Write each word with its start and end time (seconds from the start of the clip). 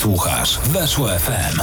Słuchasz 0.00 0.58
Weszło 0.58 1.08
FM. 1.08 1.60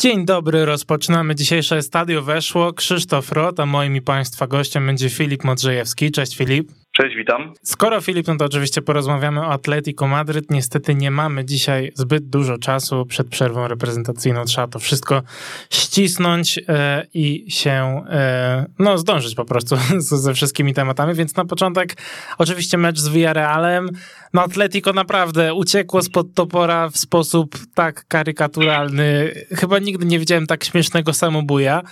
Dzień 0.00 0.26
dobry, 0.26 0.64
rozpoczynamy 0.64 1.34
dzisiejsze 1.34 1.82
Stadio 1.82 2.22
Weszło. 2.22 2.72
Krzysztof 2.72 3.32
Rot, 3.32 3.60
a 3.60 3.66
moim 3.66 3.96
i 3.96 4.02
Państwa 4.02 4.46
gościem 4.46 4.86
będzie 4.86 5.10
Filip 5.10 5.44
Modrzejewski. 5.44 6.10
Cześć 6.10 6.36
Filip. 6.36 6.72
Cześć, 7.00 7.16
witam. 7.16 7.54
Skoro 7.62 8.00
Filip, 8.00 8.26
no 8.26 8.36
to 8.36 8.44
oczywiście 8.44 8.82
porozmawiamy 8.82 9.40
o 9.40 9.52
Atletico 9.52 10.06
Madryt. 10.06 10.50
Niestety 10.50 10.94
nie 10.94 11.10
mamy 11.10 11.44
dzisiaj 11.44 11.92
zbyt 11.94 12.28
dużo 12.28 12.58
czasu 12.58 13.06
przed 13.06 13.28
przerwą 13.28 13.68
reprezentacyjną. 13.68 14.44
Trzeba 14.44 14.66
to 14.66 14.78
wszystko 14.78 15.22
ścisnąć 15.70 16.60
e, 16.68 17.06
i 17.14 17.50
się, 17.50 18.04
e, 18.10 18.66
no 18.78 18.98
zdążyć 18.98 19.34
po 19.34 19.44
prostu 19.44 19.76
ze 19.98 20.34
wszystkimi 20.34 20.74
tematami, 20.74 21.14
więc 21.14 21.36
na 21.36 21.44
początek 21.44 21.96
oczywiście 22.38 22.78
mecz 22.78 22.98
z 22.98 23.08
Villarrealem. 23.08 23.88
No 24.34 24.42
Atletico 24.42 24.92
naprawdę 24.92 25.54
uciekło 25.54 26.02
spod 26.02 26.34
topora 26.34 26.88
w 26.88 26.96
sposób 26.96 27.58
tak 27.74 28.04
karykaturalny. 28.08 29.34
Chyba 29.56 29.78
nigdy 29.78 30.06
nie 30.06 30.18
widziałem 30.18 30.46
tak 30.46 30.64
śmiesznego 30.64 31.12
samobuja. 31.12 31.82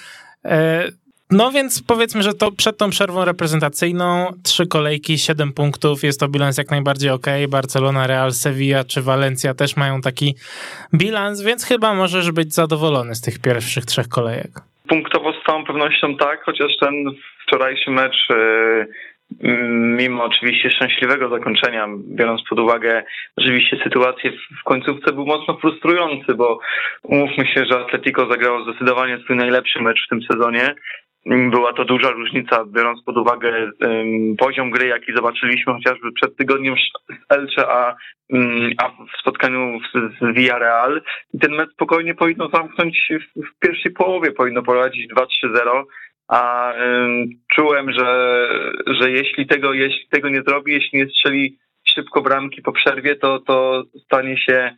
E, 0.45 0.89
no 1.31 1.51
więc 1.51 1.83
powiedzmy, 1.83 2.23
że 2.23 2.35
to 2.35 2.53
przed 2.53 2.79
tą 2.79 2.91
przerwą 2.91 3.25
reprezentacyjną 3.25 4.33
trzy 4.45 4.67
kolejki, 4.67 5.19
siedem 5.19 5.53
punktów, 5.53 6.03
jest 6.03 6.21
to 6.21 6.29
bilans 6.29 6.59
jak 6.59 6.71
najbardziej 6.71 7.11
ok. 7.11 7.27
Barcelona, 7.49 8.07
Real, 8.07 8.33
Sevilla 8.33 8.85
czy 8.85 9.03
Valencia 9.03 9.55
też 9.55 9.77
mają 9.77 10.01
taki 10.01 10.35
bilans, 10.95 11.43
więc 11.43 11.65
chyba 11.65 11.95
możesz 11.95 12.33
być 12.33 12.55
zadowolony 12.55 13.15
z 13.15 13.21
tych 13.21 13.39
pierwszych 13.39 13.85
trzech 13.85 14.09
kolejek. 14.09 14.51
Punktowo 14.89 15.33
z 15.33 15.47
całą 15.47 15.65
pewnością 15.65 16.17
tak, 16.17 16.45
chociaż 16.45 16.73
ten 16.81 16.95
wczorajszy 17.47 17.91
mecz 17.91 18.17
yy, 18.31 18.87
mimo 19.99 20.25
oczywiście 20.25 20.71
szczęśliwego 20.71 21.29
zakończenia, 21.29 21.89
biorąc 22.09 22.41
pod 22.49 22.59
uwagę 22.59 23.05
oczywiście 23.37 23.77
sytuację 23.85 24.33
w 24.61 24.65
końcówce, 24.65 25.13
był 25.13 25.27
mocno 25.27 25.57
frustrujący, 25.57 26.35
bo 26.35 26.61
umówmy 27.03 27.47
się, 27.47 27.65
że 27.71 27.81
Atletico 27.81 28.27
zagrało 28.31 28.65
zdecydowanie 28.65 29.19
swój 29.19 29.37
najlepszy 29.37 29.83
mecz 29.83 30.07
w 30.07 30.09
tym 30.09 30.23
sezonie 30.33 30.75
była 31.27 31.73
to 31.73 31.85
duża 31.85 32.11
różnica, 32.11 32.65
biorąc 32.65 33.03
pod 33.03 33.17
uwagę 33.17 33.71
poziom 34.39 34.71
gry, 34.71 34.87
jaki 34.87 35.13
zobaczyliśmy 35.15 35.73
chociażby 35.73 36.13
przed 36.13 36.37
tygodniem 36.37 36.75
z 36.77 37.33
Elche, 37.33 37.69
a, 37.69 37.97
um, 38.29 38.71
a 38.79 38.89
w 38.89 39.21
spotkaniu 39.21 39.79
z, 39.81 40.19
z 40.19 40.35
Villarreal. 40.35 41.03
Ten 41.41 41.53
mecz 41.53 41.73
spokojnie 41.73 42.15
powinno 42.15 42.49
zamknąć 42.49 43.09
w, 43.11 43.41
w 43.47 43.59
pierwszej 43.59 43.93
połowie, 43.93 44.33
powinno 44.33 44.63
prowadzić 44.63 45.13
2-3-0 45.13 45.83
a 46.29 46.73
um, 46.79 47.29
czułem, 47.55 47.93
że, 47.93 48.49
że 48.87 49.11
jeśli 49.11 49.47
tego, 49.47 49.73
jeśli 49.73 50.09
tego 50.09 50.29
nie 50.29 50.43
zrobi, 50.43 50.73
jeśli 50.73 50.99
nie 50.99 51.09
strzeli 51.09 51.59
szybko 51.89 52.23
bramki 52.23 52.63
po 52.63 52.73
przerwie, 52.73 53.17
to, 53.17 53.39
to 53.39 53.85
stanie 54.05 54.39
się 54.39 54.77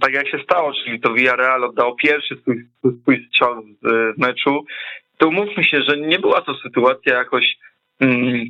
tak 0.00 0.12
jak 0.12 0.28
się 0.28 0.38
stało, 0.38 0.72
czyli 0.84 1.00
to 1.00 1.12
Villarreal 1.12 1.64
oddało 1.64 1.94
pierwszy 1.94 2.36
swój, 2.36 2.68
swój 3.00 3.26
strzał 3.28 3.62
w 3.82 4.18
meczu 4.18 4.64
to 5.18 5.28
umówmy 5.28 5.64
się, 5.64 5.82
że 5.82 5.96
nie 5.96 6.18
była 6.18 6.40
to 6.40 6.54
sytuacja 6.54 7.14
jakoś 7.14 7.56
mm, 8.00 8.44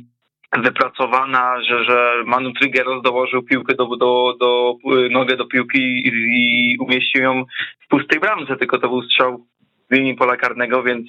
wypracowana, 0.57 1.61
że, 1.63 1.85
że 1.85 2.23
Manu 2.25 2.53
Triggeros 2.53 3.03
dołożył 3.03 3.43
piłkę 3.43 3.75
do, 3.75 3.85
do, 3.85 4.35
do, 4.39 4.75
nogę 5.09 5.37
do 5.37 5.45
piłki 5.45 5.79
i, 5.79 6.07
i 6.07 6.77
umieścił 6.79 7.21
ją 7.21 7.45
w 7.85 7.87
pustej 7.87 8.19
bramce, 8.19 8.57
tylko 8.57 8.77
to 8.77 8.87
był 8.87 9.01
strzał 9.01 9.45
w 9.89 9.93
linii 9.93 10.15
pola 10.15 10.37
karnego, 10.37 10.83
więc, 10.83 11.07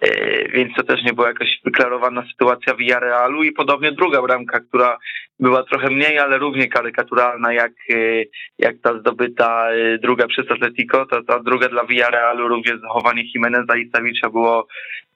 e, 0.00 0.48
więc 0.48 0.74
to 0.74 0.82
też 0.82 1.02
nie 1.02 1.12
była 1.12 1.28
jakaś 1.28 1.60
wyklarowana 1.64 2.26
sytuacja 2.30 2.74
w 2.74 2.76
Villarrealu 2.76 3.44
i 3.44 3.52
podobnie 3.52 3.92
druga 3.92 4.22
bramka, 4.22 4.60
która 4.60 4.98
była 5.40 5.62
trochę 5.62 5.90
mniej, 5.90 6.18
ale 6.18 6.38
równie 6.38 6.68
karykaturalna 6.68 7.52
jak, 7.52 7.72
e, 7.90 8.24
jak 8.58 8.76
ta 8.82 8.98
zdobyta 8.98 9.70
e, 9.70 9.98
druga 9.98 10.26
przez 10.26 10.50
Atletico, 10.50 11.06
ta, 11.06 11.22
ta 11.22 11.40
druga 11.40 11.68
dla 11.68 11.84
Villarrealu, 11.84 12.48
również 12.48 12.80
zachowanie 12.80 13.22
Jimeneza 13.34 13.76
i 13.76 13.90
Savicza 13.90 14.30
było 14.30 14.66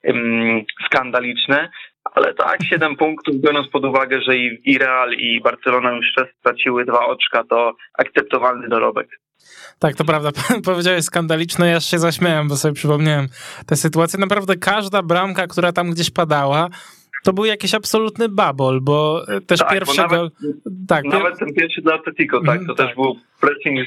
um, 0.05 0.65
skandaliczne. 0.87 1.71
Ale 2.05 2.34
tak, 2.34 2.59
7 2.65 2.97
punktów, 2.97 3.37
biorąc 3.37 3.69
pod 3.69 3.84
uwagę, 3.84 4.21
że 4.22 4.37
i, 4.37 4.61
i 4.65 4.78
Real 4.78 5.12
i 5.12 5.41
Barcelona 5.41 5.93
już 5.93 6.06
straciły 6.38 6.84
dwa 6.84 7.06
oczka, 7.06 7.44
to 7.44 7.72
akceptowalny 7.99 8.69
dorobek. 8.69 9.09
Tak, 9.78 9.97
to 9.97 10.05
prawda. 10.05 10.31
Powiedziałeś 10.65 11.05
skandaliczne, 11.05 11.69
ja 11.69 11.81
się 11.81 11.99
zaśmiałem, 11.99 12.49
bo 12.49 12.56
sobie 12.56 12.75
przypomniałem 12.75 13.27
tę 13.66 13.77
sytuację. 13.77 14.21
Naprawdę 14.21 14.56
każda 14.56 15.03
bramka, 15.03 15.47
która 15.47 15.72
tam 15.72 15.91
gdzieś 15.91 16.10
padała, 16.10 16.69
to 17.22 17.32
był 17.32 17.44
jakiś 17.44 17.75
absolutny 17.75 18.28
babol, 18.28 18.81
bo 18.81 19.26
też 19.47 19.58
tak, 19.58 19.70
pierwszy 19.70 19.97
nawet, 19.97 20.19
gol... 20.19 20.31
Tak, 20.88 21.04
nawet 21.04 21.38
ten 21.38 21.54
pierwszy 21.54 21.82
dla 21.82 21.94
Atletico, 21.94 22.41
tak, 22.47 22.60
to 22.66 22.75
tak. 22.75 22.86
też 22.86 22.97
był 22.97 23.16
pressing 23.41 23.78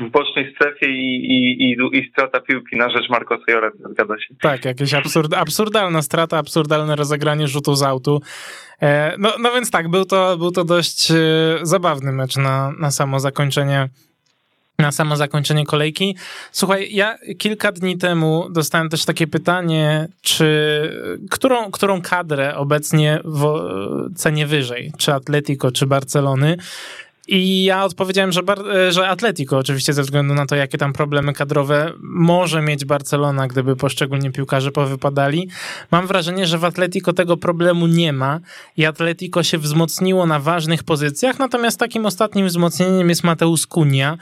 w 0.00 0.10
bocznej 0.10 0.54
strefie 0.54 0.86
i, 0.86 1.26
i, 1.26 1.70
i, 1.70 1.98
i 1.98 2.10
strata 2.10 2.40
piłki 2.40 2.76
na 2.76 2.90
rzecz 2.90 3.10
Marco 3.10 3.38
Llorente, 3.48 3.88
zgadza 3.90 4.18
się. 4.18 4.34
Tak, 4.40 4.64
jakaś 4.64 4.94
absurd, 4.94 5.34
absurdalna 5.34 6.02
strata, 6.02 6.38
absurdalne 6.38 6.96
rozegranie 6.96 7.48
rzutu 7.48 7.74
z 7.74 7.82
autu. 7.82 8.20
E, 8.82 9.14
no, 9.18 9.32
no 9.40 9.52
więc 9.52 9.70
tak, 9.70 9.88
był 9.88 10.04
to, 10.04 10.36
był 10.38 10.50
to 10.50 10.64
dość 10.64 11.10
e, 11.10 11.14
zabawny 11.62 12.12
mecz 12.12 12.36
na, 12.36 12.72
na 12.78 12.90
samo 12.90 13.20
zakończenie 13.20 13.88
na 14.78 14.92
samo 14.92 15.16
zakończenie 15.16 15.66
kolejki. 15.66 16.16
Słuchaj, 16.52 16.88
ja 16.94 17.18
kilka 17.38 17.72
dni 17.72 17.98
temu 17.98 18.48
dostałem 18.50 18.88
też 18.88 19.04
takie 19.04 19.26
pytanie, 19.26 20.08
czy 20.22 20.48
którą, 21.30 21.70
którą 21.70 22.02
kadrę 22.02 22.56
obecnie 22.56 23.20
cenię 24.16 24.46
wyżej, 24.46 24.92
czy 24.98 25.14
Atletico, 25.14 25.72
czy 25.72 25.86
Barcelony? 25.86 26.56
I 27.28 27.64
ja 27.64 27.84
odpowiedziałem, 27.84 28.32
że, 28.32 28.40
że 28.90 29.08
Atletico, 29.08 29.58
oczywiście 29.58 29.92
ze 29.92 30.02
względu 30.02 30.34
na 30.34 30.46
to, 30.46 30.56
jakie 30.56 30.78
tam 30.78 30.92
problemy 30.92 31.32
kadrowe 31.32 31.92
może 32.02 32.62
mieć 32.62 32.84
Barcelona, 32.84 33.46
gdyby 33.46 33.76
poszczególni 33.76 34.32
piłkarze 34.32 34.70
powypadali. 34.70 35.48
Mam 35.90 36.06
wrażenie, 36.06 36.46
że 36.46 36.58
w 36.58 36.64
Atletico 36.64 37.12
tego 37.12 37.36
problemu 37.36 37.86
nie 37.86 38.12
ma 38.12 38.40
i 38.76 38.86
Atletico 38.86 39.42
się 39.42 39.58
wzmocniło 39.58 40.26
na 40.26 40.40
ważnych 40.40 40.84
pozycjach, 40.84 41.38
natomiast 41.38 41.78
takim 41.78 42.06
ostatnim 42.06 42.46
wzmocnieniem 42.46 43.08
jest 43.08 43.24
Mateusz 43.24 43.66
Kunia, 43.66 44.18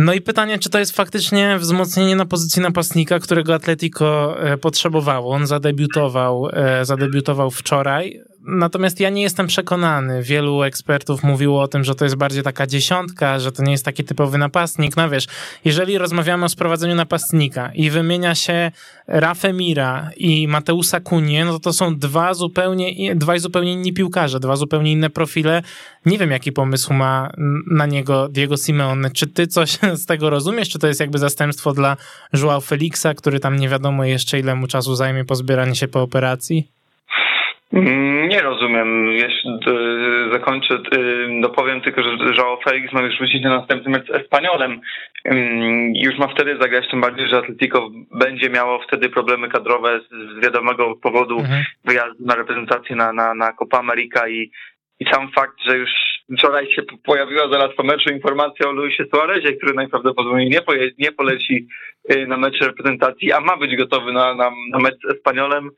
no 0.00 0.12
i 0.12 0.20
pytanie, 0.20 0.58
czy 0.58 0.70
to 0.70 0.78
jest 0.78 0.96
faktycznie 0.96 1.58
wzmocnienie 1.58 2.16
na 2.16 2.26
pozycji 2.26 2.62
napastnika, 2.62 3.18
którego 3.18 3.54
Atletico 3.54 4.40
e, 4.42 4.56
potrzebowało. 4.58 5.34
On 5.34 5.46
zadebiutował, 5.46 6.48
e, 6.52 6.84
zadebiutował 6.84 7.50
wczoraj. 7.50 8.20
Natomiast 8.50 9.00
ja 9.00 9.10
nie 9.10 9.22
jestem 9.22 9.46
przekonany. 9.46 10.22
Wielu 10.22 10.62
ekspertów 10.62 11.22
mówiło 11.22 11.62
o 11.62 11.68
tym, 11.68 11.84
że 11.84 11.94
to 11.94 12.04
jest 12.04 12.16
bardziej 12.16 12.42
taka 12.42 12.66
dziesiątka, 12.66 13.38
że 13.38 13.52
to 13.52 13.62
nie 13.62 13.72
jest 13.72 13.84
taki 13.84 14.04
typowy 14.04 14.38
napastnik. 14.38 14.96
No 14.96 15.10
wiesz, 15.10 15.26
jeżeli 15.64 15.98
rozmawiamy 15.98 16.44
o 16.44 16.48
sprowadzeniu 16.48 16.94
napastnika 16.94 17.70
i 17.74 17.90
wymienia 17.90 18.34
się 18.34 18.70
Rafę 19.06 19.52
Mira 19.52 20.10
i 20.16 20.48
Mateusa 20.48 21.00
Kunie, 21.00 21.44
no 21.44 21.52
to 21.52 21.58
to 21.58 21.72
są 21.72 21.98
dwa 21.98 22.34
zupełnie, 22.34 23.14
dwaj 23.16 23.40
zupełnie 23.40 23.72
inni 23.72 23.92
piłkarze, 23.92 24.40
dwa 24.40 24.56
zupełnie 24.56 24.92
inne 24.92 25.10
profile. 25.10 25.62
Nie 26.06 26.18
wiem, 26.18 26.30
jaki 26.30 26.52
pomysł 26.52 26.92
ma 26.92 27.32
na 27.70 27.86
niego 27.86 28.28
Diego 28.28 28.56
Simeone. 28.56 29.10
Czy 29.10 29.26
ty 29.26 29.46
coś 29.46 29.78
z 30.02 30.06
tego 30.06 30.30
rozumiesz? 30.30 30.68
Czy 30.68 30.78
to 30.78 30.86
jest 30.86 31.00
jakby 31.00 31.18
zastępstwo 31.18 31.72
dla 31.72 31.96
Joao 32.32 32.60
Felixa, 32.60 33.14
który 33.16 33.40
tam 33.40 33.56
nie 33.56 33.68
wiadomo 33.68 34.04
jeszcze 34.04 34.38
ile 34.38 34.54
mu 34.54 34.66
czasu 34.66 34.94
zajmie 34.94 35.24
pozbieranie 35.24 35.74
się 35.74 35.88
po 35.88 36.02
operacji? 36.02 36.79
Mm, 37.72 38.28
nie 38.28 38.40
rozumiem. 38.40 39.06
Jeszcze 39.06 39.48
zakończę, 40.32 40.78
dopowiem 41.40 41.80
tylko, 41.80 42.02
że 42.02 42.10
Joao 42.38 42.60
Felix 42.64 42.92
ma 42.92 43.00
już 43.00 43.18
wrócić 43.18 43.42
na 43.42 43.56
następny 43.56 43.90
mecz 43.90 44.06
z 44.06 44.10
Espaniolem. 44.10 44.80
Już 45.94 46.18
ma 46.18 46.28
wtedy 46.28 46.56
zagrać, 46.60 46.90
tym 46.90 47.00
bardziej, 47.00 47.28
że 47.28 47.38
Atletico 47.38 47.90
będzie 48.18 48.50
miało 48.50 48.82
wtedy 48.82 49.08
problemy 49.08 49.48
kadrowe 49.48 50.00
z 50.00 50.44
wiadomego 50.44 50.96
powodu 50.96 51.38
mhm. 51.38 51.64
wyjazdu 51.84 52.24
na 52.26 52.34
reprezentację 52.34 52.96
na, 52.96 53.12
na, 53.12 53.34
na 53.34 53.52
Copa 53.52 53.78
America 53.78 54.28
i, 54.28 54.50
i 55.00 55.04
sam 55.12 55.30
fakt, 55.32 55.56
że 55.66 55.76
już 55.78 55.90
wczoraj 56.38 56.70
się 56.70 56.82
pojawiła 57.04 57.48
zaraz 57.52 57.76
po 57.76 57.82
meczu 57.82 58.10
informacja 58.10 58.68
o 58.68 58.72
Luisie 58.72 59.04
Suarezie, 59.14 59.52
który 59.52 59.74
najprawdopodobniej 59.74 60.48
nie, 60.48 60.62
poje, 60.62 60.90
nie 60.98 61.12
poleci 61.12 61.68
y, 62.12 62.26
na 62.26 62.36
mecz 62.36 62.60
reprezentacji, 62.60 63.32
a 63.32 63.40
ma 63.40 63.56
być 63.56 63.76
gotowy 63.76 64.12
na, 64.12 64.34
na, 64.34 64.50
na 64.70 64.78
mecz 64.78 64.94
z 65.04 65.14
Espaniolem, 65.14 65.70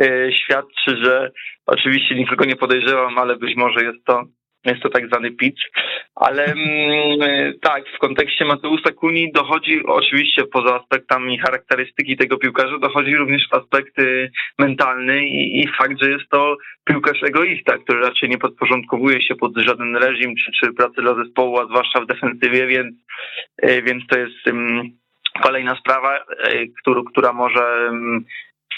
y, 0.00 0.30
świadczy, 0.32 0.96
że 1.04 1.30
oczywiście 1.66 2.14
nikogo 2.14 2.44
nie 2.44 2.56
podejrzewam, 2.56 3.18
ale 3.18 3.36
być 3.36 3.56
może 3.56 3.84
jest 3.84 4.04
to 4.04 4.24
jest 4.70 4.82
to 4.82 4.88
tak 4.88 5.06
zwany 5.06 5.30
pitch, 5.30 5.62
ale 6.14 6.44
mm, 6.44 7.58
tak, 7.68 7.84
w 7.96 7.98
kontekście 7.98 8.44
Mateusza 8.44 8.90
Kuni 8.90 9.32
dochodzi 9.32 9.86
oczywiście 9.86 10.44
poza 10.44 10.80
aspektami 10.80 11.38
charakterystyki 11.38 12.16
tego 12.16 12.38
piłkarza, 12.38 12.78
dochodzi 12.78 13.16
również 13.16 13.42
aspekt 13.50 13.94
mentalny 14.58 15.24
i, 15.24 15.60
i 15.60 15.68
fakt, 15.78 16.02
że 16.02 16.10
jest 16.10 16.28
to 16.30 16.56
piłkarz 16.84 17.22
egoista, 17.22 17.78
który 17.78 18.00
raczej 18.00 18.28
nie 18.28 18.38
podporządkowuje 18.38 19.22
się 19.22 19.34
pod 19.34 19.56
żaden 19.56 19.96
reżim 19.96 20.34
czy, 20.36 20.52
czy 20.60 20.72
pracę 20.72 21.02
dla 21.02 21.14
zespołu, 21.14 21.58
a 21.58 21.66
zwłaszcza 21.66 22.00
w 22.00 22.06
defensywie, 22.06 22.66
więc, 22.66 22.94
e, 23.62 23.82
więc 23.82 24.06
to 24.06 24.18
jest 24.18 24.36
kolejna 25.42 25.76
sprawa, 25.76 26.18
e, 26.18 26.66
który, 26.80 27.00
która 27.12 27.32
może 27.32 27.90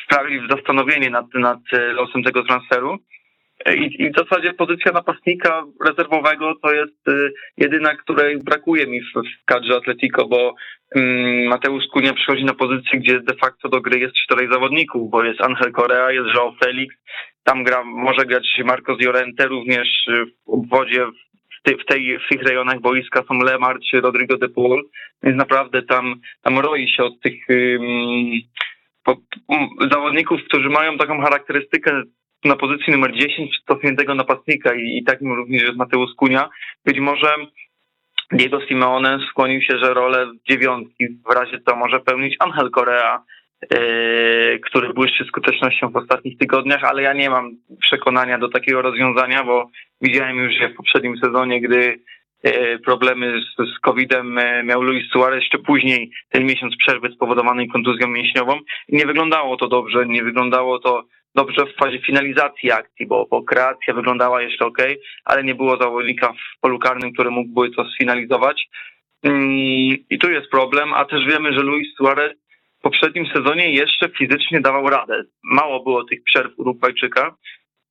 sprawić 0.05 0.43
zastanowienie 0.51 1.11
nad, 1.11 1.27
nad 1.35 1.61
losem 1.73 2.23
tego 2.23 2.43
transferu. 2.43 2.99
I, 3.67 4.03
I 4.03 4.11
w 4.11 4.17
zasadzie 4.17 4.53
pozycja 4.53 4.93
napastnika 4.93 5.65
rezerwowego 5.87 6.55
to 6.63 6.73
jest 6.73 7.09
y, 7.09 7.33
jedyna, 7.57 7.97
której 7.97 8.39
brakuje 8.39 8.87
mi 8.87 9.01
w, 9.01 9.05
w 9.05 9.45
kadrze 9.45 9.77
Atletico, 9.77 10.29
bo 10.29 10.55
um, 10.95 11.47
Mateusz 11.49 11.85
Kunia 11.93 12.13
przychodzi 12.13 12.45
na 12.45 12.55
pozycję, 12.55 13.01
gdzie 13.01 13.21
de 13.21 13.35
facto 13.35 13.69
do 13.69 13.81
gry 13.81 13.99
jest 13.99 14.15
czterej 14.15 14.49
zawodników, 14.53 15.11
bo 15.11 15.25
jest 15.25 15.41
Angel 15.41 15.73
Correa, 15.73 16.13
jest 16.13 16.29
João 16.29 16.53
Felix, 16.65 16.95
tam 17.45 17.65
gra, 17.65 17.85
może 17.85 18.27
grać 18.27 18.61
Marcos 18.65 19.01
Llorente, 19.01 19.47
również 19.47 19.89
w 20.47 20.51
obwodzie 20.51 21.07
w, 21.07 21.63
ty, 21.63 21.77
w, 21.77 21.85
tej, 21.85 22.19
w 22.19 22.29
tych 22.29 22.43
rejonach 22.43 22.81
boiska 22.81 23.23
są 23.29 23.39
Lemar 23.39 23.79
czy 23.91 24.01
Rodrigo 24.01 24.39
de 24.39 24.49
Paul, 24.49 24.83
więc 25.23 25.39
naprawdę 25.39 25.83
tam, 25.83 26.15
tam 26.43 26.59
roi 26.59 26.89
się 26.89 27.03
od 27.05 27.21
tych 27.21 27.49
um, 27.49 29.21
zawodników, 29.91 30.41
którzy 30.49 30.69
mają 30.69 30.99
taką 30.99 31.21
charakterystykę 31.21 32.03
na 32.45 32.57
pozycji 32.57 32.93
numer 32.93 33.13
10 33.13 33.59
cofniętego 33.67 34.15
napastnika 34.15 34.75
i, 34.75 34.99
i 34.99 35.05
takim 35.05 35.33
również 35.33 35.63
jest 35.63 35.77
Mateusz 35.77 36.11
Kunia. 36.17 36.49
Być 36.85 36.99
może 36.99 37.35
Diego 38.33 38.61
Simeone 38.67 39.19
skłonił 39.31 39.63
się, 39.63 39.79
że 39.79 39.95
rolę 39.95 40.33
dziewiątki 40.51 41.07
w 41.09 41.33
razie 41.35 41.59
co 41.69 41.77
może 41.77 42.01
pełnić 42.01 42.37
Angel 42.39 42.71
Correa, 42.71 43.25
yy, 43.71 44.61
który 44.67 44.95
błyszczy 44.95 45.25
skutecznością 45.25 45.91
w 45.91 45.97
ostatnich 45.97 46.39
tygodniach, 46.39 46.85
ale 46.85 47.03
ja 47.03 47.13
nie 47.13 47.31
mam 47.31 47.51
przekonania 47.81 48.39
do 48.39 48.49
takiego 48.49 48.83
rozwiązania, 48.83 49.45
bo 49.45 49.71
widziałem 50.01 50.37
już 50.37 50.61
je 50.61 50.69
w 50.69 50.77
poprzednim 50.77 51.19
sezonie, 51.19 51.61
gdy 51.61 52.01
yy, 52.45 52.79
problemy 52.85 53.41
z, 53.41 53.77
z 53.77 53.79
COVID-em 53.79 54.37
yy, 54.37 54.63
miał 54.63 54.83
Luis 54.83 55.11
Suarez, 55.11 55.41
jeszcze 55.41 55.59
później 55.59 56.11
ten 56.29 56.47
miesiąc 56.47 56.77
przerwy 56.77 57.09
spowodowanej 57.13 57.69
kontuzją 57.69 58.09
mięśniową. 58.09 58.59
Nie 58.89 59.07
wyglądało 59.07 59.57
to 59.57 59.69
dobrze, 59.69 60.07
nie 60.07 60.23
wyglądało 60.23 60.79
to 60.79 61.05
dobrze 61.35 61.67
w 61.67 61.77
fazie 61.77 61.99
finalizacji 61.99 62.73
akcji, 62.73 63.07
bo, 63.07 63.27
bo 63.31 63.43
kreacja 63.43 63.95
wyglądała 63.95 64.43
jeszcze 64.43 64.65
ok, 64.67 64.79
ale 65.25 65.45
nie 65.45 65.55
było 65.55 65.77
zawodnika 65.77 66.33
w 66.33 66.61
polu 66.61 66.79
karnym, 66.79 67.13
który 67.13 67.31
mógłby 67.31 67.71
to 67.71 67.85
sfinalizować. 67.85 68.69
Mm, 69.23 69.97
I 70.11 70.19
tu 70.21 70.31
jest 70.31 70.51
problem, 70.51 70.95
a 70.95 71.05
też 71.05 71.27
wiemy, 71.27 71.53
że 71.53 71.61
Luis 71.61 71.95
Suarez 71.97 72.33
w 72.79 72.83
poprzednim 72.83 73.27
sezonie 73.27 73.73
jeszcze 73.73 74.09
fizycznie 74.09 74.61
dawał 74.61 74.91
radę. 74.91 75.23
Mało 75.43 75.83
było 75.83 76.05
tych 76.05 76.23
przerw 76.25 76.59
Urugwajczyka, 76.59 77.37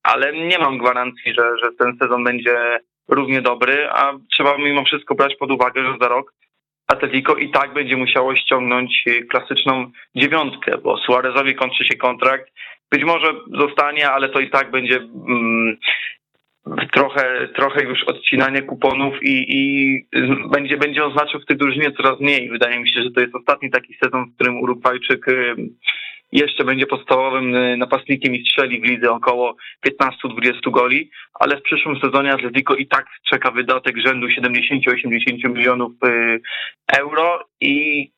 ale 0.04 0.34
nie 0.34 0.60
mam 0.60 0.78
gwarancji, 0.78 1.34
że, 1.38 1.44
że 1.64 1.72
ten 1.80 1.98
sezon 2.02 2.24
będzie 2.24 2.80
równie 3.08 3.42
dobry, 3.42 3.90
a 3.92 4.14
trzeba 4.34 4.58
mimo 4.58 4.86
wszystko 4.86 5.16
brać 5.16 5.36
pod 5.36 5.52
uwagę, 5.52 5.84
że 5.84 5.98
za 6.02 6.08
rok 6.08 6.34
Atletico 6.88 7.36
i 7.36 7.52
tak 7.52 7.74
będzie 7.74 7.98
musiało 7.98 8.36
ściągnąć 8.36 9.04
klasyczną 9.30 9.92
dziewiątkę, 10.16 10.78
bo 10.78 10.98
Suarezowi 10.98 11.56
kończy 11.56 11.86
się 11.86 11.98
kontrakt 11.98 12.52
być 12.92 13.04
może 13.04 13.34
zostanie, 13.54 14.10
ale 14.10 14.30
to 14.30 14.40
i 14.40 14.50
tak 14.50 14.72
będzie 14.72 14.96
mm, 14.96 15.78
trochę, 16.92 17.48
trochę 17.56 17.84
już 17.84 18.04
odcinanie 18.04 18.62
kuponów 18.62 19.24
i, 19.24 19.46
i 19.48 20.08
będzie, 20.52 20.78
będzie 20.78 21.06
oznaczał 21.06 21.42
w 21.42 21.46
tej 21.46 21.58
drużynie 21.58 21.92
coraz 21.92 22.20
mniej. 22.20 22.50
Wydaje 22.50 22.80
mi 22.80 22.90
się, 22.90 23.04
że 23.04 23.12
to 23.12 23.22
jest 23.22 23.36
ostatni 23.36 23.72
taki 23.72 23.96
sezon, 24.04 24.26
w 24.26 24.36
którym 24.36 24.62
Urugwajczyk 24.62 25.28
y, 25.28 25.56
jeszcze 26.32 26.64
będzie 26.64 26.86
podstawowym 26.86 27.56
y, 27.56 27.78
napastnikiem 27.78 28.36
i 28.36 28.46
strzeli 28.46 28.82
w 28.82 28.84
lidze 28.84 29.12
około 29.12 29.56
15-20 29.88 30.72
goli, 30.72 31.12
ale 31.34 31.58
w 31.58 31.62
przyszłym 31.62 32.00
sezonie 32.00 32.34
Atletico 32.34 32.76
i 32.76 32.88
tak 32.88 33.06
czeka 33.30 33.52
wydatek 33.52 33.98
rzędu 33.98 34.28
70-80 34.28 35.50
milionów 35.50 35.92
y, 36.06 36.42
euro 36.98 37.46
i 37.62 38.12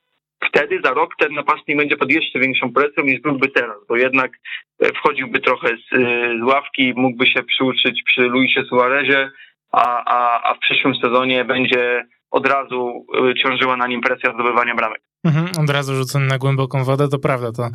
wtedy 0.48 0.80
za 0.84 0.90
rok 0.90 1.10
ten 1.18 1.32
napastnik 1.34 1.76
będzie 1.76 1.96
pod 1.96 2.12
jeszcze 2.12 2.38
większą 2.38 2.72
presją 2.72 3.04
niż 3.04 3.20
byłby 3.20 3.48
teraz, 3.48 3.76
bo 3.88 3.96
jednak 3.96 4.32
e, 4.80 4.92
wchodziłby 4.92 5.40
trochę 5.40 5.68
z, 5.68 5.96
e, 5.96 5.98
z 6.40 6.42
ławki, 6.42 6.92
mógłby 6.96 7.26
się 7.26 7.42
przyuczyć 7.42 8.02
przy 8.06 8.22
Luisie 8.22 8.64
Suarezie, 8.68 9.30
a, 9.72 10.04
a, 10.04 10.50
a 10.50 10.54
w 10.54 10.58
przyszłym 10.58 10.94
sezonie 10.94 11.44
będzie 11.44 12.04
od 12.30 12.46
razu 12.46 13.06
e, 13.30 13.34
ciążyła 13.34 13.76
na 13.76 13.86
nim 13.86 14.00
presja 14.00 14.32
zdobywania 14.34 14.74
bramek. 14.74 15.02
Mhm, 15.24 15.46
od 15.60 15.70
razu 15.70 15.94
rzucony 15.94 16.26
na 16.26 16.38
głęboką 16.38 16.84
wodę, 16.84 17.08
to 17.08 17.18
prawda, 17.18 17.52
to, 17.52 17.68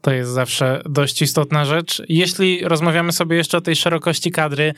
to 0.00 0.10
jest 0.12 0.30
zawsze 0.30 0.82
dość 0.84 1.22
istotna 1.22 1.64
rzecz. 1.64 2.02
Jeśli 2.08 2.60
rozmawiamy 2.64 3.12
sobie 3.12 3.36
jeszcze 3.36 3.58
o 3.58 3.60
tej 3.60 3.76
szerokości 3.76 4.30
kadry, 4.30 4.74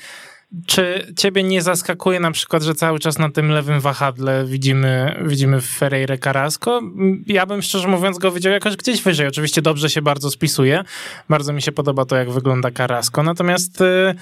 czy 0.67 1.13
ciebie 1.17 1.43
nie 1.43 1.63
zaskakuje 1.63 2.21
na 2.21 2.31
przykład, 2.31 2.63
że 2.63 2.75
cały 2.75 2.99
czas 2.99 3.19
na 3.19 3.31
tym 3.31 3.49
lewym 3.49 3.81
wahadle 3.81 4.45
widzimy, 4.47 5.23
widzimy 5.27 5.61
Ferreira 5.61 6.19
Carrasco? 6.19 6.81
Ja 7.27 7.47
bym 7.47 7.63
szczerze 7.63 7.89
mówiąc 7.89 8.19
go 8.19 8.33
widział 8.33 8.53
jakoś 8.53 8.77
gdzieś 8.77 9.03
wyżej. 9.03 9.27
Oczywiście 9.27 9.63
dobrze 9.63 9.91
się 9.91 10.03
bardzo 10.03 10.31
spisuje. 10.31 10.85
Bardzo 11.29 11.53
mi 11.53 11.63
się 11.63 11.73
podoba 11.73 12.05
to, 12.05 12.17
jak 12.17 12.31
wygląda 12.31 12.71
Carrasco. 12.71 13.23
Natomiast... 13.23 13.81
Yy 13.81 14.15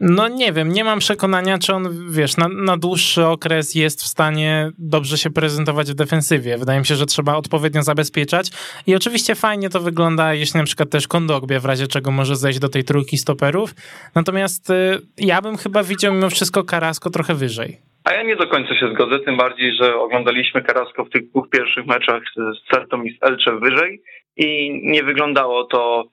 no 0.00 0.28
nie 0.28 0.52
wiem, 0.52 0.72
nie 0.72 0.84
mam 0.84 0.98
przekonania, 0.98 1.58
czy 1.58 1.74
on, 1.74 2.12
wiesz, 2.12 2.36
na, 2.36 2.48
na, 2.48 2.76
dłuższy 2.76 3.26
okres 3.26 3.74
jest 3.74 4.02
w 4.02 4.06
stanie 4.06 4.70
dobrze 4.78 5.18
się 5.18 5.30
prezentować 5.30 5.90
w 5.90 5.94
defensywie. 5.94 6.58
Wydaje 6.58 6.78
mi 6.78 6.86
się, 6.86 6.94
że 6.94 7.06
trzeba 7.06 7.36
odpowiednio 7.36 7.82
zabezpieczać 7.82 8.50
i 8.86 8.94
oczywiście 8.94 9.34
fajnie 9.34 9.70
to 9.70 9.80
wygląda, 9.80 10.34
jeśli 10.34 10.58
na 10.58 10.66
przykład 10.66 10.90
też 10.90 11.08
Kondogbie 11.08 11.60
w 11.60 11.64
razie 11.64 11.86
czego 11.86 12.10
może 12.10 12.36
zejść 12.36 12.58
do 12.58 12.68
tej 12.68 12.84
trójki 12.84 13.18
stoperów. 13.18 13.70
Natomiast 14.14 14.70
y, 14.70 14.74
ja 15.18 15.42
bym 15.42 15.56
chyba 15.56 15.82
widział 15.82 16.14
mimo 16.14 16.30
wszystko 16.30 16.64
Karasko 16.64 17.10
trochę 17.10 17.34
wyżej. 17.34 17.78
A 18.04 18.12
ja 18.12 18.22
nie 18.22 18.36
do 18.36 18.46
końca 18.46 18.78
się 18.78 18.88
zgodzę, 18.94 19.18
tym 19.20 19.36
bardziej, 19.36 19.76
że 19.80 19.96
oglądaliśmy 19.96 20.62
Karasko 20.62 21.04
w 21.04 21.10
tych 21.10 21.28
dwóch 21.30 21.48
pierwszych 21.48 21.86
meczach 21.86 22.22
z 22.36 22.70
Celtą 22.70 23.02
i 23.02 23.18
z 23.18 23.22
Elcze 23.22 23.58
wyżej 23.58 24.02
i 24.36 24.80
nie 24.82 25.02
wyglądało 25.02 25.64
to 25.64 26.04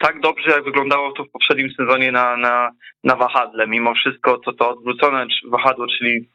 tak 0.00 0.20
dobrze, 0.20 0.50
jak 0.50 0.64
wyglądało 0.64 1.12
to 1.12 1.24
w 1.24 1.30
poprzednim 1.30 1.70
sezonie 1.70 2.12
na, 2.12 2.36
na, 2.36 2.70
na 3.04 3.16
wahadle. 3.16 3.66
Mimo 3.66 3.94
wszystko 3.94 4.38
to 4.38 4.52
to 4.52 4.70
odwrócone 4.70 5.26
wahadło, 5.50 5.86
czyli 5.98 6.28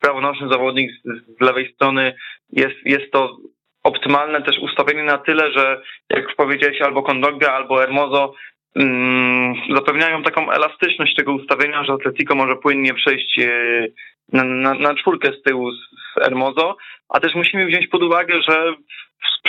prawonożny 0.00 0.48
zawodnik 0.48 0.90
z, 1.04 1.36
z 1.38 1.40
lewej 1.40 1.72
strony 1.74 2.14
jest, 2.52 2.76
jest 2.84 3.12
to 3.12 3.36
optymalne 3.82 4.42
też 4.42 4.58
ustawienie 4.58 5.02
na 5.02 5.18
tyle, 5.18 5.52
że 5.52 5.82
jak 6.10 6.24
już 6.24 6.34
powiedziałeś, 6.34 6.80
albo 6.80 7.02
Kondogbia, 7.02 7.52
albo 7.52 7.76
Hermoso 7.76 8.34
mm, 8.76 9.54
zapewniają 9.74 10.22
taką 10.22 10.50
elastyczność 10.50 11.14
tego 11.14 11.32
ustawienia, 11.32 11.84
że 11.84 11.92
Atletico 11.92 12.34
może 12.34 12.56
płynnie 12.56 12.94
przejść 12.94 13.38
y, 13.38 13.92
na, 14.32 14.44
na, 14.44 14.74
na 14.74 14.94
czwórkę 14.94 15.32
z 15.32 15.42
tyłu 15.42 15.70
z, 15.72 15.76
z 15.76 16.24
Hermoso, 16.24 16.76
a 17.08 17.20
też 17.20 17.34
musimy 17.34 17.66
wziąć 17.66 17.86
pod 17.86 18.02
uwagę, 18.02 18.42
że 18.48 18.74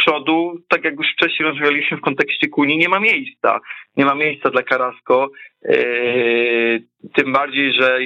przodu, 0.07 0.59
tak 0.67 0.83
jak 0.83 0.95
już 0.95 1.07
wcześniej 1.13 1.49
rozmawialiśmy 1.49 1.97
w 1.97 2.01
kontekście 2.01 2.47
Kuni, 2.47 2.77
nie 2.77 2.89
ma 2.89 2.99
miejsca. 2.99 3.59
Nie 3.97 4.05
ma 4.05 4.15
miejsca 4.15 4.49
dla 4.49 4.63
Karasko. 4.63 5.29
Yy, 5.61 6.83
tym 7.13 7.33
bardziej, 7.33 7.73
że 7.73 7.99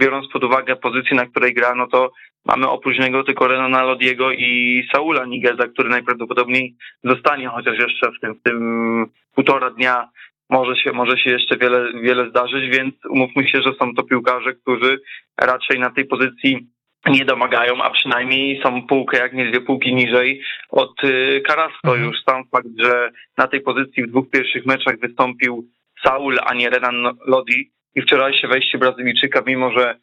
biorąc 0.00 0.32
pod 0.32 0.44
uwagę 0.44 0.76
pozycję, 0.76 1.16
na 1.16 1.26
której 1.26 1.54
gra, 1.54 1.74
no 1.74 1.86
to 1.86 2.12
mamy 2.44 2.68
oprócz 2.68 2.98
niego 2.98 3.24
tylko 3.24 3.48
Renana 3.48 3.82
Lodiego 3.82 4.32
i 4.32 4.82
Saula 4.92 5.24
Nigeza, 5.24 5.68
który 5.68 5.88
najprawdopodobniej 5.88 6.74
zostanie, 7.04 7.48
chociaż 7.48 7.78
jeszcze 7.78 8.12
w 8.12 8.20
tym, 8.20 8.34
w 8.34 8.42
tym 8.42 9.06
półtora 9.34 9.70
dnia 9.70 10.08
może 10.50 10.76
się, 10.76 10.92
może 10.92 11.18
się 11.18 11.30
jeszcze 11.30 11.56
wiele, 11.56 11.92
wiele 12.02 12.30
zdarzyć, 12.30 12.76
więc 12.76 12.94
umówmy 13.10 13.48
się, 13.48 13.62
że 13.62 13.72
są 13.80 13.94
to 13.94 14.02
piłkarze, 14.02 14.54
którzy 14.54 15.00
raczej 15.40 15.80
na 15.80 15.90
tej 15.90 16.04
pozycji 16.04 16.66
nie 17.06 17.24
domagają, 17.24 17.82
a 17.82 17.90
przynajmniej 17.90 18.62
są 18.62 18.86
półkę, 18.86 19.18
jak 19.18 19.32
nie 19.32 19.50
dwie 19.50 19.60
półki 19.60 19.94
niżej 19.94 20.42
od 20.70 21.04
y, 21.04 21.42
Carrasco. 21.48 21.88
Mhm. 21.88 22.04
Już 22.04 22.16
sam 22.22 22.44
fakt, 22.52 22.68
że 22.78 23.10
na 23.38 23.46
tej 23.46 23.60
pozycji 23.60 24.02
w 24.02 24.10
dwóch 24.10 24.30
pierwszych 24.30 24.66
meczach 24.66 25.00
wystąpił 25.00 25.68
Saul, 26.04 26.38
a 26.46 26.54
nie 26.54 26.70
Renan 26.70 27.16
Lodi 27.26 27.70
i 27.94 28.02
wczorajsze 28.02 28.48
wejście 28.48 28.78
Brazylijczyka, 28.78 29.42
mimo 29.46 29.72
że 29.72 29.98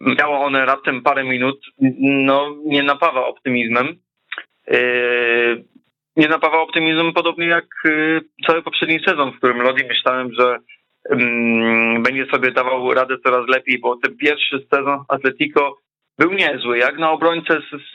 miało 0.00 0.44
one 0.44 0.64
raptem 0.64 1.02
parę 1.02 1.24
minut, 1.24 1.60
no 2.00 2.56
nie 2.64 2.82
napawa 2.82 3.26
optymizmem. 3.26 3.86
Yy, 4.68 5.64
nie 6.16 6.28
napawa 6.28 6.60
optymizmem 6.60 7.12
podobnie 7.12 7.46
jak 7.46 7.66
yy, 7.84 8.20
cały 8.46 8.62
poprzedni 8.62 9.00
sezon, 9.00 9.32
w 9.32 9.36
którym 9.36 9.62
Lodi 9.62 9.84
myślałem, 9.84 10.32
że 10.38 10.58
yy, 11.10 12.00
będzie 12.00 12.26
sobie 12.26 12.52
dawał 12.52 12.94
radę 12.94 13.16
coraz 13.24 13.48
lepiej, 13.48 13.78
bo 13.78 13.96
ten 13.96 14.16
pierwszy 14.16 14.66
sezon 14.72 15.04
Atletico 15.08 15.76
był 16.18 16.32
niezły. 16.32 16.78
Jak 16.78 16.98
na 16.98 17.10
obrońcę, 17.10 17.60
z, 17.60 17.94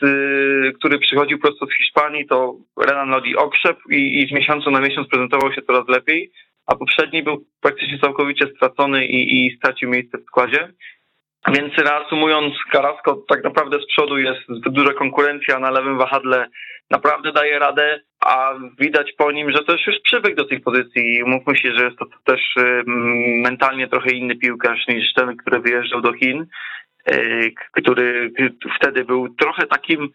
który 0.78 0.98
przychodził 0.98 1.38
prosto 1.38 1.66
z 1.66 1.74
Hiszpanii, 1.74 2.26
to 2.26 2.54
Renan 2.86 3.08
Lodi 3.08 3.36
okrzepł 3.36 3.90
i, 3.90 4.22
i 4.22 4.28
z 4.28 4.32
miesiąca 4.32 4.70
na 4.70 4.80
miesiąc 4.80 5.08
prezentował 5.08 5.52
się 5.52 5.62
coraz 5.62 5.88
lepiej, 5.88 6.32
a 6.66 6.74
poprzedni 6.74 7.22
był 7.22 7.44
praktycznie 7.60 7.98
całkowicie 7.98 8.46
stracony 8.56 9.06
i, 9.06 9.46
i 9.46 9.56
stracił 9.56 9.90
miejsce 9.90 10.18
w 10.18 10.24
składzie. 10.24 10.72
Więc 11.48 11.74
reasumując, 11.78 12.54
Carrasco 12.72 13.24
tak 13.28 13.44
naprawdę 13.44 13.78
z 13.78 13.86
przodu 13.86 14.18
jest 14.18 14.40
zbyt 14.48 14.72
duża 14.72 14.92
konkurencja 14.92 15.58
na 15.58 15.70
lewym 15.70 15.98
wahadle, 15.98 16.46
naprawdę 16.90 17.32
daje 17.32 17.58
radę, 17.58 18.00
a 18.20 18.54
widać 18.80 19.12
po 19.12 19.32
nim, 19.32 19.52
że 19.52 19.64
też 19.64 19.86
już 19.86 19.96
przywykł 20.04 20.36
do 20.36 20.44
tej 20.44 20.60
pozycji 20.60 21.22
mówmy 21.26 21.56
się, 21.56 21.72
że 21.72 21.84
jest 21.84 21.98
to 21.98 22.06
też 22.24 22.40
mentalnie 23.42 23.88
trochę 23.88 24.10
inny 24.10 24.36
piłkarz 24.36 24.88
niż 24.88 25.12
ten, 25.14 25.36
który 25.36 25.60
wyjeżdżał 25.60 26.00
do 26.00 26.12
Chin 26.12 26.46
który 27.72 28.32
wtedy 28.76 29.04
był 29.04 29.34
trochę 29.34 29.66
takim 29.66 30.08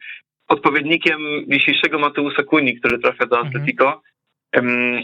odpowiednikiem 0.48 1.20
dzisiejszego 1.48 2.00
Mateusza 2.00 2.44
Kuni, 2.44 2.80
który 2.80 3.00
trafia 3.00 3.26
do 3.26 3.38
mhm. 3.38 3.48
Atletico. 3.48 4.02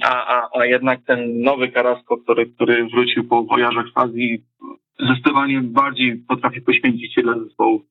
a, 0.01 0.27
a, 0.27 0.49
a 0.59 0.65
jednak 0.65 0.99
ten 1.07 1.41
nowy 1.41 1.71
Carrasco, 1.71 2.17
który, 2.17 2.45
który 2.45 2.85
wrócił 2.85 3.27
po 3.27 3.43
wojażach 3.43 3.85
w 3.85 3.97
Azji, 3.97 4.43
zdecydowanie 4.99 5.61
bardziej 5.61 6.15
potrafi 6.27 6.61
poświęcić 6.61 7.15
się 7.15 7.21
dla 7.21 7.39
zespołu. 7.39 7.85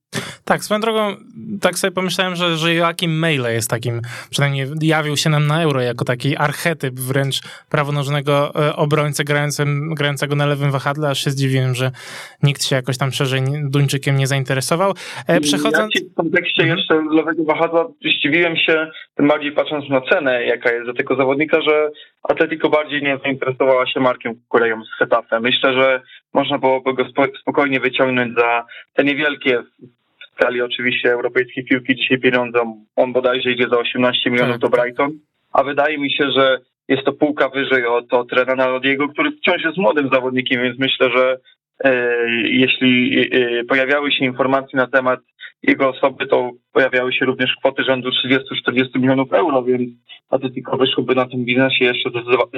Tak, 0.45 0.63
swoją 0.63 0.81
drogą, 0.81 1.15
tak 1.61 1.75
sobie 1.75 1.91
pomyślałem, 1.91 2.35
że, 2.35 2.57
że 2.57 2.73
Joachim 2.73 3.19
Meile 3.19 3.53
jest 3.53 3.69
takim, 3.69 4.01
przynajmniej 4.29 4.67
jawił 4.81 5.17
się 5.17 5.29
nam 5.29 5.47
na 5.47 5.63
Euro 5.63 5.81
jako 5.81 6.05
taki 6.05 6.37
archetyp 6.37 6.93
wręcz 6.93 7.41
prawonożnego 7.69 8.51
e, 8.55 8.75
obrońcy 8.75 9.23
grającym, 9.23 9.93
grającego 9.95 10.35
na 10.35 10.45
lewym 10.45 10.71
wahadle, 10.71 11.09
aż 11.09 11.23
się 11.23 11.31
zdziwiłem, 11.31 11.75
że 11.75 11.91
nikt 12.43 12.63
się 12.63 12.75
jakoś 12.75 12.97
tam 12.97 13.11
szerzej 13.11 13.41
Duńczykiem 13.69 14.17
nie 14.17 14.27
zainteresował. 14.27 14.93
E, 15.27 15.39
przechodząc... 15.39 15.95
Ja 15.95 16.01
w 16.11 16.15
kontekście 16.15 16.63
mhm. 16.63 16.79
jeszcze 16.79 17.03
lewego 17.15 17.43
wahadła 17.43 17.87
zdziwiłem 18.17 18.57
się, 18.57 18.91
tym 19.15 19.27
bardziej 19.27 19.51
patrząc 19.51 19.89
na 19.89 20.01
cenę, 20.01 20.45
jaka 20.45 20.71
jest 20.71 20.85
za 20.85 20.93
tego 20.93 21.15
zawodnika, 21.15 21.61
że 21.61 21.91
Atletico 22.23 22.69
bardziej 22.69 23.03
nie 23.03 23.17
zainteresowała 23.23 23.87
się 23.87 23.99
Markiem 23.99 24.33
Kureją 24.49 24.83
z 24.85 24.99
Hetafe. 24.99 25.39
Myślę, 25.39 25.73
że 25.73 26.01
można 26.33 26.57
byłoby 26.57 26.93
go 26.93 27.05
spokojnie 27.41 27.79
wyciągnąć 27.79 28.35
za 28.35 28.65
te 28.93 29.03
niewielkie 29.03 29.61
w 29.61 30.35
skali 30.35 30.61
oczywiście 30.61 31.11
europejskiej 31.11 31.65
piłki 31.65 31.95
dzisiaj 31.95 32.19
pieniądze. 32.19 32.59
On 32.95 33.13
bodajże 33.13 33.51
idzie 33.51 33.67
za 33.71 33.77
18 33.77 34.31
milionów 34.31 34.59
tak. 34.59 34.61
do 34.61 34.69
Brighton, 34.69 35.11
a 35.53 35.63
wydaje 35.63 35.97
mi 35.97 36.11
się, 36.11 36.31
że 36.31 36.59
jest 36.87 37.03
to 37.03 37.13
półka 37.13 37.49
wyżej 37.49 37.85
od, 37.85 38.13
od 38.13 38.33
Renana 38.33 38.67
Lodiego, 38.67 39.09
który 39.09 39.31
wciąż 39.31 39.63
jest 39.63 39.77
młodym 39.77 40.09
zawodnikiem, 40.13 40.61
więc 40.61 40.79
myślę, 40.79 41.09
że 41.15 41.37
e, 41.83 42.15
jeśli 42.43 43.19
e, 43.31 43.63
pojawiały 43.63 44.11
się 44.11 44.25
informacje 44.25 44.77
na 44.77 44.87
temat 44.87 45.19
jego 45.63 45.89
osoby, 45.89 46.27
to 46.27 46.51
pojawiały 46.73 47.13
się 47.13 47.25
również 47.25 47.55
kwoty 47.55 47.83
rzędu 47.83 48.09
30-40 48.09 48.99
milionów 48.99 49.33
euro, 49.33 49.63
więc 49.63 49.89
Atletico 50.29 50.77
wyszłoby 50.77 51.15
na 51.15 51.25
tym 51.25 51.45
biznesie 51.45 51.85
jeszcze 51.85 52.09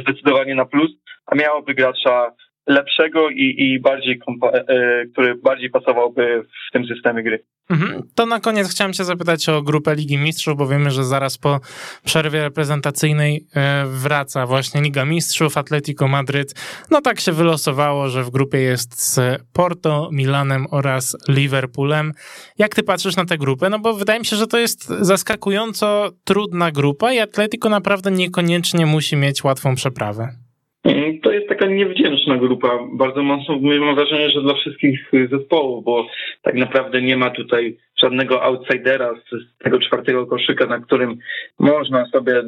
zdecydowanie 0.01 0.55
na 0.55 0.65
plus, 0.65 0.91
a 1.25 1.35
miałoby 1.35 1.73
gracza 1.73 2.31
lepszego 2.67 3.29
i, 3.29 3.55
i 3.57 3.79
bardziej, 3.79 4.19
e, 4.53 4.67
e, 4.67 5.05
który 5.05 5.35
bardziej 5.35 5.69
pasowałby 5.69 6.43
w 6.69 6.71
tym 6.73 6.85
systemie 6.85 7.23
gry. 7.23 7.43
Mhm. 7.69 8.01
To 8.15 8.25
na 8.25 8.39
koniec 8.39 8.71
chciałem 8.71 8.93
cię 8.93 9.03
zapytać 9.03 9.49
o 9.49 9.61
grupę 9.61 9.95
Ligi 9.95 10.17
Mistrzów, 10.17 10.57
bo 10.57 10.67
wiemy, 10.67 10.91
że 10.91 11.03
zaraz 11.03 11.37
po 11.37 11.59
przerwie 12.05 12.41
reprezentacyjnej 12.41 13.47
e, 13.55 13.85
wraca 13.85 14.45
właśnie 14.45 14.81
Liga 14.81 15.05
Mistrzów, 15.05 15.57
Atletico 15.57 16.07
Madryt. 16.07 16.53
No 16.91 17.01
tak 17.01 17.19
się 17.19 17.31
wylosowało, 17.31 18.09
że 18.09 18.23
w 18.23 18.29
grupie 18.29 18.59
jest 18.59 19.13
z 19.13 19.41
Porto, 19.53 20.09
Milanem 20.11 20.65
oraz 20.71 21.17
Liverpoolem. 21.29 22.11
Jak 22.57 22.75
ty 22.75 22.83
patrzysz 22.83 23.15
na 23.15 23.25
tę 23.25 23.37
grupę? 23.37 23.69
No 23.69 23.79
bo 23.79 23.93
wydaje 23.93 24.19
mi 24.19 24.25
się, 24.25 24.35
że 24.35 24.47
to 24.47 24.57
jest 24.57 24.87
zaskakująco 24.87 26.11
trudna 26.23 26.71
grupa 26.71 27.13
i 27.13 27.19
Atletico 27.19 27.69
naprawdę 27.69 28.11
niekoniecznie 28.11 28.85
musi 28.85 29.15
mieć 29.15 29.43
łatwą 29.43 29.75
przeprawę. 29.75 30.42
Mm, 30.83 31.19
to 31.19 31.31
jest 31.31 31.49
taka 31.49 31.67
niewdzięczna 31.67 32.37
grupa. 32.37 32.79
Bardzo 32.93 33.23
mocno 33.23 33.59
mam 33.59 33.95
wrażenie, 33.95 34.29
że 34.29 34.41
dla 34.41 34.53
wszystkich 34.53 35.11
zespołów, 35.31 35.83
bo 35.83 36.07
tak 36.41 36.55
naprawdę 36.55 37.01
nie 37.01 37.17
ma 37.17 37.29
tutaj 37.29 37.77
żadnego 38.01 38.43
outsidera 38.43 39.13
z 39.13 39.63
tego 39.63 39.79
czwartego 39.79 40.25
koszyka, 40.25 40.65
na 40.65 40.79
którym 40.79 41.17
można 41.59 42.05
sobie 42.05 42.43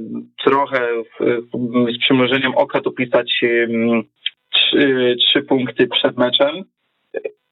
trochę 0.45 0.87
z 1.95 1.99
przymrużeniem 1.99 2.55
oka 2.55 2.81
dopisać 2.81 3.31
trzy, 4.53 5.15
trzy 5.19 5.41
punkty 5.41 5.87
przed 5.87 6.17
meczem. 6.17 6.63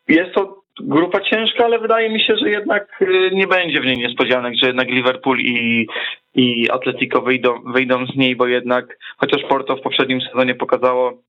Jest 0.07 0.33
to 0.33 0.62
grupa 0.79 1.21
ciężka, 1.21 1.65
ale 1.65 1.79
wydaje 1.79 2.09
mi 2.09 2.21
się, 2.21 2.37
że 2.37 2.49
jednak 2.49 3.01
y, 3.01 3.29
nie 3.33 3.47
będzie 3.47 3.81
w 3.81 3.85
niej 3.85 3.97
niespodzianek, 3.97 4.53
że 4.61 4.67
jednak 4.67 4.87
Liverpool 4.87 5.39
i, 5.39 5.87
i 6.35 6.71
Atletico 6.71 7.21
wyjdą, 7.21 7.61
wyjdą 7.65 8.05
z 8.05 8.15
niej, 8.15 8.35
bo 8.35 8.47
jednak 8.47 8.97
chociaż 9.17 9.43
Porto 9.49 9.75
w 9.75 9.81
poprzednim 9.81 10.21
sezonie 10.21 10.55
pokazało, 10.55 11.21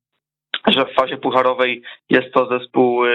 że 0.67 0.87
w 0.87 0.95
fazie 0.95 1.17
pucharowej 1.17 1.83
jest 2.11 2.33
to 2.35 2.59
zespół, 2.59 3.07
y, 3.07 3.11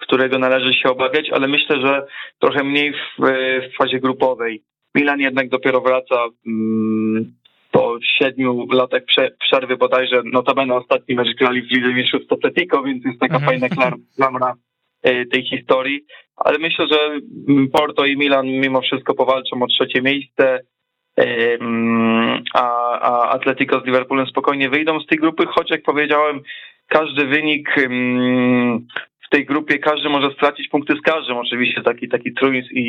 którego 0.00 0.38
należy 0.38 0.74
się 0.74 0.88
obawiać, 0.88 1.30
ale 1.30 1.48
myślę, 1.48 1.80
że 1.80 2.06
trochę 2.38 2.64
mniej 2.64 2.92
w, 2.92 2.96
w 3.72 3.76
fazie 3.76 4.00
grupowej. 4.00 4.62
Milan 4.94 5.20
jednak 5.20 5.48
dopiero 5.48 5.80
wraca 5.80 6.24
mm, 6.46 7.34
po 7.70 7.98
siedmiu 8.18 8.66
latach 8.72 9.02
przerwy 9.40 9.76
bodajże, 9.76 10.22
notabene 10.24 10.74
ostatni 10.74 11.14
mecz 11.14 11.36
grali 11.36 11.62
w 11.62 11.70
Lidze 11.70 11.94
Mistrzów 11.94 12.22
z 12.28 12.32
Atletico, 12.32 12.82
więc 12.82 13.04
jest 13.04 13.20
taka 13.20 13.36
mhm. 13.36 13.60
fajna 13.60 13.68
klamra 14.16 14.54
tej 15.32 15.44
historii, 15.44 16.04
ale 16.36 16.58
myślę, 16.58 16.86
że 16.90 17.20
Porto 17.72 18.04
i 18.04 18.16
Milan 18.16 18.46
mimo 18.46 18.80
wszystko 18.80 19.14
powalczą 19.14 19.62
o 19.62 19.66
trzecie 19.66 20.02
miejsce, 20.02 20.60
a, 22.54 22.98
a 23.00 23.28
Atletico 23.30 23.80
z 23.80 23.86
Liverpoolem 23.86 24.26
spokojnie 24.26 24.68
wyjdą 24.68 25.00
z 25.00 25.06
tej 25.06 25.18
grupy, 25.18 25.46
choć 25.46 25.70
jak 25.70 25.82
powiedziałem, 25.82 26.40
każdy 26.88 27.26
wynik 27.26 27.74
w 29.26 29.28
tej 29.30 29.46
grupie, 29.46 29.78
każdy 29.78 30.08
może 30.08 30.30
stracić 30.32 30.68
punkty 30.68 30.96
z 30.96 31.00
każdym, 31.00 31.36
oczywiście 31.36 31.82
taki, 31.82 32.08
taki 32.08 32.34
truizm 32.34 32.68
i, 32.72 32.80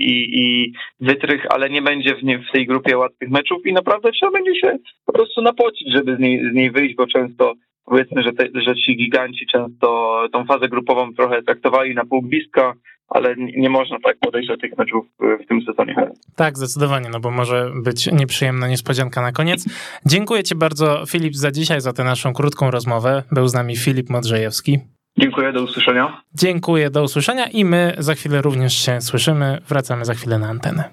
i, 0.00 0.40
i 0.40 0.72
wytrych, 1.00 1.46
ale 1.50 1.70
nie 1.70 1.82
będzie 1.82 2.14
w, 2.14 2.22
nie, 2.22 2.38
w 2.38 2.52
tej 2.52 2.66
grupie 2.66 2.98
łatwych 2.98 3.30
meczów 3.30 3.66
i 3.66 3.72
naprawdę 3.72 4.12
trzeba 4.12 4.32
będzie 4.32 4.60
się 4.60 4.78
po 5.06 5.12
prostu 5.12 5.42
napocić, 5.42 5.92
żeby 5.92 6.16
z 6.16 6.18
niej, 6.18 6.50
z 6.50 6.54
niej 6.54 6.70
wyjść, 6.70 6.94
bo 6.94 7.06
często 7.06 7.54
powiedzmy, 7.84 8.22
że, 8.22 8.32
te, 8.32 8.48
że 8.66 8.74
ci 8.74 8.96
giganci 8.96 9.46
często 9.52 10.18
tą 10.32 10.44
fazę 10.44 10.68
grupową 10.68 11.14
trochę 11.14 11.42
traktowali 11.42 11.94
na 11.94 12.04
pół 12.04 12.22
bliska, 12.22 12.72
ale 13.08 13.34
nie 13.36 13.70
można 13.70 13.96
tak 14.04 14.18
podejść 14.18 14.48
do 14.48 14.56
tych 14.56 14.78
meczów 14.78 15.06
w 15.44 15.48
tym 15.48 15.62
sezonie. 15.62 15.94
Tak, 16.36 16.58
zdecydowanie, 16.58 17.08
no 17.12 17.20
bo 17.20 17.30
może 17.30 17.70
być 17.84 18.12
nieprzyjemna 18.12 18.68
niespodzianka 18.68 19.22
na 19.22 19.32
koniec. 19.32 19.64
Dziękuję 20.06 20.42
Ci 20.42 20.54
bardzo, 20.54 21.04
Filip, 21.06 21.34
za 21.34 21.50
dzisiaj, 21.52 21.80
za 21.80 21.92
tę 21.92 22.04
naszą 22.04 22.32
krótką 22.32 22.70
rozmowę. 22.70 23.22
Był 23.32 23.48
z 23.48 23.54
nami 23.54 23.76
Filip 23.76 24.10
Modrzejewski. 24.10 24.78
Dziękuję, 25.18 25.52
do 25.52 25.62
usłyszenia. 25.62 26.22
Dziękuję, 26.34 26.90
do 26.90 27.02
usłyszenia 27.02 27.46
i 27.46 27.64
my 27.64 27.94
za 27.98 28.14
chwilę 28.14 28.42
również 28.42 28.74
się 28.74 29.00
słyszymy. 29.00 29.58
Wracamy 29.68 30.04
za 30.04 30.14
chwilę 30.14 30.38
na 30.38 30.48
antenę. 30.48 30.84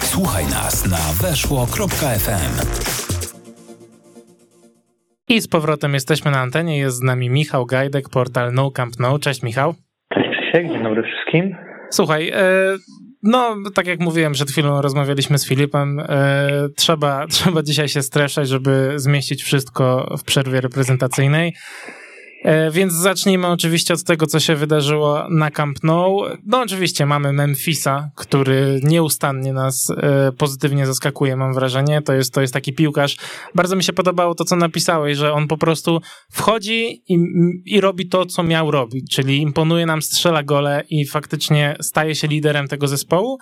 Słuchaj 0.00 0.44
nas 0.44 0.90
na 0.90 1.28
weszło.fm. 1.28 2.99
I 5.30 5.40
z 5.40 5.48
powrotem 5.48 5.94
jesteśmy 5.94 6.30
na 6.30 6.38
antenie. 6.38 6.78
Jest 6.78 6.96
z 6.96 7.02
nami 7.02 7.30
Michał 7.30 7.66
Gajdek, 7.66 8.08
portal 8.08 8.52
No 8.52 8.70
Camp 8.70 8.94
No. 8.98 9.18
Cześć 9.18 9.42
Michał. 9.42 9.74
Cześć 10.14 10.28
Krzysiek, 10.30 10.68
dzień 10.72 10.82
dobry 10.82 11.02
wszystkim. 11.02 11.56
Słuchaj, 11.90 12.28
e, 12.28 12.42
no 13.22 13.56
tak 13.74 13.86
jak 13.86 14.00
mówiłem, 14.00 14.32
przed 14.32 14.50
chwilą 14.50 14.82
rozmawialiśmy 14.82 15.38
z 15.38 15.48
Filipem, 15.48 16.00
e, 16.00 16.68
trzeba, 16.76 17.26
trzeba 17.34 17.62
dzisiaj 17.62 17.88
się 17.88 18.02
streszać, 18.02 18.48
żeby 18.48 18.92
zmieścić 18.96 19.42
wszystko 19.42 20.14
w 20.18 20.24
przerwie 20.24 20.60
reprezentacyjnej. 20.60 21.54
E, 22.44 22.70
więc 22.70 22.92
zacznijmy 22.92 23.46
oczywiście 23.46 23.94
od 23.94 24.04
tego, 24.04 24.26
co 24.26 24.40
się 24.40 24.56
wydarzyło 24.56 25.26
na 25.30 25.50
Camp 25.50 25.82
Nou. 25.82 26.22
No 26.46 26.60
oczywiście 26.60 27.06
mamy 27.06 27.32
Memphisa, 27.32 28.10
który 28.16 28.80
nieustannie 28.82 29.52
nas 29.52 29.90
e, 29.90 30.32
pozytywnie 30.32 30.86
zaskakuje, 30.86 31.36
mam 31.36 31.54
wrażenie. 31.54 32.02
To 32.02 32.12
jest, 32.12 32.34
to 32.34 32.40
jest 32.40 32.54
taki 32.54 32.72
piłkarz. 32.72 33.16
Bardzo 33.54 33.76
mi 33.76 33.84
się 33.84 33.92
podobało 33.92 34.34
to, 34.34 34.44
co 34.44 34.56
napisałeś, 34.56 35.18
że 35.18 35.32
on 35.32 35.48
po 35.48 35.58
prostu 35.58 36.00
wchodzi 36.32 37.02
i, 37.08 37.18
i 37.64 37.80
robi 37.80 38.08
to, 38.08 38.26
co 38.26 38.42
miał 38.42 38.70
robić, 38.70 39.14
czyli 39.14 39.42
imponuje 39.42 39.86
nam, 39.86 40.02
strzela 40.02 40.42
gole 40.42 40.84
i 40.90 41.06
faktycznie 41.06 41.76
staje 41.80 42.14
się 42.14 42.28
liderem 42.28 42.68
tego 42.68 42.88
zespołu. 42.88 43.38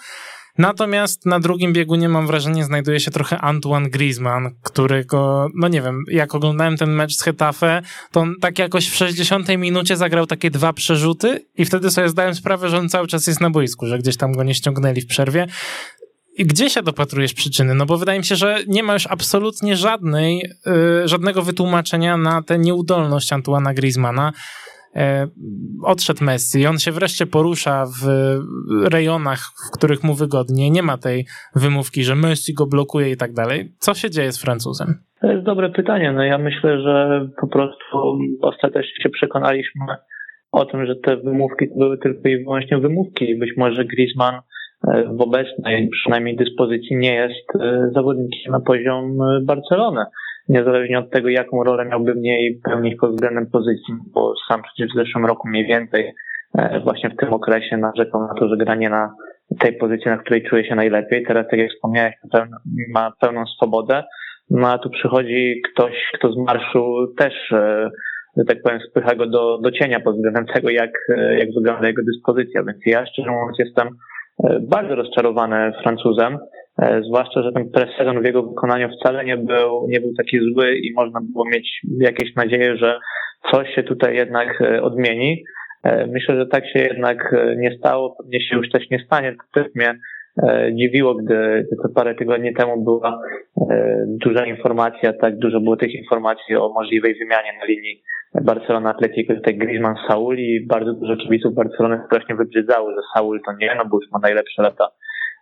Natomiast 0.59 1.27
na 1.27 1.41
drugim 1.41 1.73
biegunie 1.73 2.09
mam 2.09 2.27
wrażenie 2.27 2.65
znajduje 2.65 3.01
się 3.01 3.11
trochę 3.11 3.39
Antoine 3.39 3.91
Griezmann, 3.91 4.51
którego, 4.63 5.49
no 5.55 5.69
nie 5.69 5.83
wiem, 5.83 6.05
jak 6.09 6.35
oglądałem 6.35 6.77
ten 6.77 6.91
mecz 6.91 7.15
z 7.15 7.23
Hetafe, 7.23 7.83
to 8.13 8.21
on 8.21 8.35
tak 8.41 8.59
jakoś 8.59 8.89
w 8.89 8.95
60 8.95 9.49
minucie 9.49 9.97
zagrał 9.97 10.27
takie 10.27 10.51
dwa 10.51 10.73
przerzuty 10.73 11.47
i 11.57 11.65
wtedy 11.65 11.91
sobie 11.91 12.09
zdałem 12.09 12.35
sprawę, 12.35 12.69
że 12.69 12.79
on 12.79 12.89
cały 12.89 13.07
czas 13.07 13.27
jest 13.27 13.41
na 13.41 13.51
boisku, 13.51 13.87
że 13.87 13.99
gdzieś 13.99 14.17
tam 14.17 14.33
go 14.33 14.43
nie 14.43 14.55
ściągnęli 14.55 15.01
w 15.01 15.07
przerwie. 15.07 15.47
I 16.37 16.45
gdzie 16.47 16.71
się 16.71 16.83
dopatrujesz 16.83 17.35
przyczyny? 17.35 17.75
No 17.75 17.87
bo 17.87 17.99
wydaje 17.99 18.19
mi 18.19 18.25
się, 18.25 18.37
że 18.37 18.59
nie 18.67 18.83
ma 18.83 18.93
już 18.93 19.07
absolutnie 19.07 19.77
żadnej, 19.77 20.51
yy, 20.67 21.09
żadnego 21.09 21.43
wytłumaczenia 21.43 22.17
na 22.17 22.43
tę 22.43 22.59
nieudolność 22.59 23.33
Antoana 23.33 23.75
Griezmana. 23.75 24.33
E, 24.99 25.29
odszedł 25.85 26.25
Messi, 26.25 26.67
on 26.67 26.79
się 26.79 26.93
wreszcie 26.93 27.27
porusza 27.27 27.85
w 28.03 28.07
rejonach, 28.93 29.39
w 29.39 29.79
których 29.79 30.05
mu 30.05 30.15
wygodnie. 30.15 30.71
Nie 30.71 30.83
ma 30.83 30.99
tej 30.99 31.25
wymówki, 31.57 32.05
że 32.05 32.15
Messi 32.15 32.55
go 32.55 32.67
blokuje 32.67 33.11
i 33.11 33.17
tak 33.17 33.33
dalej. 33.33 33.73
Co 33.79 33.95
się 33.95 34.11
dzieje 34.11 34.33
z 34.33 34.43
Francuzem? 34.43 34.95
To 35.21 35.27
jest 35.33 35.45
dobre 35.45 35.71
pytanie. 35.71 36.13
No 36.13 36.23
ja 36.23 36.39
myślę, 36.39 36.83
że 36.83 37.29
po 37.41 37.47
prostu 37.47 38.19
ostatecznie 38.43 39.03
się 39.03 39.09
przekonaliśmy 39.09 39.87
o 40.53 40.65
tym, 40.65 40.87
że 40.87 40.97
te 40.97 41.17
wymówki 41.17 41.67
były 41.77 41.99
tylko 41.99 42.29
i 42.29 42.45
wyłącznie 42.45 42.79
wymówki. 42.79 43.39
Być 43.39 43.51
może 43.57 43.85
Griezmann 43.85 44.35
e, 44.35 45.05
w 45.17 45.21
obecnej 45.21 45.89
przynajmniej 45.89 46.37
dyspozycji 46.37 46.97
nie 46.97 47.15
jest 47.15 47.57
e, 47.61 47.91
zawodnikiem 47.95 48.53
na 48.53 48.61
poziom 48.61 49.19
Barcelony 49.43 50.05
niezależnie 50.49 50.99
od 50.99 51.11
tego, 51.11 51.29
jaką 51.29 51.65
rolę 51.65 51.85
miałby 51.85 52.15
w 52.15 52.17
niej 52.17 52.61
pełnić 52.65 52.95
pod 53.01 53.11
względem 53.11 53.47
pozycji, 53.47 53.95
bo 54.15 54.33
sam 54.49 54.63
przecież 54.63 54.93
w 54.93 54.99
zeszłym 54.99 55.27
roku 55.27 55.49
mniej 55.49 55.67
więcej 55.67 56.15
e, 56.59 56.81
właśnie 56.81 57.11
w 57.11 57.17
tym 57.17 57.33
okresie 57.33 57.77
narzekał 57.77 58.21
na 58.21 58.35
to, 58.35 58.49
że 58.49 58.57
granie 58.57 58.91
na 58.91 59.15
tej 59.61 59.73
pozycji, 59.73 60.11
na 60.11 60.19
której 60.19 60.43
czuje 60.43 60.65
się 60.65 60.75
najlepiej. 60.75 61.25
Teraz, 61.27 61.47
tak 61.51 61.61
jak 61.61 61.71
wspomniałeś, 61.71 62.15
ma 62.95 63.13
pełną 63.21 63.47
swobodę. 63.47 64.05
No 64.51 64.69
a 64.69 64.79
tu 64.79 64.91
przychodzi 64.91 65.63
ktoś, 65.73 65.93
kto 66.15 66.33
z 66.33 66.37
marszu 66.37 67.15
też, 67.19 67.53
e, 67.53 67.91
że 68.37 68.45
tak 68.45 68.63
powiem, 68.63 68.81
spycha 68.91 69.15
go 69.15 69.27
do, 69.27 69.59
do 69.59 69.71
cienia 69.71 70.01
pod 70.01 70.15
względem 70.17 70.47
tego, 70.47 70.71
jak, 70.71 70.91
e, 71.17 71.39
jak 71.39 71.49
wygląda 71.55 71.87
jego 71.87 72.03
dyspozycja. 72.03 72.63
Więc 72.63 72.79
ja 72.87 73.07
szczerze 73.07 73.31
mówiąc 73.31 73.59
jestem 73.59 73.89
bardzo 74.61 74.95
rozczarowany 74.95 75.73
Francuzem, 75.83 76.39
zwłaszcza, 77.07 77.43
że 77.43 77.53
ten 77.53 77.71
presezon 77.71 78.23
w 78.23 78.25
jego 78.25 78.43
wykonaniu 78.43 78.89
wcale 78.89 79.25
nie 79.25 79.37
był, 79.37 79.87
nie 79.89 80.01
był 80.01 80.15
taki 80.17 80.39
zły 80.39 80.79
i 80.79 80.93
można 80.95 81.21
było 81.33 81.45
mieć 81.45 81.81
jakieś 82.01 82.35
nadzieję, 82.35 82.77
że 82.77 82.99
coś 83.53 83.75
się 83.75 83.83
tutaj 83.83 84.17
jednak 84.17 84.63
odmieni. 84.83 85.45
Myślę, 86.09 86.37
że 86.37 86.47
tak 86.47 86.65
się 86.67 86.79
jednak 86.79 87.35
nie 87.57 87.77
stało, 87.79 88.17
pewnie 88.19 88.41
się 88.41 88.57
już 88.57 88.71
też 88.71 88.91
nie 88.91 88.99
stanie. 88.99 89.33
To 89.33 89.63
też 89.63 89.75
mnie 89.75 89.95
E, 90.43 90.71
dziwiło, 90.75 91.15
gdy, 91.15 91.67
gdy 91.67 91.95
parę 91.95 92.15
tygodni 92.15 92.55
temu 92.55 92.85
była 92.85 93.21
e, 93.71 94.05
duża 94.07 94.47
informacja, 94.47 95.13
tak 95.13 95.39
dużo 95.39 95.61
było 95.61 95.77
tych 95.77 95.95
informacji 95.95 96.57
o 96.57 96.69
możliwej 96.69 97.15
wymianie 97.15 97.53
na 97.61 97.65
linii 97.65 98.03
Barcelona 98.43 98.91
Atletico, 98.91 99.35
tutaj 99.35 99.59
Griezmann 99.59 99.95
Saul 100.09 100.39
i 100.39 100.67
bardzo 100.67 100.93
dużo 100.93 101.17
kibiców 101.17 101.55
Barcelony 101.55 102.01
strasznie 102.07 102.35
wybrzydzało, 102.35 102.91
że 102.91 103.01
Saul 103.15 103.41
to 103.47 103.53
nie, 103.61 103.75
no 103.77 103.85
bo 103.91 103.97
już 103.97 104.11
ma 104.13 104.19
najlepsze 104.19 104.63
lata 104.63 104.89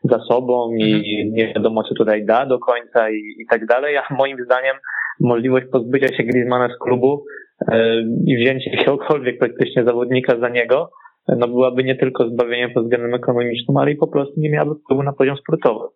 za 0.05 0.19
sobą 0.19 0.73
i 0.73 0.93
mhm. 0.93 1.35
nie 1.35 1.55
wiadomo, 1.55 1.83
co 1.83 1.95
tutaj 1.95 2.25
da 2.25 2.47
do 2.47 2.59
końca 2.59 3.11
i, 3.11 3.17
i 3.17 3.47
tak 3.51 3.67
dalej, 3.67 3.97
a 3.97 4.15
moim 4.15 4.37
zdaniem 4.45 4.77
możliwość 5.21 5.67
pozbycia 5.73 6.17
się 6.17 6.23
Griezmana 6.23 6.69
z 6.69 6.79
klubu 6.79 7.25
e, 7.73 8.01
i 8.27 8.37
wzięcie 8.37 8.71
jakiegokolwiek 8.71 9.39
praktycznie 9.39 9.85
zawodnika 9.85 10.39
za 10.41 10.49
niego, 10.49 10.91
no 11.29 11.49
byłaby 11.49 11.85
nie 11.85 11.97
tylko 11.97 12.29
zbawieniem 12.29 12.71
pod 12.75 12.85
względem 12.85 13.15
ekonomicznym, 13.15 13.77
ale 13.77 13.93
i 13.93 13.97
po 13.97 14.07
prostu 14.07 14.35
nie 14.37 14.51
miałaby 14.51 14.75
wpływu 14.75 15.03
na 15.03 15.13
poziom 15.13 15.37
sportowy. 15.37 15.87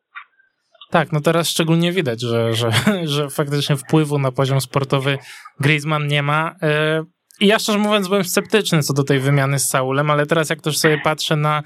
Tak, 0.91 1.13
no 1.13 1.21
teraz 1.21 1.49
szczególnie 1.49 1.93
widać, 1.93 2.21
że, 2.21 2.55
że, 2.55 2.71
że 3.15 3.29
faktycznie 3.29 3.77
wpływu 3.77 4.19
na 4.19 4.33
poziom 4.33 4.61
sportowy 4.61 5.19
Griezmann 5.61 6.07
nie 6.07 6.23
ma. 6.23 6.55
E, 6.63 7.03
I 7.41 7.47
ja 7.47 7.59
szczerze 7.59 7.79
mówiąc 7.79 8.09
byłem 8.09 8.25
sceptyczny 8.25 8.83
co 8.83 8.95
do 8.95 9.05
tej 9.05 9.19
wymiany 9.19 9.59
z 9.59 9.69
Saulem, 9.69 10.11
ale 10.11 10.27
teraz 10.27 10.51
jak 10.51 10.61
też 10.61 10.79
sobie 10.79 11.01
patrzę 11.05 11.37
na 11.37 11.63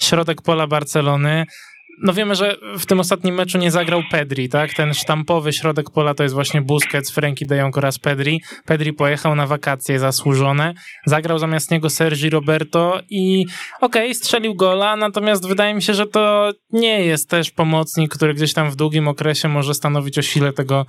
środek 0.00 0.42
pola 0.42 0.66
Barcelony, 0.66 1.44
no 2.02 2.12
wiemy, 2.12 2.34
że 2.34 2.56
w 2.78 2.86
tym 2.86 3.00
ostatnim 3.00 3.34
meczu 3.34 3.58
nie 3.58 3.70
zagrał 3.70 4.02
Pedri, 4.10 4.48
tak? 4.48 4.74
Ten 4.74 4.94
sztampowy 4.94 5.52
środek 5.52 5.90
pola 5.90 6.14
to 6.14 6.22
jest 6.22 6.34
właśnie 6.34 6.62
Busquets, 6.62 7.10
Frenkie 7.10 7.46
de 7.46 7.56
Jong 7.56 7.78
oraz 7.78 7.98
Pedri. 7.98 8.42
Pedri 8.64 8.92
pojechał 8.92 9.34
na 9.34 9.46
wakacje 9.46 9.98
zasłużone, 9.98 10.74
zagrał 11.06 11.38
zamiast 11.38 11.70
niego 11.70 11.90
Sergi 11.90 12.30
Roberto 12.30 13.00
i 13.10 13.46
okej, 13.80 14.02
okay, 14.02 14.14
strzelił 14.14 14.54
gola, 14.54 14.96
natomiast 14.96 15.48
wydaje 15.48 15.74
mi 15.74 15.82
się, 15.82 15.94
że 15.94 16.06
to 16.06 16.52
nie 16.72 17.04
jest 17.04 17.30
też 17.30 17.50
pomocnik, 17.50 18.14
który 18.14 18.34
gdzieś 18.34 18.52
tam 18.52 18.70
w 18.70 18.76
długim 18.76 19.08
okresie 19.08 19.48
może 19.48 19.74
stanowić 19.74 20.18
o 20.18 20.22
sile 20.22 20.52
tego, 20.52 20.86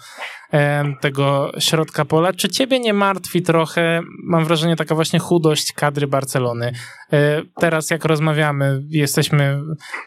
tego 1.01 1.51
środka 1.59 2.05
pola. 2.05 2.33
Czy 2.33 2.49
ciebie 2.49 2.79
nie 2.79 2.93
martwi 2.93 3.41
trochę, 3.41 4.01
mam 4.23 4.45
wrażenie, 4.45 4.75
taka 4.75 4.95
właśnie 4.95 5.19
chudość 5.19 5.73
kadry 5.73 6.07
Barcelony? 6.07 6.71
E, 7.13 7.41
teraz 7.59 7.89
jak 7.89 8.05
rozmawiamy, 8.05 8.81
jesteśmy, 8.89 9.61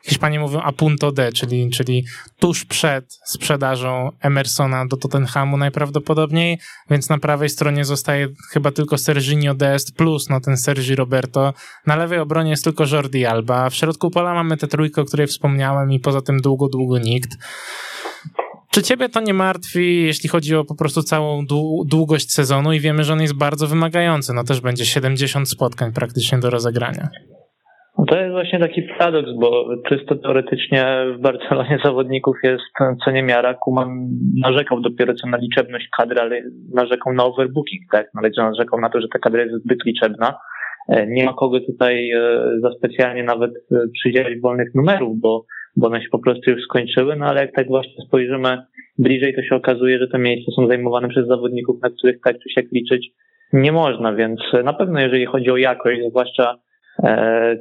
Hiszpanie 0.04 0.40
mówią 0.40 0.60
a 0.60 0.72
punto 0.88 1.12
D, 1.12 1.33
czyli, 1.33 1.71
czyli 1.71 2.04
tuż 2.38 2.64
przed 2.64 3.21
sprzedażą 3.25 4.11
Emersona 4.21 4.87
do 4.87 4.97
Tottenhamu 4.97 5.57
najprawdopodobniej, 5.57 6.59
więc 6.90 7.09
na 7.09 7.18
prawej 7.18 7.49
stronie 7.49 7.85
zostaje 7.85 8.28
chyba 8.50 8.71
tylko 8.71 8.99
Serginio 8.99 9.54
Dest 9.54 9.97
plus 9.97 10.28
no 10.28 10.40
ten 10.40 10.57
Sergi 10.57 10.95
Roberto. 10.95 11.54
Na 11.87 11.97
lewej 11.97 12.18
obronie 12.18 12.50
jest 12.50 12.64
tylko 12.64 12.85
Jordi 12.92 13.26
Alba. 13.26 13.71
W 13.71 13.75
środku 13.75 14.11
pola 14.11 14.35
mamy 14.35 14.57
tę 14.57 14.66
trójkę, 14.66 15.02
o 15.02 15.04
której 15.04 15.26
wspomniałem 15.26 15.92
i 15.92 16.00
poza 16.00 16.23
tym 16.23 16.40
długo, 16.40 16.68
długo 16.68 16.99
nikt. 16.99 17.30
Czy 18.71 18.83
ciebie 18.83 19.09
to 19.09 19.21
nie 19.21 19.35
martwi, 19.35 20.02
jeśli 20.02 20.28
chodzi 20.28 20.57
o 20.57 20.64
po 20.64 20.75
prostu 20.75 21.02
całą 21.02 21.47
długość 21.87 22.33
sezonu 22.33 22.73
i 22.73 22.80
wiemy, 22.80 23.04
że 23.04 23.12
on 23.12 23.23
jest 23.23 23.35
bardzo 23.35 23.66
wymagający, 23.66 24.33
no 24.33 24.45
też 24.45 24.61
będzie 24.61 24.87
70 24.87 25.49
spotkań 25.49 25.92
praktycznie 25.92 26.38
do 26.38 26.50
rozegrania. 26.50 27.09
No 27.98 28.04
to 28.06 28.20
jest 28.20 28.32
właśnie 28.32 28.58
taki 28.58 28.82
paradoks, 28.82 29.30
bo 29.40 29.66
czysto 29.88 30.16
teoretycznie 30.16 30.84
w 31.16 31.20
Barcelonie 31.20 31.78
zawodników 31.84 32.37
jest 32.44 32.64
co 33.04 33.11
niemiara. 33.11 33.54
Kuman 33.54 34.08
narzekał 34.37 34.80
dopiero 34.80 35.14
co 35.14 35.28
na 35.28 35.37
liczebność 35.37 35.88
kadry, 35.98 36.20
ale 36.20 36.42
narzekał 36.74 37.12
na 37.12 37.24
overbooking, 37.24 37.82
tak? 37.92 38.06
Narzekał 38.14 38.80
na 38.80 38.90
to, 38.90 39.00
że 39.00 39.08
ta 39.12 39.18
kadra 39.18 39.42
jest 39.42 39.64
zbyt 39.64 39.84
liczebna. 39.84 40.34
E, 40.88 41.06
nie 41.06 41.24
ma 41.24 41.32
kogo 41.32 41.61
tutaj 41.61 42.11
e, 42.11 42.20
za 42.61 42.70
specjalnie 42.78 43.24
nawet 43.24 43.50
e, 43.50 43.76
przydzielać 43.92 44.40
wolnych 44.40 44.74
numerów, 44.74 45.20
bo 45.20 45.44
bo 45.76 45.87
one 45.87 46.02
się 46.02 46.08
po 46.12 46.18
prostu 46.18 46.50
już 46.50 46.62
skończyły, 46.62 47.16
no 47.16 47.26
ale 47.26 47.40
jak 47.40 47.54
tak 47.54 47.66
właśnie 47.66 48.04
spojrzymy 48.06 48.58
bliżej, 48.98 49.34
to 49.34 49.42
się 49.42 49.56
okazuje, 49.56 49.98
że 49.98 50.08
te 50.08 50.18
miejsca 50.18 50.52
są 50.52 50.66
zajmowane 50.66 51.08
przez 51.08 51.26
zawodników, 51.26 51.82
na 51.82 51.90
których 51.90 52.20
tak 52.24 52.37
czy 52.37 52.50
siak 52.54 52.64
liczyć 52.72 53.11
nie 53.52 53.72
można, 53.72 54.14
więc 54.14 54.40
na 54.64 54.72
pewno 54.72 55.00
jeżeli 55.00 55.26
chodzi 55.26 55.50
o 55.50 55.56
jakość, 55.56 56.00
zwłaszcza 56.11 56.58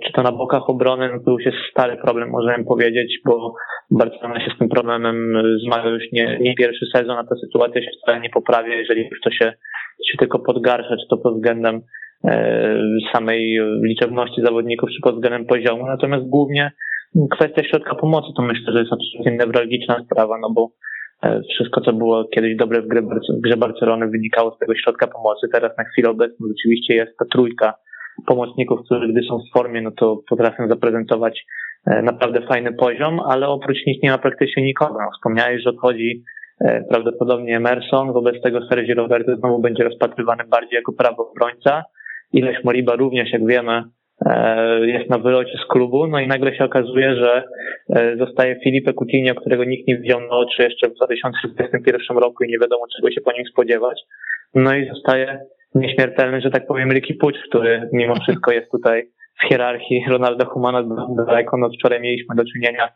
czy 0.06 0.14
to 0.14 0.24
na 0.24 0.32
bokach 0.32 0.70
obrony, 0.70 1.10
no 1.14 1.20
to 1.26 1.32
już 1.32 1.46
jest 1.46 1.58
stary 1.72 1.98
problem, 1.98 2.30
możemy 2.30 2.66
powiedzieć, 2.66 3.20
bo 3.26 3.54
Barcelona 3.92 4.40
się 4.40 4.52
z 4.56 4.60
tym 4.60 4.70
problemem 4.70 5.34
zmaga 5.66 5.90
już 5.90 6.04
nie, 6.12 6.38
nie 6.42 6.56
pierwszy 6.56 6.86
sezon, 6.96 7.18
a 7.18 7.24
ta 7.24 7.36
sytuacja 7.36 7.82
się 7.82 7.92
wcale 8.04 8.20
nie 8.20 8.30
poprawia, 8.30 8.76
jeżeli 8.76 9.02
już 9.02 9.22
to 9.22 9.32
się, 9.32 9.54
się 10.12 10.18
tylko 10.20 10.40
pogarsza, 10.40 10.98
czy 10.98 11.08
to 11.10 11.18
pod 11.18 11.36
względem 11.36 11.82
e, 12.24 12.80
samej 13.14 13.60
liczebności 13.84 14.42
zawodników, 14.42 14.90
czy 14.90 15.02
pod 15.04 15.16
względem 15.16 15.46
poziomu, 15.46 15.86
natomiast 15.88 16.30
głównie 16.30 16.72
Kwestia 17.32 17.64
środka 17.64 17.96
pomocy 17.96 18.28
to 18.36 18.42
myślę, 18.42 18.74
że 18.74 18.80
jest 18.80 18.94
absolutnie 18.94 19.38
newralgiczna 19.38 20.04
sprawa, 20.06 20.38
no 20.42 20.50
bo 20.50 20.70
e, 21.24 21.42
wszystko, 21.50 21.82
co 21.82 21.94
było 21.94 22.26
kiedyś 22.26 22.56
dobre 22.56 22.82
w 22.82 22.88
grze, 22.88 23.02
w 23.38 23.42
grze 23.42 23.58
Barcelony 23.58 24.08
wynikało 24.08 24.56
z 24.56 24.60
tego 24.60 24.76
środka 24.76 25.08
pomocy. 25.08 25.48
Teraz 25.54 25.78
na 25.78 25.84
chwilę 25.84 26.10
obecną 26.10 26.48
rzeczywiście 26.48 26.96
jest 26.96 27.18
ta 27.18 27.26
trójka 27.26 27.74
pomocników, 28.26 28.80
którzy 28.86 29.08
gdy 29.08 29.22
są 29.30 29.40
w 29.40 29.54
formie, 29.54 29.82
no 29.82 29.92
to 29.92 30.18
potrafią 30.30 30.68
zaprezentować 30.68 31.46
e, 31.88 32.02
naprawdę 32.02 32.42
fajny 32.42 32.74
poziom, 32.74 33.20
ale 33.20 33.48
oprócz 33.48 33.86
nich 33.88 34.04
nie 34.04 34.12
ma 34.12 34.18
praktycznie 34.18 34.64
nikogo. 34.64 34.94
No, 34.94 35.10
wspomniałeś, 35.18 35.64
że 35.64 35.70
odchodzi 35.70 36.24
e, 36.62 36.84
prawdopodobnie 36.90 37.58
Emerson, 37.58 38.14
wobec 38.14 38.42
tego 38.42 38.68
Sergi 38.68 38.94
Roberto 38.94 39.36
znowu 39.36 39.60
będzie 39.60 39.84
rozpatrywany 39.84 40.44
bardziej 40.44 40.76
jako 40.76 40.94
prawo 40.94 41.32
obrońca. 41.32 41.84
Ileś 42.34 42.64
Moriba 42.64 42.96
również, 42.96 43.32
jak 43.32 43.48
wiemy, 43.48 43.84
E, 44.26 44.88
jest 44.88 45.10
na 45.10 45.18
wylocie 45.18 45.58
z 45.66 45.68
klubu, 45.68 46.08
no 46.08 46.20
i 46.20 46.28
nagle 46.28 46.56
się 46.56 46.64
okazuje, 46.64 47.16
że 47.16 47.44
zostaje 48.18 48.60
Filipe 48.64 48.94
Coutinho, 48.94 49.36
którego 49.36 49.64
nikt 49.64 49.88
nie 49.88 49.98
widział 49.98 50.22
na 50.22 50.30
oczy 50.30 50.64
jeszcze 50.64 50.90
w 50.90 50.94
2021 50.94 52.18
roku 52.18 52.44
i 52.44 52.52
nie 52.52 52.60
wiadomo 52.60 52.86
czego 52.96 53.12
się 53.12 53.22
po 53.22 53.32
nim 53.32 53.46
spodziewać. 53.46 54.02
No 54.56 54.76
i 54.76 54.90
zostaje 54.90 55.40
nieśmiertelny, 55.80 56.42
że 56.42 56.52
tak 56.52 56.68
powiem, 56.68 56.92
Ricky 56.92 57.14
Pucz, 57.14 57.36
który 57.50 57.90
mimo 57.94 58.16
wszystko 58.16 58.52
jest 58.52 58.72
tutaj 58.72 59.04
w 59.44 59.50
hierarchii 59.50 60.06
Ronalda 60.10 60.46
Humana 60.46 60.84
daleko. 61.28 61.58
No 61.58 61.70
wczoraj 61.70 62.02
mieliśmy 62.02 62.36
do 62.36 62.44
czynienia 62.54 62.90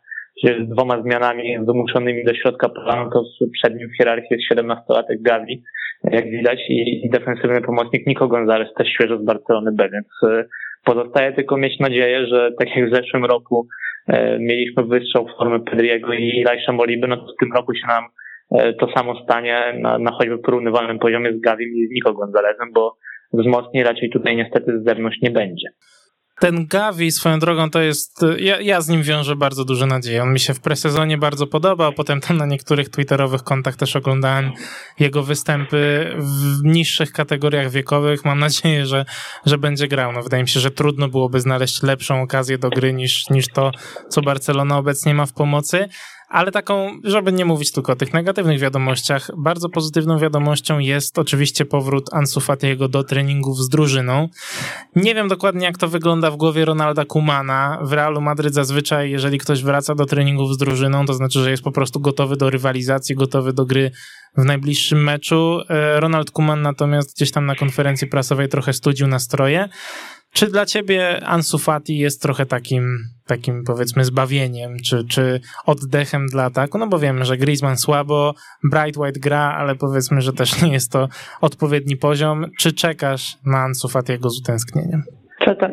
z 0.44 0.68
dwoma 0.68 1.02
zmianami 1.02 1.58
wymuszonymi 1.58 2.24
do 2.24 2.34
środka 2.34 2.68
planu, 2.68 3.10
to 3.10 3.22
przed 3.52 3.76
nim 3.76 3.88
w 3.88 3.96
hierarchii 3.96 4.28
jest 4.30 4.52
17-latek 4.52 5.16
Gavi, 5.20 5.62
jak 6.04 6.30
widać, 6.30 6.60
i, 6.68 7.10
defensywny 7.10 7.60
pomocnik 7.60 8.06
Nico 8.06 8.28
Gonzalez, 8.28 8.74
też 8.74 8.88
świeżo 8.88 9.18
z 9.18 9.24
Barcelony 9.24 9.72
B, 9.72 9.88
więc 9.88 10.06
e, 10.22 10.44
Pozostaje 10.84 11.32
tylko 11.32 11.56
mieć 11.56 11.80
nadzieję, 11.80 12.26
że 12.26 12.50
tak 12.58 12.76
jak 12.76 12.90
w 12.90 12.94
zeszłym 12.94 13.24
roku 13.24 13.66
e, 14.06 14.38
mieliśmy 14.38 14.84
wystrzał 14.84 15.26
w 15.26 15.36
formę 15.38 15.60
Pedriego 15.60 16.12
i 16.12 16.42
Lajsza 16.46 16.72
Moliby, 16.72 17.08
no 17.08 17.16
to 17.16 17.22
w 17.22 17.40
tym 17.40 17.52
roku 17.52 17.74
się 17.74 17.86
nam 17.88 18.04
to 18.50 18.92
samo 18.96 19.24
stanie 19.24 19.78
na, 19.80 19.98
na 19.98 20.10
choćby 20.12 20.38
porównywalnym 20.38 20.98
poziomie 20.98 21.32
z 21.32 21.40
Gavim 21.40 21.68
i 21.74 21.86
z 21.86 21.90
Nico 21.90 22.12
Gonzalezem, 22.12 22.72
bo 22.74 22.96
wzmocni 23.32 23.82
raczej 23.82 24.10
tutaj 24.10 24.36
niestety 24.36 24.80
z 24.80 24.84
zewnątrz 24.84 25.18
nie 25.22 25.30
będzie. 25.30 25.68
Ten 26.40 26.66
Gavi 26.66 27.10
swoją 27.10 27.38
drogą 27.38 27.70
to 27.70 27.80
jest, 27.80 28.24
ja, 28.38 28.60
ja, 28.60 28.80
z 28.80 28.88
nim 28.88 29.02
wiążę 29.02 29.36
bardzo 29.36 29.64
duże 29.64 29.86
nadzieje. 29.86 30.22
On 30.22 30.32
mi 30.32 30.40
się 30.40 30.54
w 30.54 30.60
presezonie 30.60 31.18
bardzo 31.18 31.46
podobał, 31.46 31.92
potem 31.92 32.20
tam 32.20 32.36
na 32.36 32.46
niektórych 32.46 32.88
twitterowych 32.88 33.42
kontach 33.42 33.76
też 33.76 33.96
oglądałem 33.96 34.50
jego 35.00 35.22
występy 35.22 36.10
w 36.18 36.64
niższych 36.64 37.12
kategoriach 37.12 37.70
wiekowych. 37.70 38.24
Mam 38.24 38.38
nadzieję, 38.38 38.86
że, 38.86 39.04
że 39.46 39.58
będzie 39.58 39.88
grał. 39.88 40.12
No, 40.12 40.22
wydaje 40.22 40.42
mi 40.42 40.48
się, 40.48 40.60
że 40.60 40.70
trudno 40.70 41.08
byłoby 41.08 41.40
znaleźć 41.40 41.82
lepszą 41.82 42.22
okazję 42.22 42.58
do 42.58 42.70
gry 42.70 42.92
niż, 42.92 43.30
niż 43.30 43.48
to, 43.48 43.70
co 44.08 44.22
Barcelona 44.22 44.78
obecnie 44.78 45.14
ma 45.14 45.26
w 45.26 45.32
pomocy. 45.32 45.88
Ale 46.32 46.52
taką, 46.52 47.00
żeby 47.04 47.32
nie 47.32 47.44
mówić 47.44 47.72
tylko 47.72 47.92
o 47.92 47.96
tych 47.96 48.12
negatywnych 48.12 48.60
wiadomościach, 48.60 49.30
bardzo 49.36 49.68
pozytywną 49.68 50.18
wiadomością 50.18 50.78
jest 50.78 51.18
oczywiście 51.18 51.64
powrót 51.64 52.08
Ansu 52.12 52.40
Fatiego 52.40 52.88
do 52.88 53.04
treningów 53.04 53.58
z 53.58 53.68
drużyną. 53.68 54.28
Nie 54.96 55.14
wiem 55.14 55.28
dokładnie, 55.28 55.66
jak 55.66 55.78
to 55.78 55.88
wygląda 55.88 56.30
w 56.30 56.36
głowie 56.36 56.64
Ronalda 56.64 57.04
Kumana. 57.04 57.78
W 57.82 57.92
Realu 57.92 58.20
Madryt 58.20 58.54
zazwyczaj, 58.54 59.10
jeżeli 59.10 59.38
ktoś 59.38 59.62
wraca 59.62 59.94
do 59.94 60.06
treningów 60.06 60.54
z 60.54 60.58
drużyną, 60.58 61.06
to 61.06 61.14
znaczy, 61.14 61.42
że 61.42 61.50
jest 61.50 61.62
po 61.62 61.72
prostu 61.72 62.00
gotowy 62.00 62.36
do 62.36 62.50
rywalizacji, 62.50 63.14
gotowy 63.14 63.52
do 63.52 63.66
gry 63.66 63.90
w 64.36 64.44
najbliższym 64.44 65.04
meczu. 65.04 65.60
E, 65.68 66.00
Ronald 66.00 66.30
Kuman 66.30 66.62
natomiast 66.62 67.16
gdzieś 67.16 67.30
tam 67.30 67.46
na 67.46 67.54
konferencji 67.54 68.06
prasowej 68.06 68.48
trochę 68.48 68.72
studził 68.72 69.06
nastroje. 69.06 69.68
Czy 70.34 70.46
dla 70.46 70.66
ciebie 70.66 71.20
Ansu 71.26 71.58
Fati 71.58 71.98
jest 71.98 72.22
trochę 72.22 72.46
takim, 72.46 72.98
takim 73.26 73.64
powiedzmy 73.66 74.04
zbawieniem, 74.04 74.76
czy, 74.86 75.04
czy 75.10 75.40
oddechem 75.66 76.26
dla 76.26 76.44
ataku? 76.44 76.78
No 76.78 76.86
bo 76.86 76.98
wiemy, 76.98 77.24
że 77.24 77.36
Griezmann 77.36 77.76
słabo, 77.76 78.34
Bright 78.70 78.96
White 78.96 79.20
gra, 79.20 79.54
ale 79.58 79.74
powiedzmy, 79.74 80.20
że 80.20 80.32
też 80.32 80.62
nie 80.62 80.72
jest 80.72 80.92
to 80.92 81.08
odpowiedni 81.40 81.96
poziom. 81.96 82.46
Czy 82.58 82.72
czekasz 82.72 83.36
na 83.46 83.58
Ansu 83.58 83.88
Fatiego 83.88 84.30
z 84.30 84.40
utęsknieniem? 84.40 85.02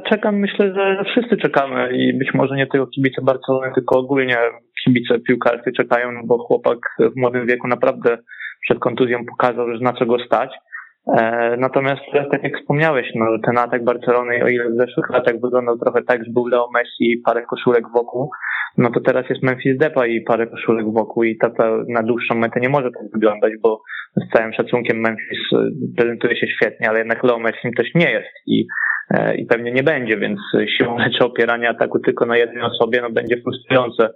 Czekam, 0.09 0.35
myślę, 0.35 0.73
że 0.73 1.03
wszyscy 1.11 1.37
czekamy 1.37 1.97
i 1.97 2.17
być 2.17 2.33
może 2.33 2.55
nie 2.55 2.67
tylko 2.67 2.87
kibice 2.87 3.21
Barcelony, 3.21 3.71
tylko 3.75 3.99
ogólnie 3.99 4.37
kibice 4.85 5.19
piłkarscy 5.19 5.71
czekają, 5.71 6.09
bo 6.25 6.37
chłopak 6.37 6.77
w 6.99 7.15
młodym 7.15 7.47
wieku 7.47 7.67
naprawdę 7.67 8.17
przed 8.61 8.79
kontuzją 8.79 9.25
pokazał, 9.25 9.73
że 9.73 9.79
na 9.83 9.93
co 9.93 10.05
go 10.05 10.19
stać. 10.25 10.51
E, 11.17 11.57
natomiast 11.57 12.01
tak 12.31 12.43
jak 12.43 12.57
wspomniałeś, 12.59 13.07
no, 13.15 13.25
ten 13.45 13.57
atak 13.57 13.83
Barcelony, 13.83 14.43
o 14.43 14.47
ile 14.47 14.69
w 14.69 14.77
zeszłych 14.77 15.09
latach 15.09 15.41
wyglądał 15.41 15.77
trochę 15.77 16.03
tak, 16.03 16.25
że 16.25 16.31
był 16.31 16.47
Leo 16.47 16.69
Messi 16.73 17.11
i 17.11 17.21
parę 17.25 17.41
koszulek 17.41 17.83
wokół, 17.93 18.29
no 18.77 18.89
to 18.91 18.99
teraz 18.99 19.29
jest 19.29 19.43
Memphis 19.43 19.77
Depay 19.77 20.15
i 20.15 20.21
parę 20.21 20.47
koszulek 20.47 20.85
wokół 20.93 21.23
i 21.23 21.37
ta, 21.37 21.49
ta 21.49 21.69
na 21.87 22.03
dłuższą 22.03 22.35
metę 22.35 22.59
nie 22.59 22.69
może 22.69 22.91
tak 22.91 23.11
wyglądać, 23.13 23.53
bo 23.61 23.81
z 24.15 24.37
całym 24.37 24.53
szacunkiem 24.53 24.97
Memphis 24.97 25.39
e, 25.53 25.57
prezentuje 25.97 26.35
się 26.35 26.47
świetnie, 26.47 26.89
ale 26.89 26.99
jednak 26.99 27.23
Leo 27.23 27.39
Messi 27.39 27.71
też 27.77 27.87
nie 27.95 28.11
jest 28.11 28.29
i 28.47 28.67
E, 29.13 29.35
i 29.35 29.45
pewnie 29.45 29.71
nie 29.71 29.83
będzie, 29.83 30.17
więc 30.17 30.39
siłą 30.77 30.99
rzeczy 30.99 31.25
opierania 31.25 31.69
ataku 31.69 31.99
tylko 31.99 32.25
na 32.25 32.37
jednej 32.37 32.63
osobie 32.63 33.01
no, 33.01 33.09
będzie 33.09 33.41
frustrujące 33.41 34.09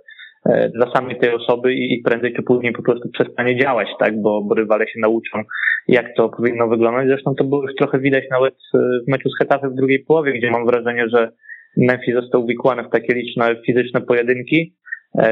dla 0.75 0.91
samej 0.93 1.19
tej 1.19 1.35
osoby 1.35 1.73
i 1.73 2.01
prędzej 2.05 2.33
czy 2.33 2.43
później 2.43 2.73
po 2.73 2.83
prostu 2.83 3.09
przestanie 3.09 3.57
działać, 3.57 3.87
tak, 3.99 4.21
bo, 4.21 4.41
bo 4.41 4.55
rywale 4.55 4.87
się 4.87 4.99
nauczą, 4.99 5.43
jak 5.87 6.05
to 6.17 6.29
powinno 6.29 6.67
wyglądać. 6.67 7.07
Zresztą 7.07 7.35
to 7.35 7.43
było 7.43 7.61
już 7.61 7.75
trochę 7.75 7.99
widać 7.99 8.23
nawet 8.31 8.53
e, 8.53 8.77
w 9.07 9.11
meczu 9.11 9.29
z 9.29 9.37
Hetafe 9.37 9.69
w 9.69 9.75
drugiej 9.75 9.99
połowie, 9.99 10.33
gdzie 10.33 10.51
mam 10.51 10.65
wrażenie, 10.65 11.09
że 11.09 11.31
Memphis 11.77 12.15
został 12.15 12.43
uwikłany 12.43 12.83
w 12.83 12.89
takie 12.89 13.13
liczne 13.13 13.55
fizyczne 13.65 14.01
pojedynki. 14.01 14.73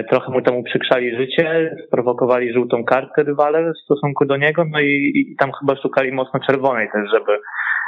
Trochę 0.10 0.32
mu 0.32 0.41
temu 0.41 0.63
przykrzali 0.63 1.17
życie, 1.17 1.76
sprowokowali 1.88 2.54
żółtą 2.54 2.84
kartkę 2.84 3.24
rywale 3.24 3.74
w 3.74 3.84
stosunku 3.86 4.26
do 4.26 4.38
niego, 4.38 4.65
no 4.71 4.80
i, 4.80 5.12
i 5.15 5.36
tam 5.39 5.52
chyba 5.60 5.82
szukali 5.82 6.12
mocno 6.12 6.39
czerwonej 6.39 6.88
też, 6.93 7.10
żeby, 7.12 7.38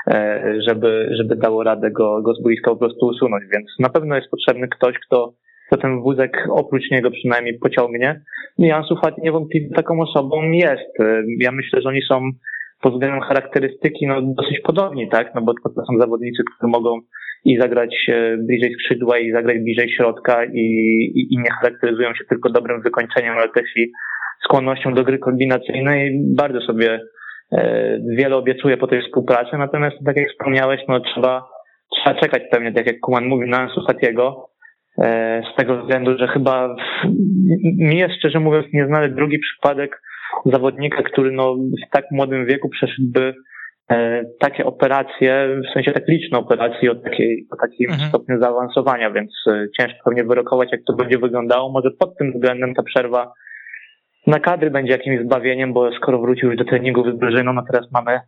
E, 0.08 0.44
żeby, 0.70 1.10
żeby 1.18 1.36
dało 1.36 1.64
radę 1.64 1.92
go, 1.92 2.22
go 2.22 2.34
z 2.34 2.44
boiska 2.44 2.72
po 2.72 2.78
prostu 2.78 3.06
usunąć. 3.06 3.44
Więc 3.54 3.66
na 3.80 3.90
pewno 3.90 4.16
jest 4.16 4.30
potrzebny 4.30 4.68
ktoś, 4.68 4.96
kto, 5.00 5.34
kto 5.74 5.82
ten 5.82 6.02
wózek 6.02 6.48
oprócz 6.50 6.92
niego 6.92 7.12
przynajmniej 7.12 7.60
pociągnie. 7.60 8.22
I 8.58 8.72
Ansu 8.72 8.96
Fati 8.96 9.22
niewątpliwie 9.22 9.70
taką 9.76 10.02
osobą 10.02 10.52
jest. 10.52 10.94
Ja 11.40 11.52
myślę, 11.52 11.82
że 11.82 11.90
oni 11.90 12.02
są 12.02 12.32
pod 12.82 12.94
względem 12.94 13.22
charakterystyki 13.22 14.08
no, 14.08 14.22
dosyć 14.22 14.60
podobni, 14.60 15.10
tak? 15.10 15.36
No 15.36 15.42
bo 15.42 15.54
to 15.54 15.86
są 15.86 16.00
zawodnicy, 16.00 16.44
którzy 16.44 16.72
mogą 16.72 17.00
i 17.46 17.58
zagrać 17.58 18.06
e, 18.10 18.38
bliżej 18.38 18.74
skrzydła 18.74 19.20
i 19.20 19.32
zagrać 19.32 19.60
bliżej 19.60 19.90
środka 19.98 20.46
i, 20.46 20.60
i, 21.16 21.34
i 21.34 21.38
nie 21.38 21.52
charakteryzują 21.62 22.14
się 22.14 22.24
tylko 22.30 22.50
dobrym 22.50 22.82
wykończeniem, 22.82 23.34
ale 23.38 23.50
też 23.50 23.78
i 23.78 23.92
skłonnością 24.44 24.94
do 24.94 25.04
gry 25.04 25.20
kombinacyjnej. 25.20 26.22
Bardzo 26.38 26.62
sobie 26.62 27.00
E, 27.54 28.00
wiele 28.18 28.36
obiecuje 28.36 28.78
po 28.78 28.88
tej 28.88 29.02
współpracy, 29.02 29.58
natomiast 29.58 29.96
tak 30.06 30.18
jak 30.18 30.30
wspomniałeś, 30.30 30.82
no 30.88 31.00
trzeba, 31.00 31.50
trzeba 31.96 32.20
czekać 32.20 32.42
pewnie, 32.52 32.74
tak 32.74 32.88
jak 32.88 33.00
Kuman 33.00 33.26
mówił, 33.26 33.48
na 33.48 33.64
e, 33.64 33.70
z 34.98 35.56
tego 35.58 35.82
względu, 35.82 36.18
że 36.18 36.28
chyba 36.28 36.76
mi 37.64 37.98
jest 37.98 38.16
szczerze 38.16 38.40
mówiąc 38.40 38.66
nieznany 38.74 39.10
drugi 39.10 39.40
przypadek 39.40 40.02
zawodnika, 40.46 41.04
który 41.04 41.32
no 41.32 41.56
w 41.56 41.92
tak 41.92 42.06
młodym 42.12 42.46
wieku 42.46 42.70
przeszedłby 42.70 43.34
e, 43.92 44.24
takie 44.40 44.66
operacje, 44.66 45.62
w 45.70 45.74
sensie 45.74 45.92
tak 45.92 46.08
liczne 46.08 46.38
operacje 46.38 46.92
o, 46.92 46.96
takiej, 46.96 47.48
o 47.52 47.56
takim 47.56 47.92
mhm. 47.92 48.10
stopniu 48.10 48.40
zaawansowania, 48.40 49.12
więc 49.12 49.32
ciężko 49.80 50.00
pewnie 50.06 50.24
wyrokować, 50.24 50.70
jak 50.72 50.82
to 50.88 50.94
będzie 50.94 51.18
wyglądało. 51.18 51.72
Może 51.72 51.92
pod 52.00 52.18
tym 52.18 52.32
względem 52.34 52.74
ta 52.74 52.84
przerwa 52.84 53.34
na 54.28 54.40
kadry 54.40 54.72
będzie 54.72 54.92
jakimś 54.92 55.26
zbawieniem, 55.26 55.74
bo 55.74 55.92
skoro 55.92 56.20
wrócił 56.20 56.50
już 56.50 56.58
do 56.58 56.66
treningu 56.66 57.12
z 57.12 57.20
drużyną, 57.20 57.54
no 57.54 57.64
teraz 57.72 57.92
mamy 57.92 58.20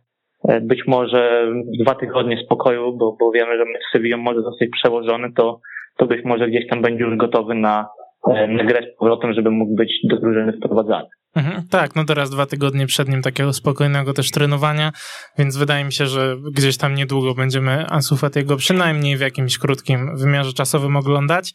e, 0.48 0.60
być 0.60 0.86
może 0.86 1.52
dwa 1.80 1.94
tygodnie 1.94 2.36
spokoju, 2.44 2.96
bo, 2.96 3.16
bo 3.20 3.30
wiemy, 3.32 3.56
że 3.56 3.64
mecz 3.64 3.82
z 3.88 3.92
Sevillą 3.92 4.16
może 4.16 4.42
zostać 4.42 4.68
przełożony, 4.72 5.32
to, 5.32 5.60
to 5.98 6.06
być 6.06 6.24
może 6.24 6.48
gdzieś 6.48 6.68
tam 6.70 6.82
będzie 6.82 7.04
już 7.04 7.16
gotowy 7.16 7.54
na, 7.54 7.88
e, 8.28 8.48
na 8.48 8.64
grę 8.64 8.80
z 8.82 8.98
powrotem, 8.98 9.32
żeby 9.32 9.50
mógł 9.50 9.74
być 9.74 9.92
do 10.10 10.16
drużyny 10.20 10.52
wprowadzany. 10.52 11.08
Mhm, 11.36 11.62
tak, 11.70 11.96
no 11.96 12.04
teraz 12.04 12.30
dwa 12.30 12.46
tygodnie 12.46 12.86
przed 12.86 13.08
nim 13.08 13.22
takiego 13.22 13.52
spokojnego 13.52 14.12
też 14.12 14.30
trenowania, 14.30 14.92
więc 15.38 15.56
wydaje 15.56 15.84
mi 15.84 15.92
się, 15.92 16.06
że 16.06 16.36
gdzieś 16.52 16.76
tam 16.76 16.94
niedługo 16.94 17.34
będziemy 17.34 17.86
Ansu 17.86 18.16
Fatiego 18.16 18.56
przynajmniej 18.56 19.16
w 19.16 19.20
jakimś 19.20 19.58
krótkim 19.58 20.16
wymiarze 20.16 20.52
czasowym 20.52 20.96
oglądać. 20.96 21.52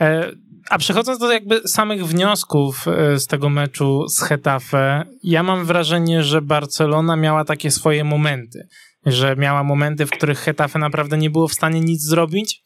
E, 0.00 0.30
a 0.70 0.78
przechodząc 0.78 1.18
do 1.18 1.32
jakby 1.32 1.60
samych 1.60 2.06
wniosków 2.06 2.88
e, 2.88 3.18
z 3.18 3.26
tego 3.26 3.48
meczu 3.48 4.08
z 4.08 4.22
Hetafe, 4.22 5.04
ja 5.22 5.42
mam 5.42 5.64
wrażenie, 5.64 6.22
że 6.22 6.42
Barcelona 6.42 7.16
miała 7.16 7.44
takie 7.44 7.70
swoje 7.70 8.04
momenty, 8.04 8.68
że 9.06 9.36
miała 9.36 9.64
momenty, 9.64 10.06
w 10.06 10.10
których 10.10 10.38
Hetafe 10.38 10.78
naprawdę 10.78 11.18
nie 11.18 11.30
było 11.30 11.48
w 11.48 11.54
stanie 11.54 11.80
nic 11.80 12.02
zrobić, 12.02 12.62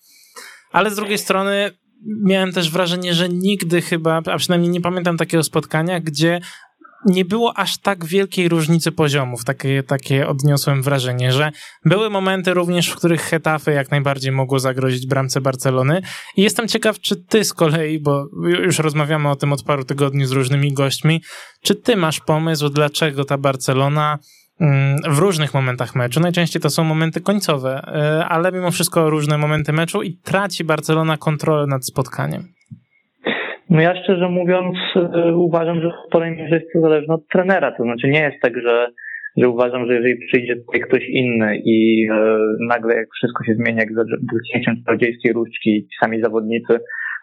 ale 0.74 0.90
z 0.90 0.96
drugiej 0.96 1.18
strony 1.18 1.70
miałem 2.24 2.52
też 2.52 2.70
wrażenie, 2.70 3.14
że 3.14 3.28
nigdy 3.28 3.82
chyba, 3.82 4.22
a 4.32 4.38
przynajmniej 4.38 4.70
nie 4.70 4.80
pamiętam 4.80 5.16
takiego 5.16 5.42
spotkania, 5.42 6.00
gdzie 6.00 6.40
nie 7.06 7.24
było 7.24 7.58
aż 7.58 7.78
tak 7.78 8.04
wielkiej 8.04 8.48
różnicy 8.48 8.92
poziomów. 8.92 9.44
Takie, 9.44 9.82
takie 9.82 10.28
odniosłem 10.28 10.82
wrażenie, 10.82 11.32
że 11.32 11.52
były 11.84 12.10
momenty 12.10 12.54
również, 12.54 12.88
w 12.88 12.96
których 12.96 13.20
Hetafe 13.22 13.72
jak 13.72 13.90
najbardziej 13.90 14.32
mogło 14.32 14.58
zagrozić 14.58 15.06
bramce 15.06 15.40
Barcelony. 15.40 16.02
I 16.36 16.42
jestem 16.42 16.68
ciekaw, 16.68 17.00
czy 17.00 17.16
ty 17.16 17.44
z 17.44 17.54
kolei, 17.54 18.00
bo 18.00 18.26
już 18.62 18.78
rozmawiamy 18.78 19.30
o 19.30 19.36
tym 19.36 19.52
od 19.52 19.62
paru 19.62 19.84
tygodni 19.84 20.26
z 20.26 20.32
różnymi 20.32 20.72
gośćmi, 20.72 21.22
czy 21.62 21.74
ty 21.74 21.96
masz 21.96 22.20
pomysł, 22.20 22.68
dlaczego 22.68 23.24
ta 23.24 23.38
Barcelona 23.38 24.18
w 25.08 25.18
różnych 25.18 25.54
momentach 25.54 25.96
meczu, 25.96 26.20
najczęściej 26.20 26.62
to 26.62 26.70
są 26.70 26.84
momenty 26.84 27.20
końcowe, 27.20 27.80
e, 27.86 28.24
ale 28.24 28.52
mimo 28.52 28.70
wszystko 28.70 29.10
różne 29.10 29.38
momenty 29.38 29.72
meczu 29.72 30.02
i 30.02 30.12
traci 30.24 30.64
Barcelona 30.64 31.16
kontrolę 31.16 31.66
nad 31.66 31.86
spotkaniem. 31.86 32.42
No 33.70 33.80
ja 33.80 34.02
szczerze 34.02 34.28
mówiąc 34.28 34.76
e, 34.96 35.34
uważam, 35.36 35.80
że 35.80 35.88
w 35.88 36.08
sporej 36.08 36.36
mierze 36.36 36.54
jest 36.54 36.72
to 36.72 36.80
zależne 36.80 37.14
od 37.14 37.28
trenera. 37.28 37.72
To 37.72 37.82
znaczy 37.82 38.08
nie 38.08 38.20
jest 38.20 38.36
tak, 38.42 38.52
że, 38.62 38.86
że 39.36 39.48
uważam, 39.48 39.86
że 39.86 39.94
jeżeli 39.94 40.26
przyjdzie 40.26 40.56
tutaj 40.56 40.80
ktoś 40.80 41.02
inny 41.08 41.56
i 41.64 42.06
e, 42.10 42.36
nagle 42.68 42.94
jak 42.94 43.08
wszystko 43.14 43.44
się 43.44 43.54
zmienia, 43.54 43.80
jak 43.80 43.94
za 43.94 44.04
docięciem 44.32 44.84
czarodziejskiej 44.86 45.32
różdżki 45.32 45.82
ci 45.82 45.96
sami 46.00 46.22
zawodnicy 46.22 46.78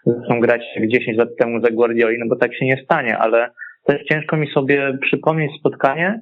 zaczną 0.06 0.40
grać 0.40 0.62
jak 0.76 0.88
10 0.90 1.18
lat 1.18 1.30
temu 1.40 1.62
za 1.62 1.72
Guardioli, 1.72 2.18
no 2.20 2.26
bo 2.30 2.36
tak 2.36 2.56
się 2.56 2.66
nie 2.66 2.82
stanie, 2.84 3.18
ale 3.18 3.50
też 3.86 4.04
ciężko 4.04 4.38
mi 4.38 4.48
sobie 4.48 4.98
przypomnieć 5.02 5.52
spotkanie, 5.60 6.22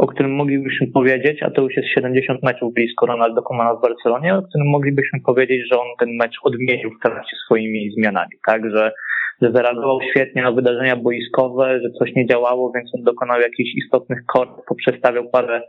o 0.00 0.06
którym 0.06 0.32
moglibyśmy 0.34 0.86
powiedzieć, 0.86 1.42
a 1.42 1.50
to 1.50 1.62
już 1.62 1.76
jest 1.76 1.88
70 1.88 2.42
meczów 2.42 2.74
blisko 2.74 3.06
Ronaldo 3.06 3.42
Komana 3.42 3.74
w 3.74 3.82
Barcelonie, 3.82 4.34
o 4.34 4.42
którym 4.42 4.68
moglibyśmy 4.68 5.20
powiedzieć, 5.26 5.60
że 5.70 5.78
on 5.78 5.86
ten 5.98 6.08
mecz 6.16 6.36
odmienił 6.42 6.90
w 6.90 7.02
trakcie 7.02 7.36
swoimi 7.44 7.90
zmianami, 7.96 8.36
tak, 8.46 8.70
że 8.70 8.92
że 9.42 9.52
zareagował 9.52 9.98
świetnie 10.10 10.42
na 10.42 10.52
wydarzenia 10.52 10.96
boiskowe, 10.96 11.80
że 11.82 11.90
coś 11.98 12.14
nie 12.16 12.26
działało, 12.26 12.72
więc 12.74 12.94
on 12.94 13.02
dokonał 13.02 13.40
jakichś 13.40 13.70
istotnych 13.84 14.18
kort, 14.26 14.50
poprzestawiał 14.68 15.30
parę, 15.30 15.62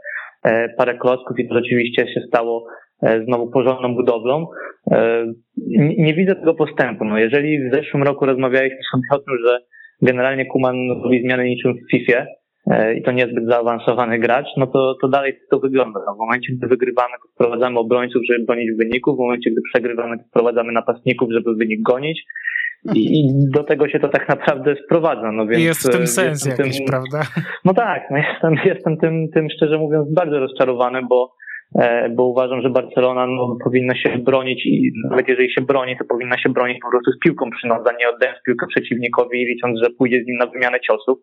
e, 0.44 0.70
parę 0.70 0.98
klocków 0.98 1.40
i 1.40 1.48
to 1.48 1.56
rzeczywiście 1.56 2.08
się 2.14 2.22
stało 2.28 2.68
e, 3.04 3.24
znowu 3.26 3.52
porządną 3.52 3.96
budowlą. 3.96 4.48
E, 4.92 5.26
nie 5.98 6.14
widzę 6.14 6.36
tego 6.36 6.54
postępu. 6.54 7.06
No, 7.06 7.18
jeżeli 7.18 7.70
w 7.70 7.74
zeszłym 7.74 8.04
roku 8.04 8.26
rozmawialiśmy 8.26 8.80
sobie 8.92 9.04
o 9.12 9.20
tym, 9.20 9.38
że 9.48 9.60
generalnie 10.02 10.46
Kuman 10.46 10.76
robi 11.04 11.22
zmiany 11.22 11.44
niczym 11.44 11.74
w 11.74 11.92
FIFA 11.92 12.26
i 12.98 13.04
to 13.04 13.12
niezbyt 13.12 13.46
zaawansowany 13.48 14.20
gracz, 14.20 14.48
no 14.58 14.68
to, 14.68 14.96
to 15.02 15.08
dalej 15.08 15.40
to 15.52 15.60
wygląda. 15.60 16.00
No, 16.06 16.16
w 16.16 16.18
momencie, 16.18 16.54
gdy 16.54 16.68
wygrywamy, 16.68 17.14
to 17.24 17.30
wprowadzamy 17.34 17.80
obrońców, 17.80 18.22
żeby 18.30 18.46
bronić 18.46 18.72
wyników, 18.78 19.16
w 19.16 19.20
momencie, 19.20 19.52
gdy 19.52 19.62
przegrywamy, 19.74 20.18
to 20.18 20.24
wprowadzamy 20.24 20.72
napastników, 20.72 21.30
żeby 21.32 21.56
wynik 21.56 21.82
gonić, 21.82 22.26
i, 22.96 23.24
do 23.54 23.64
tego 23.64 23.90
się 23.90 24.00
to 24.00 24.10
tak 24.10 24.30
naprawdę 24.30 24.76
sprowadza. 24.86 25.32
No 25.32 25.48
więc, 25.48 25.64
jest 25.64 25.90
w 25.90 25.92
tym 25.92 26.08
sens 26.08 26.46
jakiś, 26.46 26.78
tym, 26.78 26.86
prawda? 26.86 27.22
No 27.66 27.74
tak, 27.74 28.02
no 28.12 28.18
jestem, 28.18 28.56
jestem 28.66 28.98
tym, 28.98 29.28
tym 29.34 29.48
szczerze 29.50 29.78
mówiąc 29.78 30.14
bardzo 30.14 30.40
rozczarowany, 30.40 31.02
bo, 31.10 31.34
e, 31.80 32.10
bo 32.10 32.26
uważam, 32.26 32.62
że 32.62 32.70
Barcelona 32.70 33.28
no, 33.28 33.58
powinna 33.64 33.96
się 33.96 34.10
bronić 34.18 34.66
i 34.66 34.92
nawet 35.10 35.28
jeżeli 35.28 35.54
się 35.54 35.62
broni, 35.62 35.98
to 35.98 36.06
powinna 36.06 36.38
się 36.38 36.50
bronić 36.50 36.78
po 36.82 36.90
prostu 36.90 37.12
z 37.12 37.20
piłką 37.20 37.50
przy 37.50 37.68
nodze, 37.68 37.92
nie 38.00 38.10
oddając 38.10 38.38
piłkę 38.46 38.68
przeciwnikowi, 38.68 39.46
licząc, 39.46 39.80
że 39.80 39.90
pójdzie 39.90 40.24
z 40.24 40.28
nim 40.28 40.38
na 40.38 40.46
wymianę 40.46 40.80
ciosów 40.80 41.20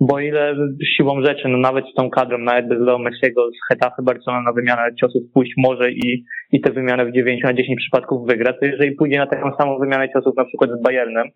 bo 0.00 0.20
ile 0.20 0.54
siłą 0.96 1.22
rzeczy, 1.22 1.48
no 1.48 1.58
nawet 1.58 1.84
z 1.92 1.94
tą 1.94 2.10
kadrą, 2.10 2.38
nawet 2.38 2.68
bez 2.68 2.80
Leo 2.80 2.98
Messiego 2.98 3.50
z 3.50 3.68
Hetafe 3.68 4.02
Barcelona 4.02 4.42
na 4.42 4.52
wymianę 4.52 4.94
ciosów 5.00 5.22
pójść 5.34 5.52
może 5.56 5.90
i, 5.90 6.24
i 6.52 6.60
tę 6.60 6.72
wymianę 6.72 7.06
w 7.06 7.12
9 7.12 7.42
na 7.42 7.54
10 7.54 7.80
przypadków 7.80 8.26
wygra, 8.26 8.52
to 8.52 8.66
jeżeli 8.66 8.92
pójdzie 8.92 9.18
na 9.18 9.26
taką 9.26 9.50
samą 9.58 9.78
wymianę 9.78 10.08
ciosów 10.12 10.36
na 10.36 10.44
przykład 10.44 10.70
z 10.70 10.82
Bayernem, 10.82 11.28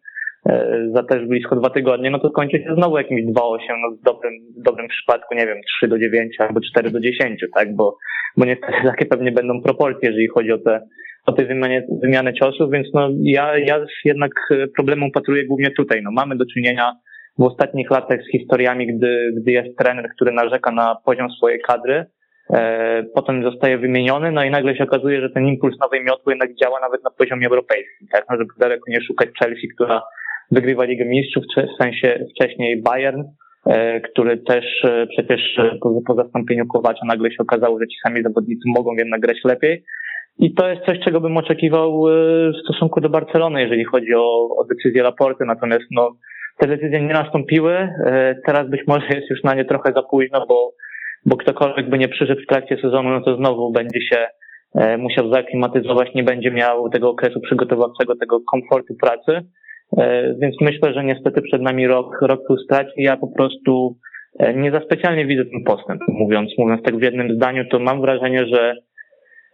e, 0.48 0.86
za 0.94 1.02
też 1.02 1.26
blisko 1.26 1.56
dwa 1.56 1.70
tygodnie, 1.70 2.10
no 2.10 2.18
to 2.18 2.28
skończy 2.28 2.58
się 2.58 2.74
znowu 2.74 2.98
jakimś 2.98 3.22
2-8, 3.22 3.58
no 3.82 3.96
w 3.96 4.02
dobrym, 4.04 4.32
w 4.60 4.62
dobrym 4.62 4.88
przypadku, 4.88 5.34
nie 5.34 5.46
wiem, 5.46 5.58
3 5.76 5.88
do 5.88 5.98
9 5.98 6.36
albo 6.38 6.60
4 6.60 6.90
do 6.90 7.00
10, 7.00 7.44
tak, 7.54 7.76
bo, 7.76 7.96
bo 8.36 8.44
niestety 8.44 8.72
takie 8.90 9.06
pewnie 9.06 9.32
będą 9.32 9.62
proporcje, 9.62 10.08
jeżeli 10.08 10.28
chodzi 10.28 10.52
o 10.52 10.58
te, 10.58 10.80
o 11.26 11.32
tej 11.32 11.46
wymianie, 11.46 11.86
wymianie 12.02 12.34
ciosów, 12.34 12.70
więc 12.70 12.86
no 12.94 13.10
ja, 13.22 13.58
ja 13.58 13.86
jednak 14.04 14.30
problemu 14.76 15.10
patruję 15.10 15.46
głównie 15.46 15.70
tutaj. 15.70 16.02
No 16.02 16.10
mamy 16.10 16.36
do 16.36 16.44
czynienia 16.54 16.92
w 17.38 17.42
ostatnich 17.42 17.90
latach 17.90 18.20
z 18.22 18.32
historiami, 18.32 18.86
gdy, 18.86 19.32
gdy 19.36 19.52
jest 19.52 19.78
trener, 19.78 20.08
który 20.14 20.32
narzeka 20.32 20.70
na 20.70 20.96
poziom 21.04 21.30
swojej 21.30 21.60
kadry, 21.60 22.06
e, 22.50 23.02
potem 23.14 23.42
zostaje 23.42 23.78
wymieniony, 23.78 24.32
no 24.32 24.44
i 24.44 24.50
nagle 24.50 24.76
się 24.76 24.84
okazuje, 24.84 25.20
że 25.20 25.30
ten 25.30 25.46
impuls 25.46 25.76
nowej 25.80 26.04
miotły 26.04 26.32
jednak 26.32 26.54
działa 26.54 26.80
nawet 26.80 27.04
na 27.04 27.10
poziomie 27.10 27.46
europejskim, 27.46 28.08
tak? 28.12 28.24
No, 28.30 28.36
żeby 28.36 28.50
daleko 28.58 28.84
nie 28.88 29.00
szukać 29.00 29.28
Chelsea, 29.38 29.68
która 29.74 30.02
wygrywa 30.50 30.84
Ligę 30.84 31.04
Mistrzów, 31.04 31.44
w 31.56 31.82
sensie 31.82 32.26
wcześniej 32.34 32.82
Bayern, 32.82 33.22
e, 33.66 34.00
który 34.00 34.38
też 34.38 34.64
e, 34.84 35.06
przecież 35.06 35.58
e, 35.58 35.78
po, 35.80 36.00
po 36.06 36.14
zastąpieniu 36.14 36.66
Kowacza 36.66 37.06
nagle 37.06 37.30
się 37.30 37.38
okazało, 37.38 37.78
że 37.80 37.86
ci 37.86 37.96
sami 38.06 38.22
zawodnicy 38.22 38.62
mogą 38.66 38.92
jednak 38.92 39.20
grać 39.20 39.38
lepiej. 39.44 39.84
I 40.38 40.54
to 40.54 40.68
jest 40.68 40.82
coś, 40.86 40.98
czego 41.04 41.20
bym 41.20 41.36
oczekiwał 41.36 42.04
w 42.52 42.64
stosunku 42.64 43.00
do 43.00 43.08
Barcelony, 43.08 43.62
jeżeli 43.62 43.84
chodzi 43.84 44.14
o, 44.14 44.48
o 44.58 44.64
decyzję 44.64 45.02
Laporty. 45.02 45.44
Natomiast 45.44 45.84
no, 45.90 46.16
te 46.58 46.66
decyzje 46.66 47.00
nie 47.00 47.12
nastąpiły. 47.12 47.88
Teraz 48.46 48.70
być 48.70 48.80
może 48.86 49.06
jest 49.06 49.30
już 49.30 49.42
na 49.42 49.54
nie 49.54 49.64
trochę 49.64 49.92
za 49.92 50.02
późno, 50.02 50.46
bo, 50.46 50.72
bo 51.26 51.36
ktokolwiek 51.36 51.90
by 51.90 51.98
nie 51.98 52.08
przyszedł 52.08 52.42
w 52.42 52.46
trakcie 52.46 52.76
sezonu, 52.82 53.10
no 53.10 53.20
to 53.20 53.36
znowu 53.36 53.72
będzie 53.72 54.00
się 54.00 54.26
musiał 54.98 55.32
zaklimatyzować, 55.32 56.14
nie 56.14 56.22
będzie 56.22 56.50
miał 56.50 56.90
tego 56.90 57.10
okresu 57.10 57.40
przygotowawczego, 57.40 58.16
tego 58.16 58.40
komfortu 58.40 58.94
pracy. 58.94 59.46
E, 59.98 60.34
więc 60.38 60.56
myślę, 60.60 60.94
że 60.94 61.04
niestety 61.04 61.42
przed 61.42 61.62
nami 61.62 61.86
rok, 61.86 62.18
rok 62.22 62.40
frustracji. 62.46 63.02
Ja 63.02 63.16
po 63.16 63.28
prostu 63.28 63.96
e, 64.38 64.54
nie 64.54 64.70
za 64.70 64.80
specjalnie 64.80 65.26
widzę 65.26 65.44
ten 65.44 65.64
postęp. 65.64 66.00
Mówiąc, 66.08 66.50
mówiąc 66.58 66.82
tak 66.82 66.96
w 66.96 67.02
jednym 67.02 67.34
zdaniu, 67.34 67.64
to 67.70 67.78
mam 67.78 68.00
wrażenie, 68.00 68.46
że, 68.46 68.74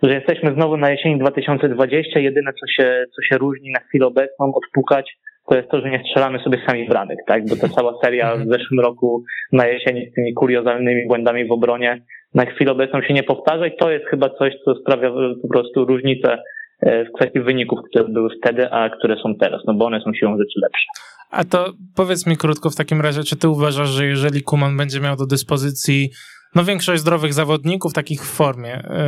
że 0.02 0.14
jesteśmy 0.14 0.54
znowu 0.54 0.76
na 0.76 0.90
jesieni 0.90 1.18
2020. 1.18 2.20
Jedyne, 2.20 2.52
co 2.52 2.66
się, 2.66 3.04
co 3.16 3.22
się 3.22 3.38
różni 3.38 3.70
na 3.70 3.80
chwilę 3.80 4.06
obecną, 4.06 4.52
odpukać, 4.54 5.16
to 5.50 5.56
jest 5.56 5.70
to, 5.70 5.80
że 5.80 5.90
nie 5.90 6.02
strzelamy 6.06 6.38
sobie 6.38 6.58
sami 6.66 6.88
bramek, 6.88 7.18
tak? 7.26 7.48
Bo 7.48 7.56
ta 7.56 7.68
cała 7.68 7.94
seria 8.04 8.36
w 8.36 8.48
zeszłym 8.48 8.80
roku 8.80 9.24
na 9.52 9.66
jesieni 9.66 10.10
z 10.10 10.14
tymi 10.14 10.34
kuriozalnymi 10.34 11.06
błędami 11.08 11.48
w 11.48 11.52
obronie 11.52 12.02
na 12.34 12.46
chwilę 12.46 12.72
obecną 12.72 13.02
się 13.02 13.14
nie 13.14 13.22
powtarza 13.22 13.66
i 13.66 13.76
to 13.76 13.90
jest 13.90 14.06
chyba 14.06 14.30
coś, 14.30 14.52
co 14.64 14.74
sprawia 14.74 15.10
po 15.42 15.48
prostu 15.48 15.84
różnicę 15.84 16.38
E, 16.82 17.04
w 17.04 17.12
kwestii 17.12 17.40
wyników, 17.40 17.78
które 17.90 18.08
były 18.08 18.28
wtedy, 18.42 18.70
a 18.70 18.90
które 18.90 19.16
są 19.22 19.34
teraz, 19.40 19.60
no 19.66 19.74
bo 19.74 19.86
one 19.86 20.00
są 20.00 20.12
siłą 20.14 20.38
rzeczy 20.38 20.60
lepsze. 20.62 20.84
A 21.30 21.44
to 21.44 21.72
powiedz 21.96 22.26
mi 22.26 22.36
krótko 22.36 22.70
w 22.70 22.76
takim 22.76 23.00
razie, 23.00 23.22
czy 23.22 23.36
ty 23.36 23.48
uważasz, 23.48 23.88
że 23.88 24.06
jeżeli 24.06 24.42
Kuman 24.42 24.76
będzie 24.76 25.00
miał 25.00 25.16
do 25.16 25.26
dyspozycji 25.26 26.10
no 26.54 26.64
większość 26.64 27.00
zdrowych 27.00 27.32
zawodników, 27.32 27.92
takich 27.92 28.22
w 28.22 28.36
formie, 28.36 28.68
yy, 28.68 28.98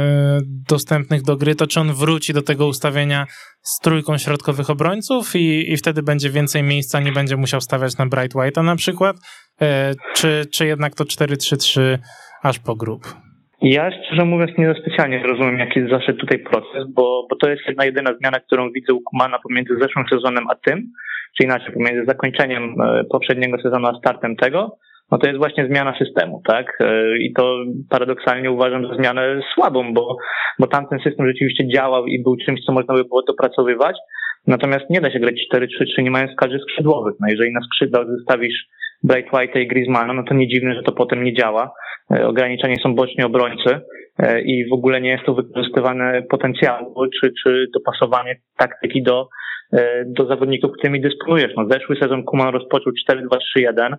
dostępnych 0.68 1.22
do 1.22 1.36
gry, 1.36 1.54
to 1.54 1.66
czy 1.66 1.80
on 1.80 1.92
wróci 1.92 2.32
do 2.32 2.42
tego 2.42 2.66
ustawienia 2.66 3.26
z 3.60 3.80
trójką 3.80 4.18
środkowych 4.18 4.70
obrońców 4.70 5.36
i, 5.36 5.72
i 5.72 5.76
wtedy 5.76 6.02
będzie 6.02 6.30
więcej 6.30 6.62
miejsca, 6.62 7.00
nie 7.00 7.12
będzie 7.12 7.36
musiał 7.36 7.60
stawiać 7.60 7.98
na 7.98 8.06
Bright 8.06 8.34
White'a 8.34 8.64
na 8.64 8.76
przykład, 8.76 9.16
yy, 9.60 9.66
czy, 10.14 10.42
czy 10.52 10.66
jednak 10.66 10.94
to 10.94 11.04
4-3-3 11.04 11.98
aż 12.42 12.58
po 12.58 12.76
grup? 12.76 13.02
Ja 13.62 13.90
szczerze 13.90 14.24
mówiąc 14.24 14.50
nie 14.58 14.74
specjalnie 14.82 15.22
rozumiem, 15.22 15.58
jaki 15.58 15.80
zaszedł 15.90 16.18
tutaj 16.18 16.38
proces, 16.38 16.84
bo, 16.94 17.26
bo 17.30 17.36
to 17.36 17.50
jest 17.50 17.62
jedna 17.68 17.84
jedyna 17.84 18.10
zmiana, 18.20 18.40
którą 18.40 18.70
widzę 18.72 18.92
u 18.92 19.00
Kumana 19.00 19.38
pomiędzy 19.38 19.74
zeszłym 19.80 20.04
sezonem 20.10 20.44
a 20.50 20.54
tym, 20.54 20.92
czy 21.36 21.44
inaczej 21.44 21.72
pomiędzy 21.72 22.04
zakończeniem 22.06 22.80
e, 22.80 23.04
poprzedniego 23.04 23.62
sezonu 23.62 23.86
a 23.86 23.98
startem 23.98 24.36
tego, 24.36 24.78
no 25.12 25.18
to 25.18 25.26
jest 25.26 25.38
właśnie 25.38 25.66
zmiana 25.66 25.94
systemu, 25.98 26.42
tak? 26.48 26.78
E, 26.80 27.18
I 27.18 27.32
to 27.32 27.64
paradoksalnie 27.90 28.50
uważam 28.50 28.86
za 28.88 28.94
zmianę 28.94 29.40
słabą, 29.54 29.94
bo, 29.94 30.16
bo 30.58 30.66
tamten 30.66 30.98
system 30.98 31.26
rzeczywiście 31.26 31.68
działał 31.68 32.06
i 32.06 32.22
był 32.22 32.36
czymś, 32.46 32.64
co 32.64 32.72
można 32.72 32.94
by 32.94 33.04
było 33.04 33.22
dopracowywać, 33.22 33.96
natomiast 34.46 34.90
nie 34.90 35.00
da 35.00 35.10
się 35.12 35.18
grać 35.18 35.34
4-3-3 35.54 36.02
nie 36.02 36.10
mając 36.10 36.36
kadry 36.36 36.58
skrzydłowych. 36.58 37.14
No 37.20 37.26
jeżeli 37.30 37.52
na 37.52 37.60
skrzydłach 37.60 38.06
zostawisz 38.18 38.66
Bright 39.04 39.32
White 39.32 39.62
i 39.62 39.68
Griezmana, 39.68 40.12
no 40.12 40.22
to 40.28 40.34
nie 40.34 40.48
dziwne, 40.48 40.74
że 40.74 40.82
to 40.82 40.92
potem 40.92 41.24
nie 41.24 41.34
działa. 41.34 41.74
E, 42.10 42.26
ograniczeni 42.26 42.76
są 42.82 42.94
boczni 42.94 43.24
obrońcy 43.24 43.80
e, 44.18 44.40
i 44.40 44.68
w 44.68 44.72
ogóle 44.72 45.00
nie 45.00 45.10
jest 45.10 45.24
to 45.24 45.34
wykorzystywane 45.34 46.22
potencjału 46.30 46.94
czy, 47.20 47.32
czy 47.42 47.66
dopasowanie 47.74 48.36
taktyki 48.56 49.02
do, 49.02 49.28
do 50.06 50.26
zawodników, 50.26 50.72
którymi 50.72 51.00
dysponujesz. 51.00 51.52
No, 51.56 51.66
zeszły 51.70 51.96
sezon 51.96 52.24
Kuman 52.24 52.54
rozpoczął 52.54 52.92
4-2-3-1, 53.10 53.96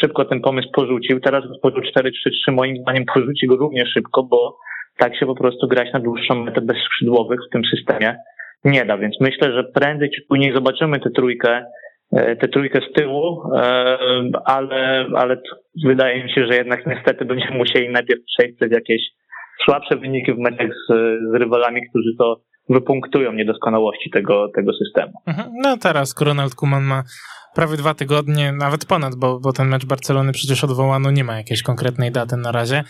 szybko 0.00 0.24
ten 0.24 0.40
pomysł 0.40 0.68
porzucił, 0.72 1.20
teraz 1.20 1.44
rozpoczął 1.44 1.80
4-3-3, 1.80 2.52
moim 2.52 2.76
zdaniem 2.76 3.04
porzuci 3.14 3.46
go 3.46 3.56
równie 3.56 3.86
szybko, 3.86 4.22
bo 4.22 4.58
tak 4.98 5.16
się 5.16 5.26
po 5.26 5.34
prostu 5.34 5.68
grać 5.68 5.92
na 5.92 6.00
dłuższą 6.00 6.44
metę 6.44 6.60
bez 6.60 6.76
skrzydłowych 6.76 7.40
w 7.48 7.52
tym 7.52 7.62
systemie 7.64 8.16
nie 8.64 8.84
da, 8.84 8.98
więc 8.98 9.20
myślę, 9.20 9.52
że 9.52 9.64
prędzej 9.64 10.10
czy 10.10 10.22
później 10.28 10.54
zobaczymy 10.54 11.00
tę 11.00 11.10
trójkę 11.10 11.64
E, 12.12 12.36
tę 12.36 12.48
trójkę 12.48 12.80
z 12.90 12.92
tyłu, 12.92 13.42
e, 13.54 13.98
ale, 14.44 15.06
ale 15.14 15.40
wydaje 15.84 16.24
mi 16.24 16.32
się, 16.32 16.46
że 16.46 16.56
jednak 16.56 16.86
niestety 16.86 17.24
będziemy 17.24 17.58
musieli 17.58 17.88
najpierw 17.88 18.20
przejść 18.24 18.56
przez 18.56 18.72
jakieś 18.72 19.02
słabsze 19.64 19.96
wyniki 19.96 20.32
w 20.32 20.38
meczach 20.38 20.68
z, 20.68 20.92
z 21.30 21.34
rywalami, 21.34 21.88
którzy 21.90 22.10
to 22.18 22.40
wypunktują 22.68 23.32
niedoskonałości 23.32 24.10
tego, 24.10 24.48
tego 24.54 24.72
systemu. 24.72 25.12
Mhm. 25.26 25.52
No 25.62 25.76
teraz 25.76 26.14
Ronald 26.20 26.54
Kuman 26.54 26.82
ma 26.82 27.02
prawie 27.54 27.76
dwa 27.76 27.94
tygodnie, 27.94 28.52
nawet 28.52 28.84
ponad, 28.84 29.14
bo, 29.14 29.40
bo 29.40 29.52
ten 29.52 29.68
mecz 29.68 29.86
Barcelony 29.86 30.32
przecież 30.32 30.64
odwołano, 30.64 31.10
nie 31.10 31.24
ma 31.24 31.36
jakiejś 31.36 31.62
konkretnej 31.62 32.12
daty 32.12 32.36
na 32.36 32.52
razie, 32.52 32.84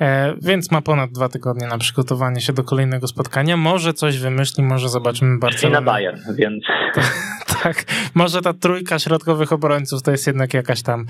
e, 0.00 0.34
więc 0.42 0.70
ma 0.70 0.82
ponad 0.82 1.10
dwa 1.10 1.28
tygodnie 1.28 1.66
na 1.66 1.78
przygotowanie 1.78 2.40
się 2.40 2.52
do 2.52 2.64
kolejnego 2.64 3.06
spotkania. 3.06 3.56
Może 3.56 3.92
coś 3.92 4.18
wymyśli, 4.18 4.64
może 4.64 4.88
zobaczymy 4.88 5.38
Barcelonę. 5.38 5.78
I 5.78 5.84
na 5.84 5.92
Bayern, 5.92 6.20
więc... 6.34 6.64
tak, 7.62 7.84
może 8.14 8.42
ta 8.42 8.52
trójka 8.52 8.98
środkowych 8.98 9.52
obrońców 9.52 10.02
to 10.02 10.10
jest 10.10 10.26
jednak 10.26 10.54
jakaś 10.54 10.82
tam, 10.82 11.04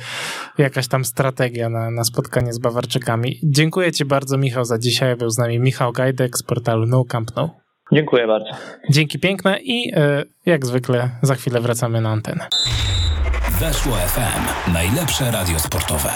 jakaś 0.59 0.89
tam 0.89 1.05
strategia 1.05 1.69
na, 1.69 1.91
na 1.91 2.05
spotkanie 2.05 2.53
z 2.53 2.59
Bawarczykami. 2.59 3.37
Dziękuję 3.45 3.93
Ci 3.93 4.05
bardzo, 4.05 4.39
Michał, 4.39 4.65
za 4.65 4.79
dzisiaj. 4.79 5.17
Był 5.17 5.31
z 5.31 5.39
nami 5.39 5.61
Michał 5.61 5.93
Gajdek 5.93 6.39
z 6.39 6.43
portalu 6.43 6.87
No 6.87 7.05
Camp 7.05 7.31
No. 7.37 7.70
Dziękuję 7.93 8.27
bardzo. 8.27 8.51
Dzięki 8.91 9.19
piękne 9.19 9.59
i 9.63 9.93
e, 9.95 10.25
jak 10.47 10.67
zwykle 10.67 11.11
za 11.23 11.35
chwilę 11.35 11.61
wracamy 11.61 12.01
na 12.01 12.11
antenę. 12.11 12.49
Weszło 13.61 13.93
FM. 13.93 14.73
Najlepsze 14.73 15.31
radio 15.31 15.59
sportowe. 15.59 16.11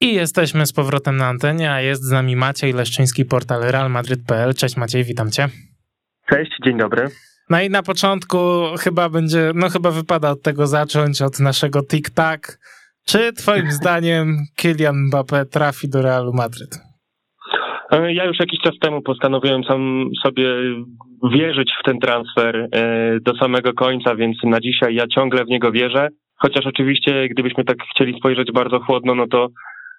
I 0.00 0.14
jesteśmy 0.14 0.66
z 0.66 0.72
powrotem 0.72 1.16
na 1.16 1.26
antenie, 1.26 1.72
a 1.72 1.80
jest 1.80 2.02
z 2.02 2.10
nami 2.10 2.36
Maciej 2.36 2.72
Leszczyński, 2.72 3.24
portal 3.24 3.62
realmadryt.pl. 3.62 4.54
Cześć 4.54 4.76
Maciej, 4.76 5.04
witam 5.04 5.30
cię. 5.30 5.48
Cześć, 6.30 6.52
dzień 6.64 6.78
dobry. 6.78 7.08
No 7.50 7.60
i 7.60 7.70
na 7.70 7.82
początku 7.82 8.38
chyba 8.80 9.08
będzie, 9.08 9.52
no 9.54 9.68
chyba 9.68 9.90
wypada 9.90 10.30
od 10.30 10.42
tego 10.42 10.66
zacząć, 10.66 11.22
od 11.22 11.40
naszego 11.40 11.82
tik-tak. 11.82 12.58
Czy 13.04 13.32
twoim 13.32 13.72
zdaniem 13.72 14.36
Kylian 14.56 14.96
Mbappé 15.10 15.46
trafi 15.46 15.88
do 15.88 16.02
Realu 16.02 16.32
Madryt? 16.32 16.89
E, 17.92 18.12
ja 18.12 18.24
już 18.24 18.40
jakiś 18.40 18.60
czas 18.60 18.78
temu 18.80 19.02
postanowiłem 19.02 19.64
sam 19.64 20.10
sobie 20.24 20.46
wierzyć 21.32 21.72
w 21.80 21.84
ten 21.84 21.98
transfer 21.98 22.68
e, 22.72 23.20
do 23.20 23.34
samego 23.36 23.72
końca, 23.72 24.16
więc 24.16 24.36
na 24.44 24.60
dzisiaj 24.60 24.94
ja 24.94 25.06
ciągle 25.06 25.44
w 25.44 25.48
niego 25.48 25.72
wierzę. 25.72 26.08
Chociaż 26.36 26.66
oczywiście, 26.66 27.28
gdybyśmy 27.28 27.64
tak 27.64 27.76
chcieli 27.94 28.18
spojrzeć 28.18 28.52
bardzo 28.52 28.80
chłodno, 28.80 29.14
no 29.14 29.26
to, 29.26 29.48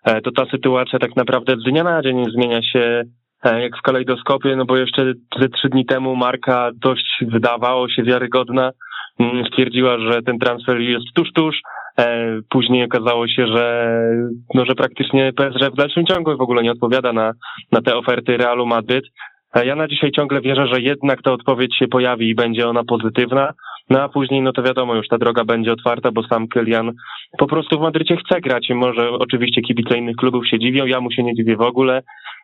e, 0.06 0.22
to 0.22 0.32
ta 0.32 0.46
sytuacja 0.46 1.00
tak 1.00 1.16
naprawdę 1.16 1.56
z 1.56 1.64
dnia 1.64 1.84
na 1.84 2.02
dzień 2.02 2.26
zmienia 2.32 2.62
się 2.62 3.04
jak 3.46 3.78
w 3.78 3.82
kalejdoskopie, 3.82 4.56
no 4.56 4.66
bo 4.66 4.78
jeszcze 4.78 5.14
ze 5.40 5.50
trzy 5.50 5.70
dni 5.70 5.86
temu 5.86 6.16
marka 6.16 6.72
dość 6.76 7.24
wydawało 7.28 7.90
się 7.90 8.04
wiarygodna. 8.04 8.72
Mm, 9.20 9.46
stwierdziła, 9.46 10.00
że 10.00 10.22
ten 10.22 10.40
transfer 10.40 10.80
jest 10.80 11.06
tuż, 11.16 11.32
tuż, 11.34 11.62
później 12.50 12.84
okazało 12.84 13.28
się, 13.28 13.48
że, 13.48 13.96
no, 14.54 14.66
że 14.66 14.76
praktycznie 14.76 15.34
PSG 15.34 15.74
w 15.74 15.78
dalszym 15.78 16.06
ciągu 16.06 16.38
w 16.38 16.42
ogóle 16.42 16.64
nie 16.64 16.72
odpowiada 16.72 17.14
na, 17.14 17.34
na 17.72 17.82
te 17.82 17.96
oferty 17.96 18.38
Realu 18.38 18.66
Madryt. 18.66 19.06
E, 19.56 19.66
ja 19.66 19.76
na 19.76 19.88
dzisiaj 19.88 20.12
ciągle 20.12 20.42
wierzę, 20.42 20.68
że 20.68 20.82
jednak 20.82 21.22
ta 21.22 21.32
odpowiedź 21.32 21.78
się 21.80 21.88
pojawi 21.88 22.30
i 22.30 22.36
będzie 22.36 22.70
ona 22.70 22.84
pozytywna. 22.84 23.54
No 23.90 24.02
a 24.02 24.10
później, 24.10 24.42
no 24.42 24.52
to 24.52 24.64
wiadomo, 24.64 24.96
już 24.96 25.08
ta 25.08 25.18
droga 25.18 25.46
będzie 25.46 25.72
otwarta, 25.72 26.12
bo 26.12 26.24
sam 26.24 26.48
Kylian 26.48 26.92
po 27.38 27.48
prostu 27.48 27.78
w 27.78 27.82
Madrycie 27.82 28.18
chce 28.18 28.42
grać 28.42 28.70
może 28.70 29.10
oczywiście 29.10 29.62
kibice 29.62 29.98
innych 29.98 30.16
klubów 30.16 30.48
się 30.48 30.60
dziwią, 30.60 30.86
ja 30.86 31.02
mu 31.02 31.12
się 31.12 31.24
nie 31.24 31.36
dziwię 31.36 31.56
w 31.56 31.62
ogóle. 31.62 32.02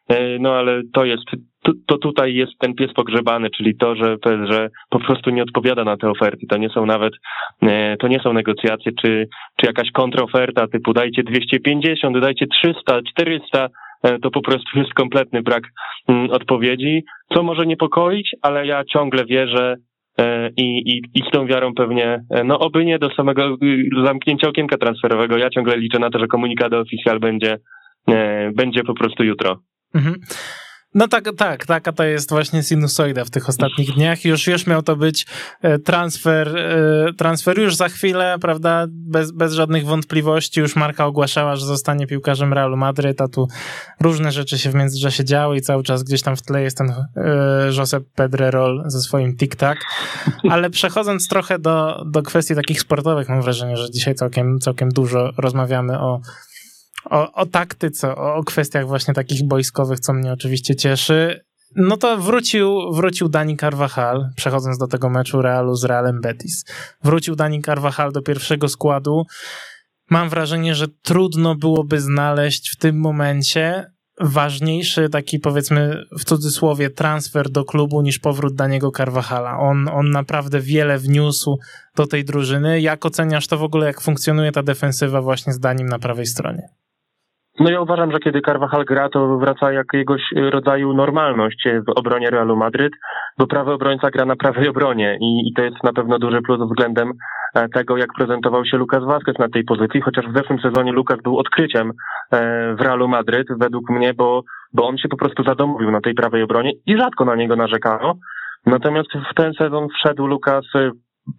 E, 0.09 0.39
no 0.39 0.55
ale 0.55 0.81
to 0.93 1.05
jest, 1.05 1.23
to, 1.63 1.71
to 1.87 1.97
tutaj 1.97 2.33
jest 2.33 2.51
ten 2.59 2.73
pies 2.73 2.93
pogrzebany, 2.93 3.49
czyli 3.49 3.77
to, 3.77 3.95
że 3.95 4.17
PSG 4.17 4.69
po 4.89 4.99
prostu 4.99 5.29
nie 5.29 5.43
odpowiada 5.43 5.83
na 5.83 5.97
te 5.97 6.09
oferty. 6.09 6.47
To 6.49 6.57
nie 6.57 6.69
są 6.69 6.85
nawet, 6.85 7.13
e, 7.61 7.97
to 7.97 8.07
nie 8.07 8.19
są 8.19 8.33
negocjacje, 8.33 8.91
czy, 9.01 9.27
czy 9.57 9.65
jakaś 9.65 9.91
kontroferta 9.91 10.67
typu 10.67 10.93
dajcie 10.93 11.23
250, 11.23 12.19
dajcie 12.19 12.47
300, 12.47 13.01
400, 13.11 13.69
e, 14.03 14.19
to 14.19 14.31
po 14.31 14.41
prostu 14.41 14.79
jest 14.79 14.93
kompletny 14.93 15.41
brak 15.41 15.63
mm, 16.07 16.29
odpowiedzi, 16.31 17.03
co 17.33 17.43
może 17.43 17.65
niepokoić, 17.65 18.35
ale 18.41 18.67
ja 18.67 18.83
ciągle 18.85 19.25
wierzę 19.25 19.75
i, 20.57 20.63
i, 20.63 21.01
i 21.13 21.21
z 21.27 21.31
tą 21.31 21.47
wiarą 21.47 21.73
pewnie, 21.73 22.19
no 22.45 22.59
oby 22.59 22.85
nie 22.85 22.99
do 22.99 23.09
samego 23.09 23.57
y, 23.63 23.89
zamknięcia 24.05 24.49
okienka 24.49 24.77
transferowego, 24.77 25.37
ja 25.37 25.49
ciągle 25.49 25.77
liczę 25.77 25.99
na 25.99 26.09
to, 26.09 26.19
że 26.19 26.27
komunikat 26.27 26.73
oficjal 26.73 27.19
będzie, 27.19 27.57
będzie 28.55 28.83
po 28.83 28.93
prostu 28.93 29.23
jutro. 29.23 29.57
Mhm. 29.97 30.15
No 30.97 31.07
tak, 31.07 31.29
tak, 31.37 31.65
taka 31.65 31.91
to 31.91 32.03
jest 32.03 32.29
właśnie 32.29 32.63
sinusoida 32.63 33.25
w 33.25 33.29
tych 33.29 33.49
ostatnich 33.49 33.93
dniach. 33.93 34.25
Już, 34.25 34.47
już 34.47 34.67
miał 34.67 34.83
to 34.83 34.95
być 34.95 35.25
e, 35.61 35.79
transfer, 35.79 36.57
e, 36.57 37.13
transfer 37.13 37.59
już 37.59 37.75
za 37.75 37.89
chwilę, 37.89 38.35
prawda, 38.41 38.85
bez, 38.89 39.31
bez 39.31 39.53
żadnych 39.53 39.85
wątpliwości. 39.85 40.59
Już 40.59 40.75
Marka 40.75 41.05
ogłaszała, 41.05 41.55
że 41.55 41.65
zostanie 41.65 42.07
piłkarzem 42.07 42.53
Realu 42.53 42.77
Madryt, 42.77 43.21
a 43.21 43.27
tu 43.27 43.47
różne 44.01 44.31
rzeczy 44.31 44.57
się 44.57 44.69
w 44.69 44.75
międzyczasie 44.75 45.25
działy 45.25 45.57
i 45.57 45.61
cały 45.61 45.83
czas 45.83 46.03
gdzieś 46.03 46.21
tam 46.21 46.35
w 46.35 46.41
tle 46.41 46.61
jest 46.61 46.77
ten 46.77 46.89
e, 46.89 47.03
Josep 47.77 48.03
Pedrerol 48.15 48.83
ze 48.85 49.01
swoim 49.01 49.35
tic-tac. 49.35 49.77
Ale 50.49 50.69
przechodząc 50.69 51.27
trochę 51.27 51.59
do, 51.59 52.03
do 52.05 52.21
kwestii 52.23 52.55
takich 52.55 52.81
sportowych, 52.81 53.29
mam 53.29 53.41
wrażenie, 53.41 53.77
że 53.77 53.91
dzisiaj 53.91 54.15
całkiem, 54.15 54.59
całkiem 54.59 54.89
dużo 54.89 55.31
rozmawiamy 55.37 55.99
o 55.99 56.21
o, 57.09 57.31
o 57.33 57.45
taktyce, 57.45 58.15
o, 58.15 58.35
o 58.35 58.43
kwestiach 58.43 58.87
właśnie 58.87 59.13
takich 59.13 59.47
boiskowych, 59.47 59.99
co 59.99 60.13
mnie 60.13 60.33
oczywiście 60.33 60.75
cieszy. 60.75 61.47
No 61.75 61.97
to 61.97 62.17
wrócił, 62.17 62.93
wrócił 62.93 63.29
Dani 63.29 63.57
Carvajal, 63.57 64.29
przechodząc 64.35 64.77
do 64.77 64.87
tego 64.87 65.09
meczu 65.09 65.41
Realu 65.41 65.75
z 65.75 65.83
Realem 65.83 66.21
Betis. 66.21 66.65
Wrócił 67.03 67.35
Dani 67.35 67.61
Carvajal 67.61 68.11
do 68.11 68.21
pierwszego 68.21 68.69
składu. 68.69 69.23
Mam 70.09 70.29
wrażenie, 70.29 70.75
że 70.75 70.87
trudno 70.87 71.55
byłoby 71.55 72.01
znaleźć 72.01 72.69
w 72.69 72.77
tym 72.77 72.99
momencie 72.99 73.91
ważniejszy 74.21 75.09
taki 75.09 75.39
powiedzmy 75.39 76.03
w 76.19 76.25
cudzysłowie 76.25 76.89
transfer 76.89 77.49
do 77.49 77.65
klubu 77.65 78.01
niż 78.01 78.19
powrót 78.19 78.55
Daniego 78.55 78.91
Carvajala. 78.91 79.59
On, 79.59 79.89
on 79.89 80.09
naprawdę 80.09 80.59
wiele 80.59 80.97
wniósł 80.97 81.57
do 81.95 82.07
tej 82.07 82.25
drużyny. 82.25 82.81
Jak 82.81 83.05
oceniasz 83.05 83.47
to 83.47 83.57
w 83.57 83.63
ogóle, 83.63 83.87
jak 83.87 84.01
funkcjonuje 84.01 84.51
ta 84.51 84.63
defensywa 84.63 85.21
właśnie 85.21 85.53
z 85.53 85.59
Danim 85.59 85.87
na 85.87 85.99
prawej 85.99 86.25
stronie? 86.25 86.69
No 87.59 87.69
ja 87.69 87.81
uważam, 87.81 88.11
że 88.11 88.19
kiedy 88.19 88.41
Carvajal 88.41 88.85
gra, 88.85 89.09
to 89.09 89.37
wraca 89.37 89.71
jakiegoś 89.71 90.21
rodzaju 90.35 90.93
normalność 90.93 91.67
w 91.87 91.89
obronie 91.89 92.29
Realu 92.29 92.55
Madryt, 92.55 92.93
bo 93.37 93.47
prawy 93.47 93.71
obrońca 93.71 94.09
gra 94.09 94.25
na 94.25 94.35
prawej 94.35 94.69
obronie 94.69 95.17
i, 95.21 95.49
i 95.49 95.53
to 95.53 95.61
jest 95.61 95.83
na 95.83 95.93
pewno 95.93 96.19
duży 96.19 96.41
plus 96.41 96.69
względem 96.69 97.13
e, 97.55 97.69
tego, 97.69 97.97
jak 97.97 98.13
prezentował 98.17 98.65
się 98.65 98.77
Lukas 98.77 99.03
Vazquez 99.03 99.37
na 99.39 99.49
tej 99.49 99.63
pozycji, 99.63 100.01
chociaż 100.01 100.25
w 100.25 100.37
zeszłym 100.37 100.59
sezonie 100.59 100.91
Lukas 100.91 101.21
był 101.23 101.37
odkryciem 101.37 101.91
e, 102.31 102.75
w 102.75 102.81
Realu 102.81 103.07
Madryt, 103.07 103.47
według 103.59 103.89
mnie, 103.89 104.13
bo, 104.13 104.41
bo 104.73 104.87
on 104.87 104.97
się 104.97 105.09
po 105.09 105.17
prostu 105.17 105.43
zadomowił 105.43 105.91
na 105.91 106.01
tej 106.01 106.13
prawej 106.13 106.43
obronie 106.43 106.71
i 106.85 106.97
rzadko 106.97 107.25
na 107.25 107.35
niego 107.35 107.55
narzekano. 107.55 108.13
Natomiast 108.65 109.09
w 109.31 109.35
ten 109.35 109.53
sezon 109.53 109.87
wszedł 109.89 110.27
Lukas 110.27 110.65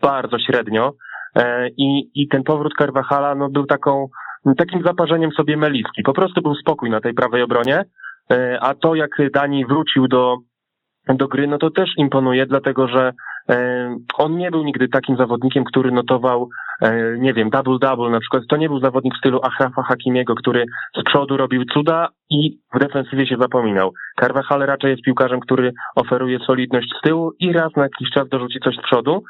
bardzo 0.02 0.38
średnio 0.38 0.92
e, 1.36 1.68
i, 1.68 2.10
i 2.14 2.28
ten 2.28 2.42
powrót 2.42 2.72
Carvajala 2.78 3.34
no, 3.34 3.48
był 3.48 3.66
taką 3.66 4.08
takim 4.58 4.82
zaparzeniem 4.82 5.30
sobie 5.32 5.56
meliski. 5.56 6.02
Po 6.02 6.12
prostu 6.12 6.42
był 6.42 6.54
spokój 6.54 6.90
na 6.90 7.00
tej 7.00 7.14
prawej 7.14 7.42
obronie, 7.42 7.84
e, 8.32 8.58
a 8.60 8.74
to 8.74 8.94
jak 8.94 9.10
Dani 9.32 9.66
wrócił 9.66 10.08
do, 10.08 10.36
do 11.08 11.28
gry, 11.28 11.46
no 11.46 11.58
to 11.58 11.70
też 11.70 11.90
imponuje, 11.96 12.46
dlatego 12.46 12.88
że 12.88 13.12
e, 13.50 13.96
on 14.18 14.36
nie 14.36 14.50
był 14.50 14.64
nigdy 14.64 14.88
takim 14.88 15.16
zawodnikiem, 15.16 15.64
który 15.64 15.92
notował, 15.92 16.48
e, 16.82 17.18
nie 17.18 17.34
wiem, 17.34 17.50
double-double 17.50 18.10
na 18.10 18.20
przykład. 18.20 18.42
To 18.48 18.56
nie 18.56 18.68
był 18.68 18.80
zawodnik 18.80 19.14
w 19.14 19.18
stylu 19.18 19.40
Achrafa 19.42 19.82
Hakimiego, 19.82 20.34
który 20.34 20.64
z 21.00 21.02
przodu 21.04 21.36
robił 21.36 21.64
cuda 21.64 22.08
i 22.30 22.58
w 22.74 22.78
defensywie 22.78 23.26
się 23.26 23.36
zapominał. 23.40 23.92
Carvajal 24.20 24.60
raczej 24.60 24.90
jest 24.90 25.02
piłkarzem, 25.02 25.40
który 25.40 25.72
oferuje 25.96 26.38
solidność 26.38 26.88
z 26.98 27.00
tyłu 27.00 27.32
i 27.40 27.52
raz 27.52 27.76
na 27.76 27.82
jakiś 27.82 28.10
czas 28.10 28.28
dorzuci 28.28 28.58
coś 28.64 28.76
z 28.76 28.82
przodu. 28.82 29.22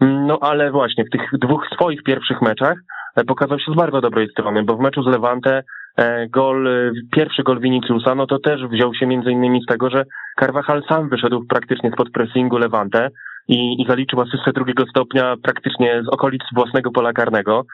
No 0.00 0.38
ale 0.40 0.70
właśnie 0.70 1.04
w 1.04 1.10
tych 1.10 1.30
dwóch 1.32 1.66
swoich 1.74 2.02
pierwszych 2.02 2.42
meczach 2.42 2.78
pokazał 3.24 3.58
się 3.58 3.72
z 3.72 3.76
bardzo 3.76 4.00
dobrej 4.00 4.28
strony, 4.28 4.62
bo 4.62 4.76
w 4.76 4.80
meczu 4.80 5.02
z 5.02 5.06
Levante 5.06 5.62
e, 5.96 6.28
gol, 6.28 6.68
e, 6.68 6.90
pierwszy 7.12 7.42
gol 7.42 7.60
Viniciusa, 7.60 8.14
no 8.14 8.26
to 8.26 8.38
też 8.38 8.66
wziął 8.66 8.94
się 8.94 9.06
między 9.06 9.30
innymi 9.30 9.62
z 9.62 9.66
tego, 9.66 9.90
że 9.90 10.04
Carvajal 10.40 10.82
sam 10.88 11.08
wyszedł 11.08 11.44
praktycznie 11.48 11.90
spod 11.90 12.10
pressingu 12.10 12.58
Levante 12.58 13.08
i, 13.48 13.82
i 13.82 13.86
zaliczył 13.88 14.20
asystę 14.20 14.52
drugiego 14.52 14.84
stopnia 14.90 15.34
praktycznie 15.42 16.02
z 16.02 16.08
okolic 16.08 16.42
własnego 16.54 16.90
pola 16.90 17.12
karnego. 17.12 17.64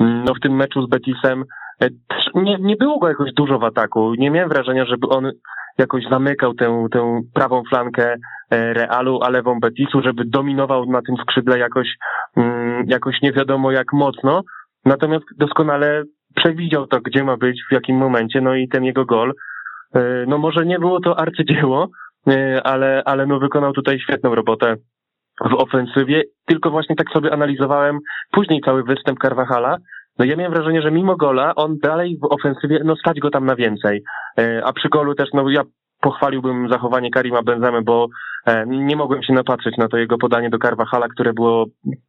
No 0.00 0.34
w 0.34 0.40
tym 0.40 0.56
meczu 0.56 0.86
z 0.86 0.88
Betisem 0.88 1.44
nie, 2.34 2.56
nie 2.60 2.76
było 2.76 2.98
go 2.98 3.08
jakoś 3.08 3.32
dużo 3.32 3.58
w 3.58 3.64
ataku. 3.64 4.14
Nie 4.14 4.30
miałem 4.30 4.48
wrażenia, 4.48 4.84
żeby 4.84 5.08
on 5.08 5.30
jakoś 5.78 6.04
zamykał 6.10 6.54
tę, 6.54 6.86
tę 6.92 7.22
prawą 7.34 7.62
flankę 7.68 8.16
Realu, 8.50 9.20
a 9.22 9.28
lewą 9.30 9.60
Betisu, 9.60 10.02
żeby 10.02 10.24
dominował 10.24 10.86
na 10.86 11.02
tym 11.02 11.16
skrzydle 11.16 11.58
jakoś, 11.58 11.88
mm, 12.36 12.84
jakoś 12.88 13.22
nie 13.22 13.32
wiadomo 13.32 13.72
jak 13.72 13.92
mocno. 13.92 14.42
Natomiast 14.84 15.24
doskonale 15.38 16.02
przewidział 16.34 16.86
to, 16.86 17.00
gdzie 17.00 17.24
ma 17.24 17.36
być, 17.36 17.62
w 17.70 17.72
jakim 17.72 17.96
momencie, 17.96 18.40
no 18.40 18.54
i 18.54 18.68
ten 18.68 18.84
jego 18.84 19.04
gol, 19.04 19.32
e, 19.94 20.24
no 20.28 20.38
może 20.38 20.66
nie 20.66 20.78
było 20.78 21.00
to 21.00 21.18
arcydzieło, 21.18 21.88
e, 22.28 22.62
ale, 22.66 23.02
ale 23.04 23.26
no 23.26 23.38
wykonał 23.38 23.72
tutaj 23.72 24.00
świetną 24.00 24.34
robotę 24.34 24.76
w 25.50 25.54
ofensywie, 25.54 26.22
tylko 26.46 26.70
właśnie 26.70 26.96
tak 26.96 27.10
sobie 27.10 27.32
analizowałem 27.32 27.98
później 28.32 28.60
cały 28.60 28.82
występ 28.82 29.18
Carvajala, 29.18 29.76
no 30.18 30.24
ja 30.24 30.36
miałem 30.36 30.52
wrażenie, 30.52 30.82
że 30.82 30.90
mimo 30.90 31.16
gola 31.16 31.54
on 31.54 31.78
dalej 31.78 32.18
w 32.22 32.32
ofensywie, 32.32 32.80
no 32.84 32.96
stać 32.96 33.20
go 33.20 33.30
tam 33.30 33.46
na 33.46 33.56
więcej, 33.56 34.02
e, 34.38 34.64
a 34.64 34.72
przy 34.72 34.88
golu 34.88 35.14
też, 35.14 35.28
no 35.32 35.50
ja 35.50 35.62
pochwaliłbym 36.04 36.68
zachowanie 36.68 37.10
Karima 37.10 37.42
Benzemy, 37.42 37.82
bo 37.82 38.06
nie 38.66 38.96
mogłem 38.96 39.22
się 39.22 39.32
napatrzeć 39.32 39.76
na 39.76 39.88
to 39.88 39.96
jego 39.96 40.18
podanie 40.18 40.50
do 40.50 40.58
Carvajala, 40.58 41.08
które 41.08 41.32
było 41.32 41.66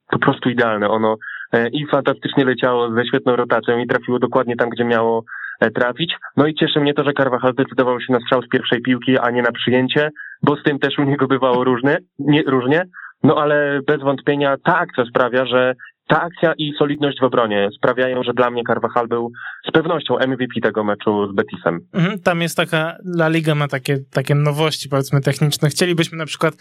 po 0.09 0.19
prostu 0.19 0.49
idealne. 0.49 0.89
Ono 0.89 1.17
E, 1.55 1.69
i 1.69 1.87
fantastycznie 1.87 2.45
leciało 2.45 2.91
ze 2.91 3.05
świetną 3.05 3.35
rotacją 3.35 3.77
i 3.77 3.87
trafiło 3.87 4.19
dokładnie 4.19 4.55
tam, 4.55 4.69
gdzie 4.69 4.85
miało 4.85 5.23
e, 5.59 5.71
trafić. 5.71 6.15
No 6.37 6.47
i 6.47 6.55
cieszy 6.55 6.79
mnie 6.79 6.93
to, 6.93 7.03
że 7.03 7.13
Carvajal 7.13 7.53
zdecydował 7.53 8.01
się 8.01 8.13
na 8.13 8.19
strzał 8.19 8.41
z 8.41 8.49
pierwszej 8.49 8.81
piłki, 8.81 9.17
a 9.17 9.29
nie 9.29 9.41
na 9.41 9.51
przyjęcie, 9.51 10.09
bo 10.43 10.55
z 10.55 10.63
tym 10.63 10.79
też 10.79 10.99
u 10.99 11.03
niego 11.03 11.27
bywało 11.27 11.63
różne, 11.63 11.97
nie, 12.19 12.43
różnie. 12.43 12.83
No 13.23 13.35
ale 13.41 13.79
bez 13.87 14.01
wątpienia 14.01 14.55
ta 14.63 14.77
akcja 14.77 15.05
sprawia, 15.05 15.45
że 15.45 15.73
ta 16.07 16.21
akcja 16.21 16.53
i 16.57 16.73
solidność 16.79 17.19
w 17.19 17.23
obronie 17.23 17.69
sprawiają, 17.77 18.23
że 18.23 18.33
dla 18.33 18.49
mnie 18.51 18.61
Carvajal 18.67 19.07
był 19.07 19.31
z 19.67 19.71
pewnością 19.71 20.17
MVP 20.17 20.61
tego 20.63 20.83
meczu 20.83 21.31
z 21.31 21.35
Betisem. 21.35 21.79
Mhm, 21.93 22.19
tam 22.19 22.41
jest 22.41 22.57
taka, 22.57 22.95
La 23.17 23.29
Liga 23.29 23.55
ma 23.55 23.67
takie, 23.67 23.97
takie 24.11 24.35
nowości 24.35 24.89
powiedzmy 24.89 25.21
techniczne. 25.21 25.69
Chcielibyśmy 25.69 26.17
na 26.17 26.25
przykład 26.25 26.53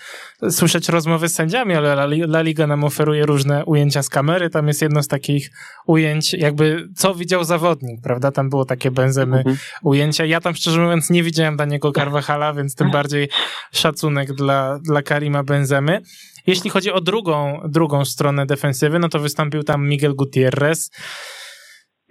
słyszeć 0.50 0.88
rozmowy 0.88 1.28
z 1.28 1.34
sędziami, 1.34 1.74
ale 1.74 1.92
La, 1.92 2.04
La 2.04 2.42
Liga 2.42 2.66
nam 2.66 2.84
oferuje 2.84 3.26
różne 3.26 3.64
ujęcia 3.64 4.02
z 4.02 4.08
kamery. 4.08 4.50
Tam 4.50 4.68
jest 4.68 4.82
jedno 4.82 5.02
z 5.02 5.08
takich 5.08 5.50
ujęć, 5.86 6.34
jakby 6.34 6.88
co 6.94 7.14
widział 7.14 7.44
zawodnik, 7.44 8.00
prawda? 8.02 8.32
Tam 8.32 8.50
było 8.50 8.64
takie 8.64 8.90
benzemy 8.90 9.36
mhm. 9.36 9.56
ujęcia. 9.82 10.24
Ja 10.24 10.40
tam 10.40 10.54
szczerze 10.54 10.80
mówiąc 10.80 11.10
nie 11.10 11.22
widziałem 11.22 11.56
Daniego 11.56 11.92
Carvajala, 11.92 12.52
więc 12.52 12.74
tym 12.74 12.90
bardziej 12.90 13.28
szacunek 13.72 14.32
dla, 14.32 14.78
dla 14.78 15.02
Karima 15.02 15.42
Benzemy. 15.42 16.00
Jeśli 16.46 16.70
chodzi 16.70 16.92
o 16.92 17.00
drugą, 17.00 17.60
drugą 17.68 18.04
stronę 18.04 18.46
defensywy, 18.46 18.98
no 18.98 19.08
to 19.08 19.18
wystąpił 19.18 19.62
tam 19.62 19.88
Miguel 19.88 20.14
Gutierrez. 20.14 20.90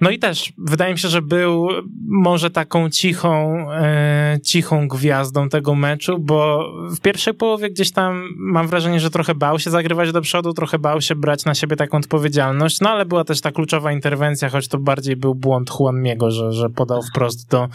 No 0.02 0.10
i 0.10 0.20
też 0.20 0.54
wydaje 0.58 0.94
mi 0.94 1.00
się, 1.00 1.08
że 1.08 1.22
był 1.22 1.68
może 2.08 2.50
taką 2.50 2.90
cichą, 2.90 3.66
e, 3.72 4.38
cichą 4.46 4.88
gwiazdą 4.88 5.50
tego 5.50 5.76
meczu, 5.76 6.20
bo 6.20 6.70
w 6.96 7.00
pierwszej 7.00 7.34
połowie 7.34 7.70
gdzieś 7.70 7.92
tam 7.92 8.24
mam 8.38 8.68
wrażenie, 8.68 9.00
że 9.00 9.10
trochę 9.10 9.36
bał 9.36 9.60
się 9.60 9.70
zagrywać 9.70 10.12
do 10.12 10.22
przodu, 10.22 10.54
trochę 10.54 10.80
bał 10.80 11.02
się 11.02 11.16
brać 11.16 11.46
na 11.46 11.56
siebie 11.56 11.76
taką 11.76 11.98
odpowiedzialność, 11.98 12.82
no 12.82 12.90
ale 12.90 13.06
była 13.06 13.24
też 13.24 13.42
ta 13.42 13.52
kluczowa 13.52 13.92
interwencja, 13.92 14.50
choć 14.50 14.68
to 14.68 14.78
bardziej 14.78 15.16
był 15.16 15.36
błąd 15.36 15.72
Juanmiego, 15.80 16.32
że, 16.32 16.52
że 16.52 16.70
podał 16.70 17.02
wprost 17.02 17.52
do, 17.52 17.68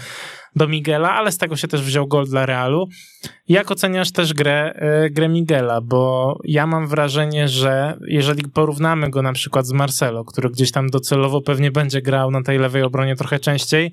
do 0.56 0.68
Miguela, 0.68 1.14
ale 1.14 1.32
z 1.32 1.38
tego 1.38 1.56
się 1.56 1.68
też 1.68 1.82
wziął 1.82 2.06
gol 2.06 2.26
dla 2.26 2.46
Realu. 2.46 2.88
Jak 3.48 3.70
oceniasz 3.70 4.12
też 4.12 4.34
grę, 4.34 4.72
e, 4.74 5.10
grę 5.10 5.28
Miguela? 5.28 5.80
Bo 5.80 6.34
ja 6.44 6.66
mam 6.66 6.88
wrażenie, 6.88 7.48
że 7.48 7.98
jeżeli 8.06 8.48
porównamy 8.48 9.10
go 9.10 9.22
na 9.22 9.32
przykład 9.32 9.66
z 9.66 9.72
Marcelo, 9.72 10.24
który 10.24 10.50
gdzieś 10.50 10.72
tam 10.72 10.90
docelowo 10.90 11.40
pewnie 11.40 11.70
będzie 11.70 12.02
grał 12.02 12.30
na 12.30 12.42
tej 12.42 12.58
lewej 12.58 12.82
obronie 12.82 13.16
trochę 13.16 13.38
częściej, 13.38 13.92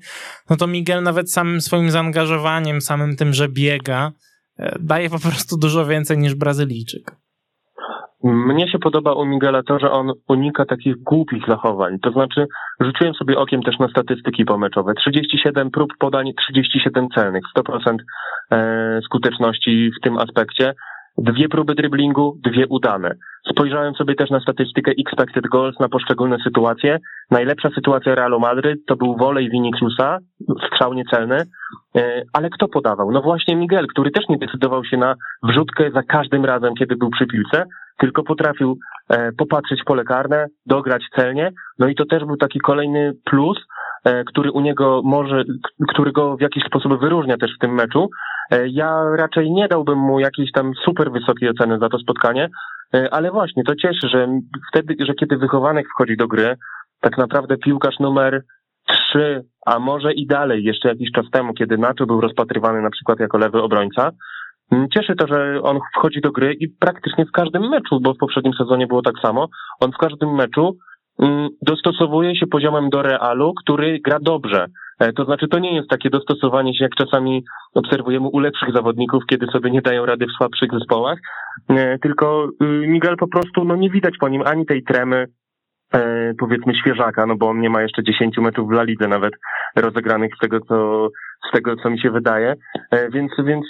no 0.50 0.56
to 0.56 0.66
Miguel 0.66 1.02
nawet 1.02 1.32
samym 1.32 1.60
swoim 1.60 1.90
zaangażowaniem, 1.90 2.80
samym 2.80 3.16
tym, 3.16 3.34
że 3.34 3.48
biega, 3.48 4.12
e, 4.58 4.78
daje 4.80 5.10
po 5.10 5.18
prostu 5.18 5.56
dużo 5.56 5.86
więcej 5.86 6.18
niż 6.18 6.34
Brazylijczyk. 6.34 7.25
Mnie 8.24 8.68
się 8.68 8.78
podoba 8.78 9.12
u 9.12 9.26
Miguela 9.26 9.62
to, 9.62 9.78
że 9.78 9.90
on 9.90 10.12
unika 10.28 10.64
takich 10.64 10.96
głupich 10.96 11.42
zachowań. 11.48 11.98
To 11.98 12.10
znaczy, 12.10 12.46
rzuciłem 12.80 13.14
sobie 13.14 13.38
okiem 13.38 13.62
też 13.62 13.78
na 13.78 13.88
statystyki 13.88 14.44
pomeczowe. 14.44 14.94
37 14.94 15.70
prób 15.70 15.88
podań, 15.98 16.32
37 16.48 17.08
celnych, 17.14 17.42
100% 17.56 17.96
e, 18.52 19.00
skuteczności 19.04 19.90
w 19.98 20.04
tym 20.04 20.18
aspekcie. 20.18 20.74
Dwie 21.18 21.48
próby 21.48 21.74
driblingu, 21.74 22.36
dwie 22.44 22.66
udane. 22.66 23.14
Spojrzałem 23.50 23.94
sobie 23.94 24.14
też 24.14 24.30
na 24.30 24.40
statystykę 24.40 24.92
expected 24.98 25.46
goals 25.46 25.80
na 25.80 25.88
poszczególne 25.88 26.36
sytuacje. 26.44 26.98
Najlepsza 27.30 27.68
sytuacja 27.74 28.14
Realu 28.14 28.40
Madryt 28.40 28.86
to 28.86 28.96
był 28.96 29.16
wolej 29.16 29.50
Viniciusa, 29.50 30.18
strzał 30.66 30.94
niecelny, 30.94 31.36
e, 31.96 32.22
ale 32.32 32.50
kto 32.50 32.68
podawał? 32.68 33.12
No 33.12 33.22
właśnie 33.22 33.56
Miguel, 33.56 33.86
który 33.86 34.10
też 34.10 34.28
nie 34.28 34.38
decydował 34.38 34.84
się 34.84 34.96
na 34.96 35.14
wrzutkę 35.42 35.90
za 35.90 36.02
każdym 36.02 36.44
razem, 36.44 36.74
kiedy 36.74 36.96
był 36.96 37.10
przy 37.10 37.26
piłce, 37.26 37.64
tylko 37.98 38.22
potrafił 38.22 38.78
e, 39.10 39.32
popatrzeć 39.32 39.84
pole 39.84 40.04
karne, 40.04 40.46
dograć 40.66 41.02
celnie, 41.16 41.52
no 41.78 41.88
i 41.88 41.94
to 41.94 42.04
też 42.04 42.24
był 42.24 42.36
taki 42.36 42.60
kolejny 42.60 43.12
plus, 43.24 43.58
który 44.26 44.52
u 44.52 44.60
niego 44.60 45.02
może, 45.04 45.44
który 45.88 46.12
go 46.12 46.36
w 46.36 46.40
jakiś 46.40 46.64
sposób 46.64 47.00
wyróżnia 47.00 47.36
też 47.36 47.50
w 47.56 47.58
tym 47.58 47.74
meczu. 47.74 48.08
Ja 48.68 49.02
raczej 49.16 49.52
nie 49.52 49.68
dałbym 49.68 49.98
mu 49.98 50.20
jakiejś 50.20 50.52
tam 50.52 50.72
super 50.84 51.12
wysokiej 51.12 51.50
oceny 51.50 51.78
za 51.78 51.88
to 51.88 51.98
spotkanie, 51.98 52.48
ale 53.10 53.30
właśnie 53.30 53.64
to 53.64 53.74
cieszy, 53.74 54.08
że 54.08 54.28
wtedy, 54.72 54.94
że 55.06 55.14
kiedy 55.14 55.36
wychowanek 55.36 55.86
wchodzi 55.88 56.16
do 56.16 56.28
gry, 56.28 56.56
tak 57.00 57.18
naprawdę 57.18 57.56
piłkarz 57.56 57.98
numer 57.98 58.42
trzy, 58.88 59.44
a 59.66 59.78
może 59.78 60.12
i 60.12 60.26
dalej, 60.26 60.64
jeszcze 60.64 60.88
jakiś 60.88 61.10
czas 61.12 61.24
temu, 61.32 61.54
kiedy 61.54 61.78
Nacho 61.78 62.06
był 62.06 62.20
rozpatrywany 62.20 62.82
na 62.82 62.90
przykład 62.90 63.20
jako 63.20 63.38
lewy 63.38 63.62
obrońca, 63.62 64.10
Cieszy 64.94 65.14
to, 65.16 65.26
że 65.26 65.62
on 65.62 65.78
wchodzi 65.96 66.20
do 66.20 66.32
gry 66.32 66.54
i 66.60 66.68
praktycznie 66.68 67.26
w 67.26 67.32
każdym 67.32 67.68
meczu, 67.68 68.00
bo 68.00 68.14
w 68.14 68.18
poprzednim 68.18 68.52
sezonie 68.54 68.86
było 68.86 69.02
tak 69.02 69.14
samo, 69.22 69.48
on 69.80 69.92
w 69.92 69.96
każdym 69.96 70.34
meczu 70.34 70.76
dostosowuje 71.62 72.36
się 72.36 72.46
poziomem 72.46 72.90
do 72.90 73.02
Realu, 73.02 73.54
który 73.54 74.00
gra 74.04 74.18
dobrze. 74.20 74.66
E, 75.00 75.12
to 75.12 75.24
znaczy, 75.24 75.48
to 75.48 75.58
nie 75.58 75.74
jest 75.74 75.88
takie 75.88 76.10
dostosowanie 76.10 76.74
się, 76.74 76.84
jak 76.84 76.94
czasami 76.94 77.44
obserwujemy 77.74 78.28
u 78.28 78.38
lepszych 78.38 78.72
zawodników, 78.74 79.22
kiedy 79.26 79.46
sobie 79.46 79.70
nie 79.70 79.82
dają 79.82 80.06
rady 80.06 80.26
w 80.26 80.36
słabszych 80.36 80.70
zespołach, 80.72 81.18
e, 81.68 81.98
tylko 81.98 82.48
y, 82.62 82.66
Miguel 82.86 83.16
po 83.16 83.28
prostu, 83.28 83.64
no 83.64 83.76
nie 83.76 83.90
widać 83.90 84.14
po 84.20 84.28
nim 84.28 84.42
ani 84.46 84.66
tej 84.66 84.82
tremy, 84.82 85.26
e, 85.94 86.32
powiedzmy 86.38 86.74
świeżaka, 86.74 87.26
no 87.26 87.36
bo 87.36 87.48
on 87.48 87.60
nie 87.60 87.70
ma 87.70 87.82
jeszcze 87.82 88.02
10 88.02 88.40
meczów 88.40 88.68
w 88.68 88.72
La 88.72 88.82
Lidze 88.82 89.08
nawet 89.08 89.34
rozegranych 89.76 90.30
z 90.36 90.38
tego, 90.38 90.60
co, 90.60 91.08
z 91.48 91.52
tego, 91.52 91.76
co 91.76 91.90
mi 91.90 92.00
się 92.00 92.10
wydaje, 92.10 92.54
więc, 93.12 93.32
więc 93.44 93.64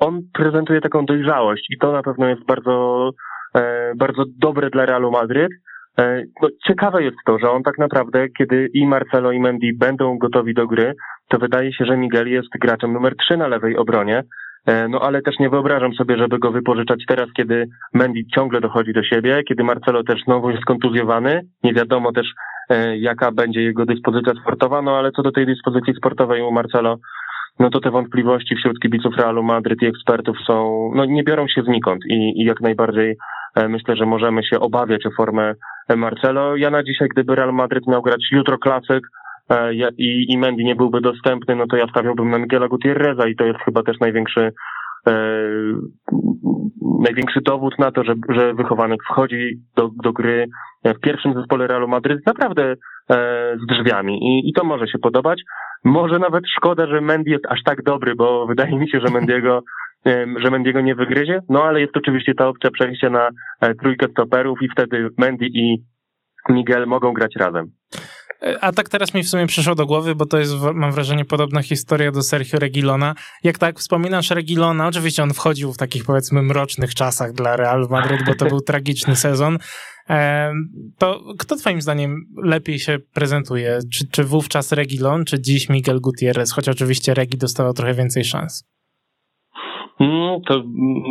on 0.00 0.20
prezentuje 0.34 0.80
taką 0.80 1.06
dojrzałość 1.06 1.66
i 1.70 1.78
to 1.78 1.92
na 1.92 2.02
pewno 2.02 2.28
jest 2.28 2.46
bardzo, 2.46 3.10
bardzo 3.96 4.24
dobre 4.38 4.70
dla 4.70 4.86
Realu 4.86 5.10
Madryt. 5.10 5.52
No, 6.42 6.48
ciekawe 6.66 7.02
jest 7.02 7.16
to, 7.26 7.38
że 7.38 7.50
on 7.50 7.62
tak 7.62 7.78
naprawdę, 7.78 8.28
kiedy 8.38 8.68
i 8.74 8.86
Marcelo 8.86 9.32
i 9.32 9.40
Mendy 9.40 9.70
będą 9.78 10.18
gotowi 10.18 10.54
do 10.54 10.66
gry, 10.66 10.94
to 11.28 11.38
wydaje 11.38 11.72
się, 11.72 11.84
że 11.84 11.96
Miguel 11.96 12.28
jest 12.28 12.48
graczem 12.60 12.92
numer 12.92 13.16
3 13.16 13.36
na 13.36 13.48
lewej 13.48 13.76
obronie, 13.76 14.22
E, 14.66 14.88
no 14.88 15.00
ale 15.00 15.22
też 15.22 15.38
nie 15.38 15.50
wyobrażam 15.50 15.94
sobie, 15.94 16.16
żeby 16.16 16.38
go 16.38 16.52
wypożyczać 16.52 17.04
teraz, 17.08 17.28
kiedy 17.36 17.68
Mendy 17.94 18.20
ciągle 18.34 18.60
dochodzi 18.60 18.92
do 18.92 19.02
siebie, 19.02 19.42
kiedy 19.48 19.64
Marcelo 19.64 20.04
też 20.04 20.22
znowu 20.24 20.50
jest 20.50 20.64
kontuzjowany. 20.64 21.40
Nie 21.64 21.74
wiadomo 21.74 22.12
też, 22.12 22.26
e, 22.68 22.98
jaka 22.98 23.32
będzie 23.32 23.62
jego 23.62 23.86
dyspozycja 23.86 24.32
sportowa, 24.42 24.82
no 24.82 24.98
ale 24.98 25.12
co 25.12 25.22
do 25.22 25.32
tej 25.32 25.46
dyspozycji 25.46 25.94
sportowej 25.94 26.42
u 26.42 26.52
Marcelo, 26.52 26.98
no 27.58 27.70
to 27.70 27.80
te 27.80 27.90
wątpliwości 27.90 28.56
wśród 28.56 28.80
kibiców 28.80 29.16
Realu 29.16 29.42
Madryt 29.42 29.82
i 29.82 29.86
ekspertów 29.86 30.36
są, 30.46 30.90
no 30.94 31.04
nie 31.04 31.24
biorą 31.24 31.48
się 31.48 31.62
znikąd 31.62 32.04
i, 32.10 32.42
i 32.42 32.44
jak 32.44 32.60
najbardziej 32.60 33.16
e, 33.56 33.68
myślę, 33.68 33.96
że 33.96 34.06
możemy 34.06 34.44
się 34.44 34.60
obawiać 34.60 35.06
o 35.06 35.10
formę 35.16 35.54
Marcelo. 35.96 36.56
Ja 36.56 36.70
na 36.70 36.82
dzisiaj, 36.82 37.08
gdyby 37.08 37.34
Real 37.34 37.52
Madryt 37.52 37.86
miał 37.86 38.02
grać 38.02 38.22
jutro 38.32 38.58
klasyk, 38.58 39.06
E, 39.50 39.72
i, 39.98 40.32
i 40.32 40.38
Mendy 40.38 40.64
nie 40.64 40.76
byłby 40.76 41.00
dostępny, 41.00 41.56
no 41.56 41.66
to 41.66 41.76
ja 41.76 41.86
stawiałbym 41.90 42.30
na 42.30 42.38
Miguela 42.38 42.68
Gutierreza 42.68 43.28
i 43.28 43.36
to 43.36 43.44
jest 43.44 43.60
chyba 43.64 43.82
też 43.82 44.00
największy 44.00 44.52
e, 45.06 45.12
największy 47.00 47.40
dowód 47.40 47.78
na 47.78 47.90
to, 47.92 48.04
że, 48.04 48.14
że 48.28 48.54
wychowanek 48.54 49.00
wchodzi 49.04 49.60
do, 49.76 49.90
do 50.04 50.12
gry 50.12 50.46
w 50.84 51.00
pierwszym 51.00 51.34
zespole 51.34 51.66
Realu 51.66 51.88
Madryt 51.88 52.26
naprawdę 52.26 52.74
e, 53.10 53.56
z 53.62 53.66
drzwiami 53.66 54.18
I, 54.22 54.48
i 54.48 54.52
to 54.52 54.64
może 54.64 54.86
się 54.86 54.98
podobać. 54.98 55.42
Może 55.84 56.18
nawet 56.18 56.44
szkoda, 56.56 56.86
że 56.86 57.00
Mendy 57.00 57.30
jest 57.30 57.46
aż 57.46 57.62
tak 57.64 57.82
dobry, 57.82 58.14
bo 58.14 58.46
wydaje 58.46 58.78
mi 58.78 58.90
się, 58.90 59.00
że 59.00 59.12
Mendiego 59.12 59.62
że 60.42 60.50
Mendiego 60.50 60.80
nie 60.80 60.94
wygryzie, 60.94 61.40
no 61.48 61.64
ale 61.64 61.80
jest 61.80 61.96
oczywiście 61.96 62.34
ta 62.34 62.48
opcja 62.48 62.70
przejścia 62.70 63.10
na 63.10 63.28
e, 63.60 63.74
trójkę 63.74 64.06
stoperów 64.10 64.62
i 64.62 64.68
wtedy 64.68 65.08
Mendy 65.18 65.46
i 65.46 65.76
Miguel 66.50 66.86
mogą 66.86 67.12
grać 67.12 67.32
razem. 67.36 67.72
A 68.60 68.72
tak 68.72 68.88
teraz 68.88 69.14
mi 69.14 69.22
w 69.22 69.28
sumie 69.28 69.46
przyszło 69.46 69.74
do 69.74 69.86
głowy, 69.86 70.14
bo 70.14 70.26
to 70.26 70.38
jest, 70.38 70.54
mam 70.74 70.92
wrażenie, 70.92 71.24
podobna 71.24 71.62
historia 71.62 72.12
do 72.12 72.22
Sergio 72.22 72.58
Regilona. 72.58 73.14
Jak 73.44 73.58
tak 73.58 73.78
wspominasz 73.78 74.30
Regilona, 74.30 74.86
oczywiście 74.86 75.22
on 75.22 75.32
wchodził 75.34 75.72
w 75.72 75.76
takich 75.76 76.04
powiedzmy 76.04 76.42
mrocznych 76.42 76.94
czasach 76.94 77.32
dla 77.32 77.56
Real 77.56 77.86
Madrid, 77.90 78.20
bo 78.26 78.34
to 78.34 78.46
był 78.46 78.60
tragiczny 78.60 79.16
sezon. 79.16 79.58
To 80.98 81.20
kto 81.38 81.56
twoim 81.56 81.82
zdaniem 81.82 82.26
lepiej 82.42 82.78
się 82.78 82.98
prezentuje? 83.14 83.78
Czy, 83.92 84.08
czy 84.10 84.24
wówczas 84.24 84.72
Regilon, 84.72 85.24
czy 85.24 85.40
dziś 85.40 85.68
Miguel 85.68 86.00
Gutierrez? 86.00 86.52
Choć 86.52 86.68
oczywiście 86.68 87.14
Regi 87.14 87.38
dostawał 87.38 87.72
trochę 87.72 87.94
więcej 87.94 88.24
szans. 88.24 88.64
Mm, 90.00 90.40
to 90.48 90.62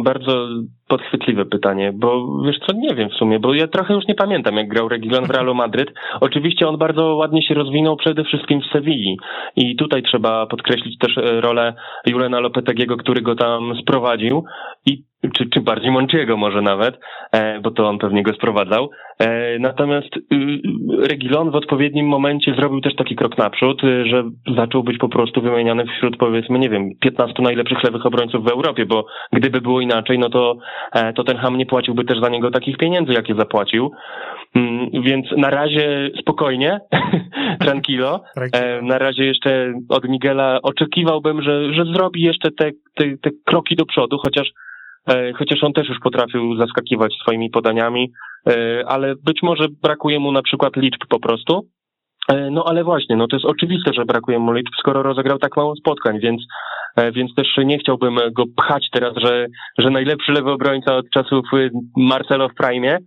bardzo 0.03 0.47
podchwytliwe 0.89 1.45
pytanie, 1.45 1.91
bo 1.93 2.41
wiesz 2.45 2.59
co, 2.67 2.73
nie 2.75 2.95
wiem 2.95 3.09
w 3.09 3.13
sumie, 3.13 3.39
bo 3.39 3.53
ja 3.53 3.67
trochę 3.67 3.93
już 3.93 4.07
nie 4.07 4.15
pamiętam, 4.15 4.55
jak 4.55 4.67
grał 4.67 4.89
Regilon 4.89 5.25
w 5.25 5.29
Realu 5.29 5.55
Madryt. 5.55 5.89
Oczywiście 6.21 6.67
on 6.67 6.77
bardzo 6.77 7.15
ładnie 7.15 7.43
się 7.43 7.53
rozwinął 7.53 7.97
przede 7.97 8.23
wszystkim 8.23 8.61
w 8.61 8.71
Sewilli 8.73 9.17
i 9.55 9.75
tutaj 9.75 10.03
trzeba 10.03 10.45
podkreślić 10.45 10.97
też 10.97 11.17
e, 11.17 11.41
rolę 11.41 11.73
Julena 12.05 12.39
Lopetegiego, 12.39 12.97
który 12.97 13.21
go 13.21 13.35
tam 13.35 13.73
sprowadził 13.81 14.43
i 14.85 15.03
czy, 15.33 15.49
czy 15.49 15.61
bardziej 15.61 15.91
Monciego 15.91 16.37
może 16.37 16.61
nawet, 16.61 16.99
e, 17.31 17.59
bo 17.61 17.71
to 17.71 17.87
on 17.87 17.97
pewnie 17.97 18.23
go 18.23 18.33
sprowadzał. 18.33 18.89
E, 19.19 19.59
natomiast 19.59 20.17
y, 20.17 20.21
Regilon 21.07 21.51
w 21.51 21.55
odpowiednim 21.55 22.07
momencie 22.07 22.55
zrobił 22.55 22.81
też 22.81 22.95
taki 22.95 23.15
krok 23.15 23.37
naprzód, 23.37 23.83
y, 23.83 24.05
że 24.05 24.23
zaczął 24.55 24.83
być 24.83 24.97
po 24.97 25.09
prostu 25.09 25.41
wymieniany 25.41 25.85
wśród 25.85 26.17
powiedzmy, 26.17 26.59
nie 26.59 26.69
wiem, 26.69 26.89
15 26.99 27.43
najlepszych 27.43 27.83
lewych 27.83 28.05
obrońców 28.05 28.43
w 28.43 28.51
Europie, 28.51 28.85
bo 28.85 29.05
gdyby 29.33 29.61
było 29.61 29.81
inaczej, 29.81 30.19
no 30.19 30.29
to, 30.29 30.57
e, 30.93 31.13
to 31.13 31.23
ten 31.23 31.37
Ham 31.37 31.57
nie 31.57 31.65
płaciłby 31.65 32.05
też 32.05 32.19
za 32.19 32.29
niego 32.29 32.51
takich 32.51 32.77
pieniędzy, 32.77 33.13
jakie 33.13 33.35
zapłacił. 33.35 33.91
Mm, 34.55 34.89
więc 35.03 35.25
na 35.37 35.49
razie 35.49 36.11
spokojnie, 36.21 36.79
tranquilo. 37.65 38.23
Na 38.81 38.97
razie 38.97 39.25
jeszcze 39.25 39.73
od 39.89 40.09
Miguela 40.09 40.59
oczekiwałbym, 40.63 41.41
że, 41.41 41.73
że 41.73 41.85
zrobi 41.85 42.21
jeszcze 42.21 42.51
te, 42.51 42.71
te, 42.95 43.17
te 43.21 43.29
kroki 43.45 43.75
do 43.75 43.85
przodu, 43.85 44.17
chociaż 44.17 44.51
E, 45.09 45.33
chociaż 45.33 45.63
on 45.63 45.73
też 45.73 45.89
już 45.89 45.99
potrafił 45.99 46.57
zaskakiwać 46.57 47.13
swoimi 47.21 47.49
podaniami, 47.49 48.11
e, 48.47 48.83
ale 48.87 49.15
być 49.15 49.43
może 49.43 49.67
brakuje 49.83 50.19
mu 50.19 50.31
na 50.31 50.41
przykład 50.41 50.75
liczb 50.75 51.01
po 51.09 51.19
prostu. 51.19 51.67
E, 52.27 52.49
no 52.51 52.63
ale 52.67 52.83
właśnie, 52.83 53.15
no 53.15 53.27
to 53.27 53.35
jest 53.35 53.45
oczywiste, 53.45 53.93
że 53.93 54.05
brakuje 54.05 54.39
mu 54.39 54.53
liczb, 54.53 54.73
skoro 54.79 55.03
rozegrał 55.03 55.39
tak 55.39 55.57
mało 55.57 55.75
spotkań, 55.75 56.19
więc, 56.19 56.41
więc 57.13 57.35
też 57.35 57.47
nie 57.57 57.77
chciałbym 57.79 58.15
go 58.31 58.43
pchać 58.57 58.87
teraz, 58.91 59.13
że, 59.17 59.47
że 59.77 59.89
najlepszy 59.89 60.31
lewy 60.31 60.51
obrońca 60.51 60.95
od 60.95 61.09
czasów 61.09 61.45
Marcelo 61.97 62.49
w 62.49 62.55
Prime, 62.55 62.97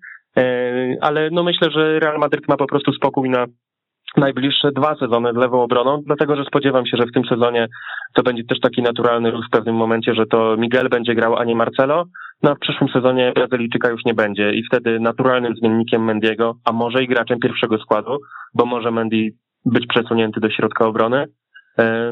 ale 1.00 1.28
no 1.32 1.42
myślę, 1.42 1.70
że 1.70 2.00
Real 2.00 2.18
Madrid 2.18 2.48
ma 2.48 2.56
po 2.56 2.66
prostu 2.66 2.92
spokój 2.92 3.30
na 3.30 3.46
najbliższe 4.16 4.72
dwa 4.72 4.96
sezony 4.96 5.32
lewą 5.32 5.62
obroną, 5.62 6.02
dlatego 6.06 6.36
że 6.36 6.44
spodziewam 6.44 6.86
się, 6.86 6.96
że 6.96 7.06
w 7.06 7.12
tym 7.12 7.24
sezonie 7.24 7.68
to 8.14 8.22
będzie 8.22 8.44
też 8.44 8.60
taki 8.60 8.82
naturalny 8.82 9.30
ruch 9.30 9.46
w 9.46 9.50
pewnym 9.50 9.74
momencie, 9.74 10.14
że 10.14 10.26
to 10.26 10.56
Miguel 10.56 10.88
będzie 10.88 11.14
grał, 11.14 11.36
a 11.36 11.44
nie 11.44 11.56
Marcelo, 11.56 12.04
no 12.42 12.50
a 12.50 12.54
w 12.54 12.58
przyszłym 12.58 12.90
sezonie 12.90 13.32
Brazylijczyka 13.34 13.90
już 13.90 14.04
nie 14.04 14.14
będzie 14.14 14.52
i 14.52 14.64
wtedy 14.64 15.00
naturalnym 15.00 15.56
zmiennikiem 15.56 16.04
Mendiego, 16.04 16.54
a 16.64 16.72
może 16.72 17.04
i 17.04 17.08
graczem 17.08 17.38
pierwszego 17.38 17.78
składu, 17.78 18.18
bo 18.54 18.66
może 18.66 18.90
Mendy 18.90 19.30
być 19.64 19.86
przesunięty 19.86 20.40
do 20.40 20.50
środka 20.50 20.86
obrony, 20.86 21.26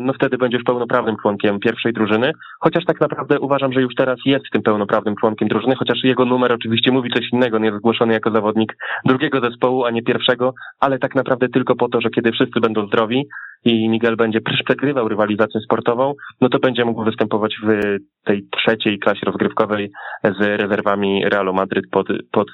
no 0.00 0.12
wtedy 0.12 0.38
będziesz 0.38 0.62
pełnoprawnym 0.62 1.16
członkiem 1.22 1.60
pierwszej 1.60 1.92
drużyny, 1.92 2.32
chociaż 2.60 2.84
tak 2.84 3.00
naprawdę 3.00 3.40
uważam, 3.40 3.72
że 3.72 3.80
już 3.82 3.94
teraz 3.94 4.18
jest 4.24 4.44
tym 4.52 4.62
pełnoprawnym 4.62 5.14
członkiem 5.16 5.48
drużyny, 5.48 5.74
chociaż 5.74 6.04
jego 6.04 6.24
numer 6.24 6.52
oczywiście 6.52 6.92
mówi 6.92 7.10
coś 7.10 7.32
innego, 7.32 7.58
nie 7.58 7.66
jest 7.66 7.78
zgłoszony 7.78 8.12
jako 8.12 8.30
zawodnik 8.30 8.76
drugiego 9.04 9.40
zespołu, 9.40 9.84
a 9.84 9.90
nie 9.90 10.02
pierwszego, 10.02 10.52
ale 10.80 10.98
tak 10.98 11.14
naprawdę 11.14 11.48
tylko 11.48 11.74
po 11.74 11.88
to, 11.88 12.00
że 12.00 12.10
kiedy 12.10 12.32
wszyscy 12.32 12.60
będą 12.60 12.86
zdrowi 12.86 13.26
i 13.64 13.88
Miguel 13.88 14.16
będzie 14.16 14.40
przegrywał 14.40 15.08
rywalizację 15.08 15.60
sportową, 15.60 16.14
no 16.40 16.48
to 16.48 16.58
będzie 16.58 16.84
mógł 16.84 17.04
występować 17.04 17.56
w 17.62 17.96
tej 18.24 18.48
trzeciej 18.50 18.98
klasie 18.98 19.26
rozgrywkowej 19.26 19.90
z 20.24 20.60
rezerwami 20.60 21.24
Realu 21.24 21.54
Madryt 21.54 21.84
pod, 21.90 22.06
pod, 22.32 22.48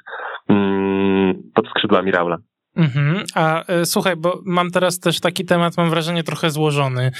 mm, 0.48 1.34
pod 1.54 1.68
skrzydłami 1.68 2.11
Raula. 2.11 2.36
Mhm. 2.76 3.24
A 3.34 3.72
y, 3.82 3.86
słuchaj, 3.86 4.16
bo 4.16 4.40
mam 4.44 4.70
teraz 4.70 5.00
też 5.00 5.20
taki 5.20 5.44
temat, 5.44 5.76
mam 5.76 5.90
wrażenie 5.90 6.22
trochę 6.22 6.50
złożony. 6.50 7.12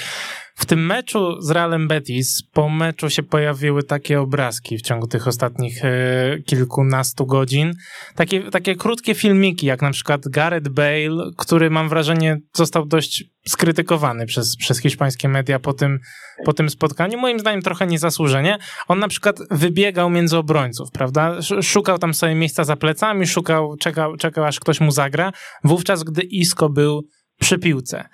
W 0.57 0.65
tym 0.65 0.85
meczu 0.85 1.41
z 1.41 1.51
Realem 1.51 1.87
Betis, 1.87 2.43
po 2.53 2.69
meczu 2.69 3.09
się 3.09 3.23
pojawiły 3.23 3.83
takie 3.83 4.21
obrazki 4.21 4.77
w 4.77 4.81
ciągu 4.81 5.07
tych 5.07 5.27
ostatnich 5.27 5.85
y, 5.85 6.43
kilkunastu 6.45 7.25
godzin. 7.25 7.73
Takie, 8.15 8.43
takie 8.51 8.75
krótkie 8.75 9.15
filmiki, 9.15 9.65
jak 9.65 9.81
na 9.81 9.91
przykład 9.91 10.27
Gareth 10.27 10.69
Bale, 10.69 11.31
który 11.37 11.69
mam 11.69 11.89
wrażenie 11.89 12.37
został 12.53 12.85
dość 12.85 13.23
skrytykowany 13.47 14.25
przez, 14.25 14.57
przez 14.57 14.79
hiszpańskie 14.79 15.29
media 15.29 15.59
po 15.59 15.73
tym, 15.73 15.99
po 16.45 16.53
tym 16.53 16.69
spotkaniu. 16.69 17.19
Moim 17.19 17.39
zdaniem 17.39 17.61
trochę 17.61 17.87
niezasłużenie. 17.87 18.57
On 18.87 18.99
na 18.99 19.07
przykład 19.07 19.39
wybiegał 19.51 20.09
między 20.09 20.37
obrońców, 20.37 20.91
prawda? 20.91 21.41
Szukał 21.61 21.97
tam 21.97 22.13
sobie 22.13 22.35
miejsca 22.35 22.63
za 22.63 22.75
plecami, 22.75 23.27
szukał, 23.27 23.75
czekał, 23.79 24.17
czekał 24.17 24.45
aż 24.45 24.59
ktoś 24.59 24.79
mu 24.79 24.91
zagra. 24.91 25.31
Wówczas, 25.63 26.03
gdy 26.03 26.21
Isco 26.21 26.69
był 26.69 27.07
przy 27.39 27.59
piłce. 27.59 28.09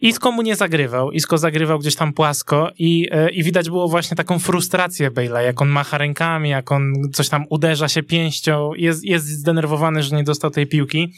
Isko 0.00 0.32
mu 0.32 0.42
nie 0.42 0.56
zagrywał, 0.56 1.10
Isko 1.10 1.38
zagrywał 1.38 1.78
gdzieś 1.78 1.94
tam 1.94 2.12
płasko 2.12 2.70
i, 2.78 3.08
e, 3.10 3.30
i 3.30 3.42
widać 3.42 3.70
było 3.70 3.88
właśnie 3.88 4.16
taką 4.16 4.38
frustrację 4.38 5.10
Bale'a, 5.10 5.40
jak 5.40 5.62
on 5.62 5.68
macha 5.68 5.98
rękami, 5.98 6.50
jak 6.50 6.72
on 6.72 6.92
coś 7.12 7.28
tam 7.28 7.44
uderza 7.50 7.88
się 7.88 8.02
pięścią, 8.02 8.74
jest, 8.74 9.04
jest 9.04 9.26
zdenerwowany, 9.26 10.02
że 10.02 10.16
nie 10.16 10.24
dostał 10.24 10.50
tej 10.50 10.66
piłki. 10.66 11.12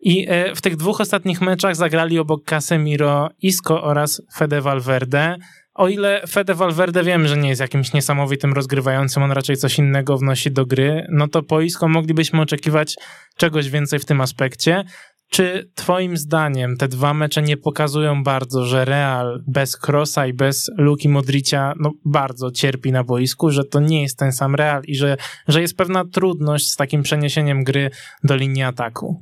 I 0.00 0.26
e, 0.28 0.54
w 0.54 0.60
tych 0.60 0.76
dwóch 0.76 1.00
ostatnich 1.00 1.40
meczach 1.40 1.76
zagrali 1.76 2.18
obok 2.18 2.44
Casemiro, 2.44 3.30
Isco 3.42 3.82
oraz 3.82 4.22
Fede 4.36 4.60
Valverde. 4.60 5.36
O 5.74 5.88
ile 5.88 6.22
Fede 6.28 6.54
Valverde 6.54 7.04
wiem, 7.04 7.28
że 7.28 7.36
nie 7.36 7.48
jest 7.48 7.60
jakimś 7.60 7.92
niesamowitym 7.92 8.52
rozgrywającym, 8.52 9.22
on 9.22 9.32
raczej 9.32 9.56
coś 9.56 9.78
innego 9.78 10.18
wnosi 10.18 10.50
do 10.50 10.66
gry, 10.66 11.06
no 11.10 11.28
to 11.28 11.42
po 11.42 11.60
Isco 11.60 11.88
moglibyśmy 11.88 12.40
oczekiwać 12.40 12.96
czegoś 13.36 13.70
więcej 13.70 13.98
w 13.98 14.04
tym 14.04 14.20
aspekcie. 14.20 14.84
Czy 15.30 15.70
twoim 15.74 16.16
zdaniem 16.16 16.76
te 16.76 16.88
dwa 16.88 17.14
mecze 17.14 17.42
nie 17.42 17.56
pokazują 17.56 18.22
bardzo, 18.24 18.64
że 18.64 18.84
Real 18.84 19.40
bez 19.46 19.76
Krosa 19.76 20.26
i 20.26 20.32
bez 20.32 20.70
Luki 20.78 21.08
Modricia 21.08 21.72
no, 21.80 21.90
bardzo 22.04 22.50
cierpi 22.50 22.92
na 22.92 23.04
boisku, 23.04 23.50
że 23.50 23.64
to 23.64 23.80
nie 23.80 24.02
jest 24.02 24.18
ten 24.18 24.32
sam 24.32 24.54
Real 24.54 24.82
i 24.86 24.94
że, 24.94 25.16
że 25.48 25.60
jest 25.60 25.76
pewna 25.78 26.04
trudność 26.04 26.68
z 26.68 26.76
takim 26.76 27.02
przeniesieniem 27.02 27.64
gry 27.64 27.90
do 28.24 28.36
linii 28.36 28.62
ataku? 28.62 29.16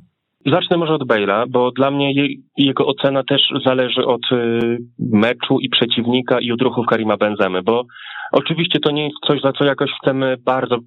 Zacznę 0.45 0.77
może 0.77 0.93
od 0.93 1.03
Bale'a, 1.03 1.45
bo 1.49 1.71
dla 1.71 1.91
mnie 1.91 2.13
je, 2.13 2.27
jego 2.57 2.85
ocena 2.85 3.23
też 3.23 3.41
zależy 3.65 4.05
od 4.05 4.21
y, 4.31 4.77
meczu 4.99 5.59
i 5.59 5.69
przeciwnika 5.69 6.39
i 6.39 6.51
odruchów 6.51 6.85
Karima 6.85 7.17
Benzemy, 7.17 7.63
bo 7.63 7.85
oczywiście 8.31 8.79
to 8.79 8.91
nie 8.91 9.03
jest 9.03 9.17
coś, 9.27 9.41
za 9.41 9.51
co 9.51 9.65
jakoś 9.65 9.91
chcemy 10.01 10.37
bardzo 10.45 10.77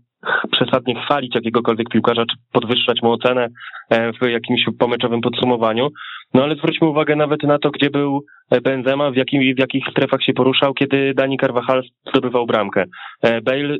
przesadnie 0.52 0.94
chwalić 1.04 1.34
jakiegokolwiek 1.34 1.88
piłkarza, 1.88 2.22
czy 2.26 2.36
podwyższać 2.52 3.02
mu 3.02 3.12
ocenę 3.12 3.48
e, 3.90 4.12
w 4.12 4.28
jakimś 4.28 4.64
pomeczowym 4.78 5.20
podsumowaniu. 5.20 5.88
No 6.34 6.42
ale 6.42 6.54
zwróćmy 6.54 6.88
uwagę 6.88 7.16
nawet 7.16 7.42
na 7.42 7.58
to, 7.58 7.70
gdzie 7.70 7.90
był 7.90 8.24
Benzema, 8.62 9.10
w, 9.10 9.16
jakim, 9.16 9.54
w 9.54 9.58
jakich 9.58 9.84
strefach 9.90 10.22
się 10.22 10.32
poruszał, 10.32 10.74
kiedy 10.74 11.14
Dani 11.14 11.38
Carvajal 11.38 11.82
zdobywał 12.08 12.46
bramkę. 12.46 12.84
E, 13.22 13.40
Bale 13.40 13.76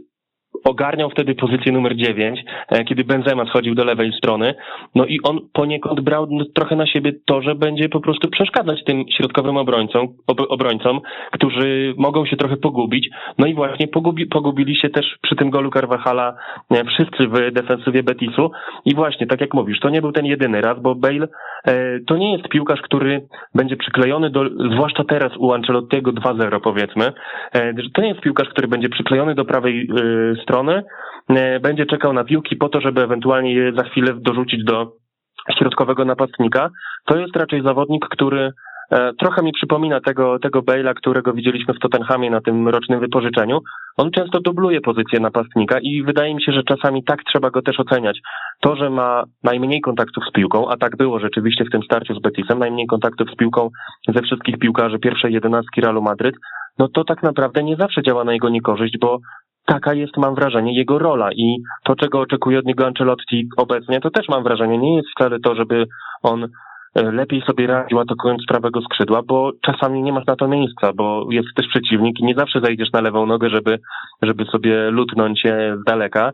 ogarniał 0.65 1.11
wtedy 1.11 1.35
pozycję 1.35 1.73
numer 1.73 1.97
9, 1.97 2.45
e, 2.69 2.85
kiedy 2.85 3.05
Benzema 3.05 3.47
schodził 3.47 3.75
do 3.75 3.85
lewej 3.85 4.13
strony. 4.13 4.55
No 4.95 5.07
i 5.07 5.19
on 5.23 5.39
poniekąd 5.53 6.01
brał 6.01 6.29
trochę 6.55 6.77
na 6.77 6.87
siebie 6.87 7.13
to, 7.27 7.43
że 7.43 7.55
będzie 7.55 7.89
po 7.89 8.01
prostu 8.01 8.29
przeszkadzać 8.29 8.85
tym 8.85 9.05
środkowym 9.17 9.57
obrońcom, 9.57 10.09
ob, 10.27 10.41
obrońcom, 10.49 11.01
którzy 11.33 11.95
mogą 11.97 12.27
się 12.27 12.37
trochę 12.37 12.57
pogubić. 12.57 13.09
No 13.39 13.47
i 13.47 13.55
właśnie 13.55 13.89
pogubi, 13.89 14.27
pogubili 14.27 14.77
się 14.77 14.89
też 14.89 15.07
przy 15.23 15.37
tym 15.37 15.51
golu 15.51 15.71
Carvajala 15.71 16.35
e, 16.71 16.85
wszyscy 16.85 17.29
w 17.29 17.53
defensywie 17.53 18.03
Betisu. 18.03 18.51
I 18.85 18.95
właśnie, 18.95 19.27
tak 19.27 19.41
jak 19.41 19.55
mówisz, 19.55 19.81
to 19.81 19.89
nie 19.89 20.01
był 20.01 20.13
ten 20.13 20.27
jedyny 20.27 20.61
raz, 20.61 20.81
bo 20.81 20.95
Bale 20.95 21.29
e, 21.65 22.01
to 22.07 22.17
nie 22.17 22.33
jest 22.33 22.49
piłkarz, 22.49 22.81
który 22.81 23.27
będzie 23.55 23.77
przyklejony 23.77 24.31
do, 24.31 24.45
zwłaszcza 24.75 25.05
teraz 25.05 25.37
u 25.37 25.53
Ancelottiego 25.53 26.13
2-0 26.13 26.61
powiedzmy, 26.61 27.13
to 27.95 28.03
nie 28.03 28.09
jest 28.09 28.21
piłkarz, 28.21 28.49
który 28.49 28.69
będzie 28.69 28.89
przyklejony 28.89 29.35
do 29.35 29.45
prawej 29.45 29.89
strony, 30.51 30.83
e, 31.29 31.61
będzie 31.61 31.87
czekał 31.87 32.13
na 32.13 32.25
piłki 32.25 32.57
po 32.57 32.69
to, 32.69 32.81
żeby 32.81 33.03
ewentualnie 33.03 33.55
je 33.55 33.73
za 33.73 33.83
chwilę 33.83 34.15
dorzucić 34.15 34.65
do 34.65 34.93
środkowego 35.59 36.05
napastnika. 36.05 36.71
To 37.07 37.17
jest 37.17 37.37
raczej 37.37 37.63
zawodnik, 37.63 38.09
który 38.11 38.53
e, 38.91 39.13
trochę 39.19 39.43
mi 39.43 39.53
przypomina 39.53 40.01
tego, 40.01 40.39
tego 40.39 40.61
Bale'a, 40.61 40.95
którego 40.95 41.33
widzieliśmy 41.33 41.75
w 41.75 41.79
Tottenhamie 41.79 42.31
na 42.31 42.41
tym 42.41 42.69
rocznym 42.69 43.01
wypożyczeniu. 43.01 43.61
On 43.97 44.11
często 44.11 44.41
dubluje 44.41 44.81
pozycję 44.81 45.21
napastnika 45.21 45.79
i 45.83 46.03
wydaje 46.03 46.35
mi 46.35 46.43
się, 46.43 46.53
że 46.53 46.63
czasami 46.63 47.05
tak 47.05 47.25
trzeba 47.25 47.51
go 47.51 47.63
też 47.63 47.81
oceniać. 47.81 48.19
To, 48.61 48.77
że 48.77 48.91
ma 48.91 49.25
najmniej 49.43 49.81
kontaktów 49.81 50.25
z 50.31 50.33
piłką, 50.33 50.69
a 50.69 50.77
tak 50.77 50.97
było 50.97 51.21
rzeczywiście 51.21 51.65
w 51.65 51.71
tym 51.71 51.83
starciu 51.83 52.15
z 52.15 52.23
Betisem, 52.23 52.59
najmniej 52.59 52.87
kontaktów 52.87 53.31
z 53.31 53.37
piłką 53.37 53.69
ze 54.15 54.23
wszystkich 54.23 54.59
piłkarzy 54.59 54.99
pierwszej 54.99 55.33
jedenastki 55.33 55.81
Realu 55.81 56.03
Madryt, 56.03 56.35
no 56.79 56.89
to 56.89 57.05
tak 57.05 57.23
naprawdę 57.23 57.63
nie 57.63 57.77
zawsze 57.77 58.03
działa 58.03 58.25
na 58.25 58.33
jego 58.33 58.49
niekorzyść, 58.49 58.99
bo 59.01 59.19
taka 59.67 59.95
jest, 59.95 60.17
mam 60.17 60.35
wrażenie, 60.35 60.79
jego 60.79 60.99
rola 60.99 61.33
i 61.33 61.57
to, 61.85 61.97
czego 61.97 62.21
oczekuje 62.21 62.59
od 62.59 62.65
niego 62.65 62.87
Ancelotti 62.87 63.49
obecnie, 63.57 64.01
to 64.01 64.11
też 64.11 64.29
mam 64.29 64.43
wrażenie, 64.43 64.79
nie 64.79 64.97
jest 64.97 65.09
wcale 65.17 65.41
to, 65.41 65.55
żeby 65.55 65.87
on 66.23 66.45
e, 66.95 67.13
lepiej 67.13 67.43
sobie 67.43 67.67
radził 67.67 68.01
atakując 68.01 68.43
prawego 68.49 68.81
skrzydła, 68.83 69.23
bo 69.23 69.53
czasami 69.67 70.03
nie 70.03 70.13
masz 70.13 70.27
na 70.27 70.37
to 70.37 70.49
miejsca, 70.49 70.93
bo 70.93 71.27
jest 71.31 71.49
też 71.57 71.67
przeciwnik 71.69 72.21
i 72.21 72.25
nie 72.25 72.35
zawsze 72.35 72.61
zajdziesz 72.61 72.93
na 72.93 73.01
lewą 73.01 73.27
nogę, 73.27 73.51
żeby, 73.51 73.79
żeby 74.23 74.45
sobie 74.45 74.91
lutnąć 74.91 75.41
się 75.41 75.77
z 75.81 75.85
daleka. 75.85 76.31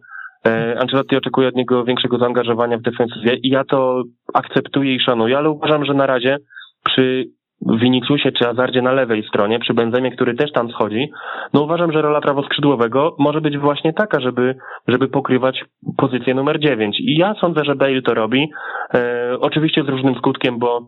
E, 0.46 0.78
Ancelotti 0.80 1.16
oczekuje 1.16 1.48
od 1.48 1.56
niego 1.56 1.84
większego 1.84 2.18
zaangażowania 2.18 2.78
w 2.78 2.82
defensywie 2.82 3.34
i 3.34 3.48
ja 3.48 3.64
to 3.64 4.02
akceptuję 4.34 4.94
i 4.94 5.00
szanuję, 5.00 5.38
ale 5.38 5.50
uważam, 5.50 5.84
że 5.84 5.94
na 5.94 6.06
razie 6.06 6.36
przy 6.84 7.24
w 7.60 7.80
Viniciusie 7.80 8.32
czy 8.32 8.48
Azardzie 8.48 8.82
na 8.82 8.92
lewej 8.92 9.22
stronie, 9.28 9.58
przy 9.58 9.74
Benzemie, 9.74 10.10
który 10.10 10.34
też 10.34 10.52
tam 10.52 10.70
schodzi, 10.70 11.10
no 11.52 11.62
uważam, 11.62 11.92
że 11.92 12.02
rola 12.02 12.20
prawoskrzydłowego 12.20 13.16
może 13.18 13.40
być 13.40 13.58
właśnie 13.58 13.92
taka, 13.92 14.20
żeby, 14.20 14.54
żeby 14.88 15.08
pokrywać 15.08 15.64
pozycję 15.96 16.34
numer 16.34 16.60
9. 16.60 17.00
I 17.00 17.16
ja 17.18 17.34
sądzę, 17.40 17.64
że 17.64 17.74
Bale 17.74 18.02
to 18.02 18.14
robi. 18.14 18.50
E, 18.94 19.32
oczywiście 19.40 19.84
z 19.84 19.88
różnym 19.88 20.14
skutkiem, 20.14 20.58
bo 20.58 20.80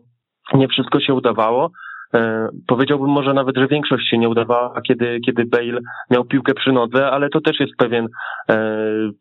nie 0.54 0.68
wszystko 0.68 1.00
się 1.00 1.14
udawało. 1.14 1.70
E, 2.14 2.48
powiedziałbym 2.66 3.10
może 3.10 3.34
nawet, 3.34 3.56
że 3.56 3.66
większość 3.66 4.10
się 4.10 4.18
nie 4.18 4.28
udawała, 4.28 4.80
kiedy, 4.88 5.20
kiedy 5.26 5.44
Bale 5.44 5.80
miał 6.10 6.24
piłkę 6.24 6.54
przy 6.54 6.72
nodze, 6.72 7.10
ale 7.10 7.28
to 7.28 7.40
też 7.40 7.60
jest 7.60 7.72
pewien 7.78 8.06
e, 8.50 8.56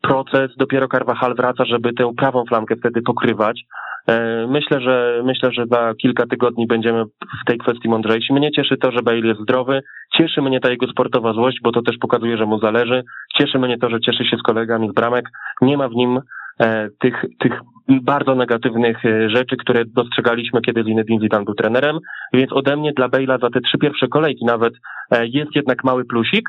proces. 0.02 0.50
Dopiero 0.56 0.88
Carvajal 0.88 1.34
wraca, 1.34 1.64
żeby 1.64 1.92
tę 1.92 2.10
prawą 2.16 2.44
flankę 2.48 2.76
wtedy 2.76 3.02
pokrywać. 3.02 3.60
E, 4.08 4.46
myślę, 4.48 4.80
że 4.80 5.22
myślę, 5.24 5.52
że 5.52 5.66
za 5.66 5.94
kilka 5.94 6.26
tygodni 6.26 6.66
będziemy 6.66 7.04
w 7.04 7.44
tej 7.46 7.58
kwestii 7.58 7.88
mądrzejsi. 7.88 8.32
Mnie 8.32 8.50
cieszy 8.50 8.76
to, 8.76 8.92
że 8.92 9.02
Bale 9.02 9.26
jest 9.26 9.40
zdrowy. 9.40 9.82
Cieszy 10.16 10.42
mnie 10.42 10.60
ta 10.60 10.70
jego 10.70 10.86
sportowa 10.86 11.32
złość, 11.32 11.58
bo 11.62 11.72
to 11.72 11.82
też 11.82 11.96
pokazuje, 11.98 12.36
że 12.36 12.46
mu 12.46 12.58
zależy. 12.58 13.02
Cieszy 13.38 13.58
mnie 13.58 13.78
to, 13.78 13.90
że 13.90 14.00
cieszy 14.00 14.24
się 14.24 14.36
z 14.36 14.42
kolegami 14.42 14.88
z 14.90 14.94
bramek. 14.94 15.24
Nie 15.62 15.76
ma 15.76 15.88
w 15.88 15.94
nim 15.94 16.20
e, 16.60 16.88
tych, 16.98 17.24
tych 17.38 17.60
bardzo 17.88 18.34
negatywnych 18.34 19.04
e, 19.04 19.30
rzeczy, 19.30 19.56
które 19.56 19.84
dostrzegaliśmy, 19.84 20.60
kiedy 20.60 20.84
Zinedine 20.84 21.20
Zidane 21.20 21.44
był 21.44 21.54
trenerem. 21.54 21.98
Więc 22.32 22.52
ode 22.52 22.76
mnie 22.76 22.92
dla 22.92 23.08
Bale'a 23.08 23.40
za 23.40 23.50
te 23.50 23.60
trzy 23.60 23.78
pierwsze 23.78 24.08
kolejki 24.08 24.44
nawet 24.44 24.74
jest 25.22 25.56
jednak 25.56 25.84
mały 25.84 26.04
plusik. 26.04 26.48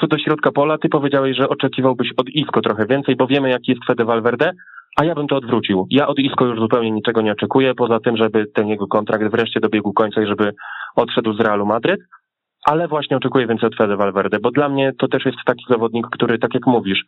Co 0.00 0.06
do 0.06 0.18
środka 0.18 0.52
pola, 0.52 0.78
ty 0.78 0.88
powiedziałeś, 0.88 1.36
że 1.36 1.48
oczekiwałbyś 1.48 2.08
od 2.16 2.28
Isco 2.28 2.60
trochę 2.60 2.86
więcej, 2.86 3.16
bo 3.16 3.26
wiemy, 3.26 3.50
jaki 3.50 3.72
jest 3.72 3.84
Fede 3.86 4.04
Valverde. 4.04 4.52
A 4.96 5.04
ja 5.04 5.14
bym 5.14 5.26
to 5.26 5.36
odwrócił. 5.36 5.86
Ja 5.90 6.06
od 6.06 6.18
Isco 6.18 6.46
już 6.46 6.60
zupełnie 6.60 6.90
niczego 6.90 7.20
nie 7.20 7.32
oczekuję, 7.32 7.74
poza 7.74 8.00
tym, 8.00 8.16
żeby 8.16 8.46
ten 8.46 8.68
jego 8.68 8.86
kontrakt 8.86 9.30
wreszcie 9.30 9.60
dobiegł 9.60 9.92
końca 9.92 10.22
i 10.22 10.26
żeby 10.26 10.52
odszedł 10.96 11.32
z 11.32 11.40
Realu 11.40 11.66
Madryt. 11.66 12.00
Ale 12.66 12.88
właśnie 12.88 13.16
oczekuję 13.16 13.46
więcej 13.46 13.66
od 13.66 13.76
Fede 13.76 13.96
Valverde, 13.96 14.38
bo 14.40 14.50
dla 14.50 14.68
mnie 14.68 14.92
to 14.98 15.08
też 15.08 15.24
jest 15.26 15.38
taki 15.46 15.64
zawodnik, 15.68 16.06
który, 16.10 16.38
tak 16.38 16.54
jak 16.54 16.66
mówisz, 16.66 17.04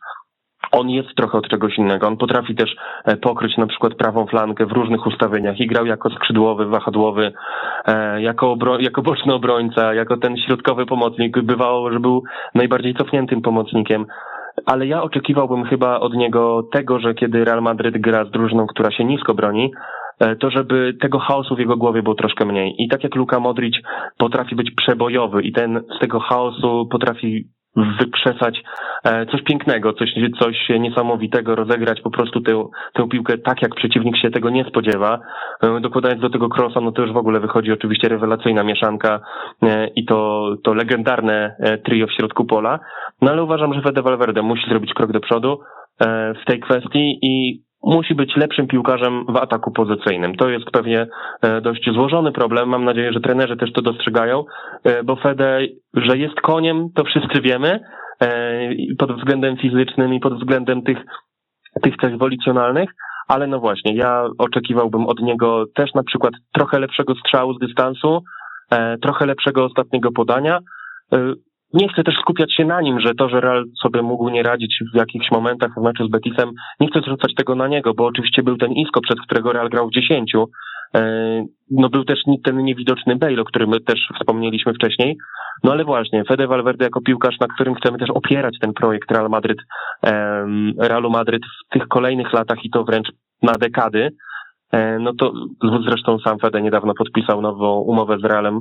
on 0.71 0.89
jest 0.89 1.15
trochę 1.15 1.37
od 1.37 1.49
czegoś 1.49 1.77
innego. 1.77 2.07
On 2.07 2.17
potrafi 2.17 2.55
też 2.55 2.75
e, 3.05 3.17
pokryć 3.17 3.57
na 3.57 3.67
przykład 3.67 3.95
prawą 3.95 4.25
flankę 4.27 4.65
w 4.65 4.71
różnych 4.71 5.07
ustawieniach 5.07 5.59
i 5.59 5.67
grał 5.67 5.85
jako 5.85 6.09
skrzydłowy, 6.09 6.65
wahadłowy, 6.65 7.33
e, 7.85 8.21
jako, 8.21 8.55
obro- 8.55 8.81
jako 8.81 9.01
boczny 9.01 9.33
obrońca, 9.33 9.93
jako 9.93 10.17
ten 10.17 10.37
środkowy 10.37 10.85
pomocnik. 10.85 11.41
Bywało, 11.41 11.91
że 11.91 11.99
był 11.99 12.23
najbardziej 12.55 12.95
cofniętym 12.95 13.41
pomocnikiem 13.41 14.05
ale 14.65 14.87
ja 14.87 15.03
oczekiwałbym 15.03 15.63
chyba 15.63 15.99
od 15.99 16.13
niego 16.13 16.63
tego, 16.71 16.99
że 16.99 17.13
kiedy 17.13 17.45
Real 17.45 17.61
Madryt 17.61 17.97
gra 17.97 18.25
z 18.25 18.31
drużyną, 18.31 18.67
która 18.67 18.91
się 18.91 19.05
nisko 19.05 19.33
broni, 19.33 19.71
e, 20.19 20.35
to 20.35 20.49
żeby 20.49 20.93
tego 21.01 21.19
chaosu 21.19 21.55
w 21.55 21.59
jego 21.59 21.77
głowie 21.77 22.03
było 22.03 22.15
troszkę 22.15 22.45
mniej. 22.45 22.75
I 22.77 22.87
tak 22.87 23.03
jak 23.03 23.15
Luka 23.15 23.39
Modric 23.39 23.75
potrafi 24.17 24.55
być 24.55 24.71
przebojowy 24.71 25.41
i 25.41 25.51
ten 25.51 25.83
z 25.97 25.99
tego 25.99 26.19
chaosu 26.19 26.87
potrafi 26.91 27.47
wykrzesać 27.75 28.63
e, 29.03 29.25
coś 29.25 29.41
pięknego, 29.43 29.93
coś, 29.93 30.13
coś 30.39 30.69
niesamowitego, 30.79 31.55
rozegrać 31.55 32.01
po 32.01 32.11
prostu 32.11 32.41
tę, 32.41 32.65
tę 32.93 33.07
piłkę 33.09 33.37
tak, 33.37 33.61
jak 33.61 33.75
przeciwnik 33.75 34.17
się 34.17 34.31
tego 34.31 34.49
nie 34.49 34.65
spodziewa. 34.65 35.19
E, 35.63 35.79
dokładając 35.79 36.21
do 36.21 36.29
tego 36.29 36.49
crossa, 36.49 36.81
no 36.81 36.91
to 36.91 37.01
już 37.01 37.11
w 37.13 37.17
ogóle 37.17 37.39
wychodzi 37.39 37.71
oczywiście 37.71 38.09
rewelacyjna 38.09 38.63
mieszanka 38.63 39.19
e, 39.63 39.87
i 39.87 40.05
to, 40.05 40.49
to 40.63 40.73
legendarne 40.73 41.55
trio 41.85 42.07
w 42.07 42.11
środku 42.11 42.45
pola. 42.45 42.79
No 43.21 43.31
ale 43.31 43.43
uważam, 43.43 43.73
że 43.73 43.81
Fede 43.81 44.01
Valverde 44.01 44.41
musi 44.41 44.69
zrobić 44.69 44.93
krok 44.93 45.11
do 45.11 45.19
przodu 45.19 45.59
w 46.41 46.45
tej 46.45 46.59
kwestii 46.59 47.19
i 47.21 47.61
musi 47.83 48.15
być 48.15 48.35
lepszym 48.35 48.67
piłkarzem 48.67 49.25
w 49.25 49.37
ataku 49.37 49.71
pozycyjnym. 49.71 50.35
To 50.35 50.49
jest 50.49 50.65
pewnie 50.71 51.07
e, 51.41 51.61
dość 51.61 51.89
złożony 51.93 52.31
problem. 52.31 52.69
Mam 52.69 52.85
nadzieję, 52.85 53.13
że 53.13 53.19
trenerzy 53.19 53.57
też 53.57 53.73
to 53.73 53.81
dostrzegają, 53.81 54.45
e, 54.83 55.03
bo 55.03 55.15
Fede, 55.15 55.59
że 55.93 56.17
jest 56.17 56.41
koniem, 56.41 56.89
to 56.95 57.03
wszyscy 57.03 57.41
wiemy, 57.41 57.79
e, 58.21 58.69
pod 58.97 59.17
względem 59.17 59.57
fizycznym 59.57 60.13
i 60.13 60.19
pod 60.19 60.39
względem 60.39 60.81
tych, 60.81 60.97
tych 61.81 61.97
cech 62.01 62.17
wolicjonalnych, 62.17 62.89
ale 63.27 63.47
no 63.47 63.59
właśnie, 63.59 63.95
ja 63.95 64.27
oczekiwałbym 64.37 65.05
od 65.05 65.19
niego 65.19 65.65
też 65.75 65.93
na 65.93 66.03
przykład 66.03 66.33
trochę 66.53 66.79
lepszego 66.79 67.15
strzału 67.15 67.53
z 67.53 67.59
dystansu, 67.59 68.23
trochę 69.01 69.25
lepszego 69.25 69.65
ostatniego 69.65 70.11
podania, 70.11 70.59
nie 71.73 71.89
chcę 71.89 72.03
też 72.03 72.15
skupiać 72.15 72.55
się 72.55 72.65
na 72.65 72.81
nim, 72.81 72.99
że 72.99 73.15
to, 73.15 73.29
że 73.29 73.41
Real 73.41 73.65
sobie 73.81 74.01
mógł 74.01 74.29
nie 74.29 74.43
radzić 74.43 74.79
w 74.93 74.97
jakichś 74.97 75.31
momentach 75.31 75.71
w 75.77 75.81
meczu 75.81 76.07
z 76.07 76.11
Betisem, 76.11 76.51
nie 76.79 76.87
chcę 76.87 76.99
zrzucać 76.99 77.35
tego 77.35 77.55
na 77.55 77.67
niego, 77.67 77.93
bo 77.93 78.05
oczywiście 78.05 78.43
był 78.43 78.57
ten 78.57 78.71
Isco, 78.71 79.01
przez 79.01 79.21
którego 79.21 79.53
Real 79.53 79.69
grał 79.69 79.87
w 79.87 79.93
dziesięciu. 79.93 80.49
E, 80.95 81.45
no 81.71 81.89
był 81.89 82.03
też 82.03 82.19
ten 82.43 82.57
niewidoczny 82.57 83.15
Bale, 83.15 83.41
o 83.41 83.45
którym 83.45 83.71
też 83.85 83.99
wspomnieliśmy 84.19 84.73
wcześniej. 84.73 85.17
No 85.63 85.71
ale 85.71 85.83
właśnie, 85.83 86.23
Fede 86.23 86.47
Valverde 86.47 86.85
jako 86.85 87.01
piłkarz, 87.01 87.39
na 87.39 87.47
którym 87.47 87.75
chcemy 87.75 87.97
też 87.97 88.09
opierać 88.09 88.55
ten 88.61 88.73
projekt 88.73 89.11
Real 89.11 89.29
Madryt, 89.29 89.57
Realu 90.79 91.09
Madryt 91.09 91.43
w 91.45 91.73
tych 91.73 91.87
kolejnych 91.87 92.33
latach 92.33 92.65
i 92.65 92.69
to 92.69 92.83
wręcz 92.83 93.07
na 93.41 93.53
dekady, 93.53 94.09
no 94.99 95.13
to 95.13 95.33
zresztą 95.87 96.19
sam 96.19 96.39
Fede 96.39 96.61
niedawno 96.61 96.93
podpisał 96.93 97.41
nową 97.41 97.79
umowę 97.79 98.17
z 98.19 98.23
Realem, 98.23 98.59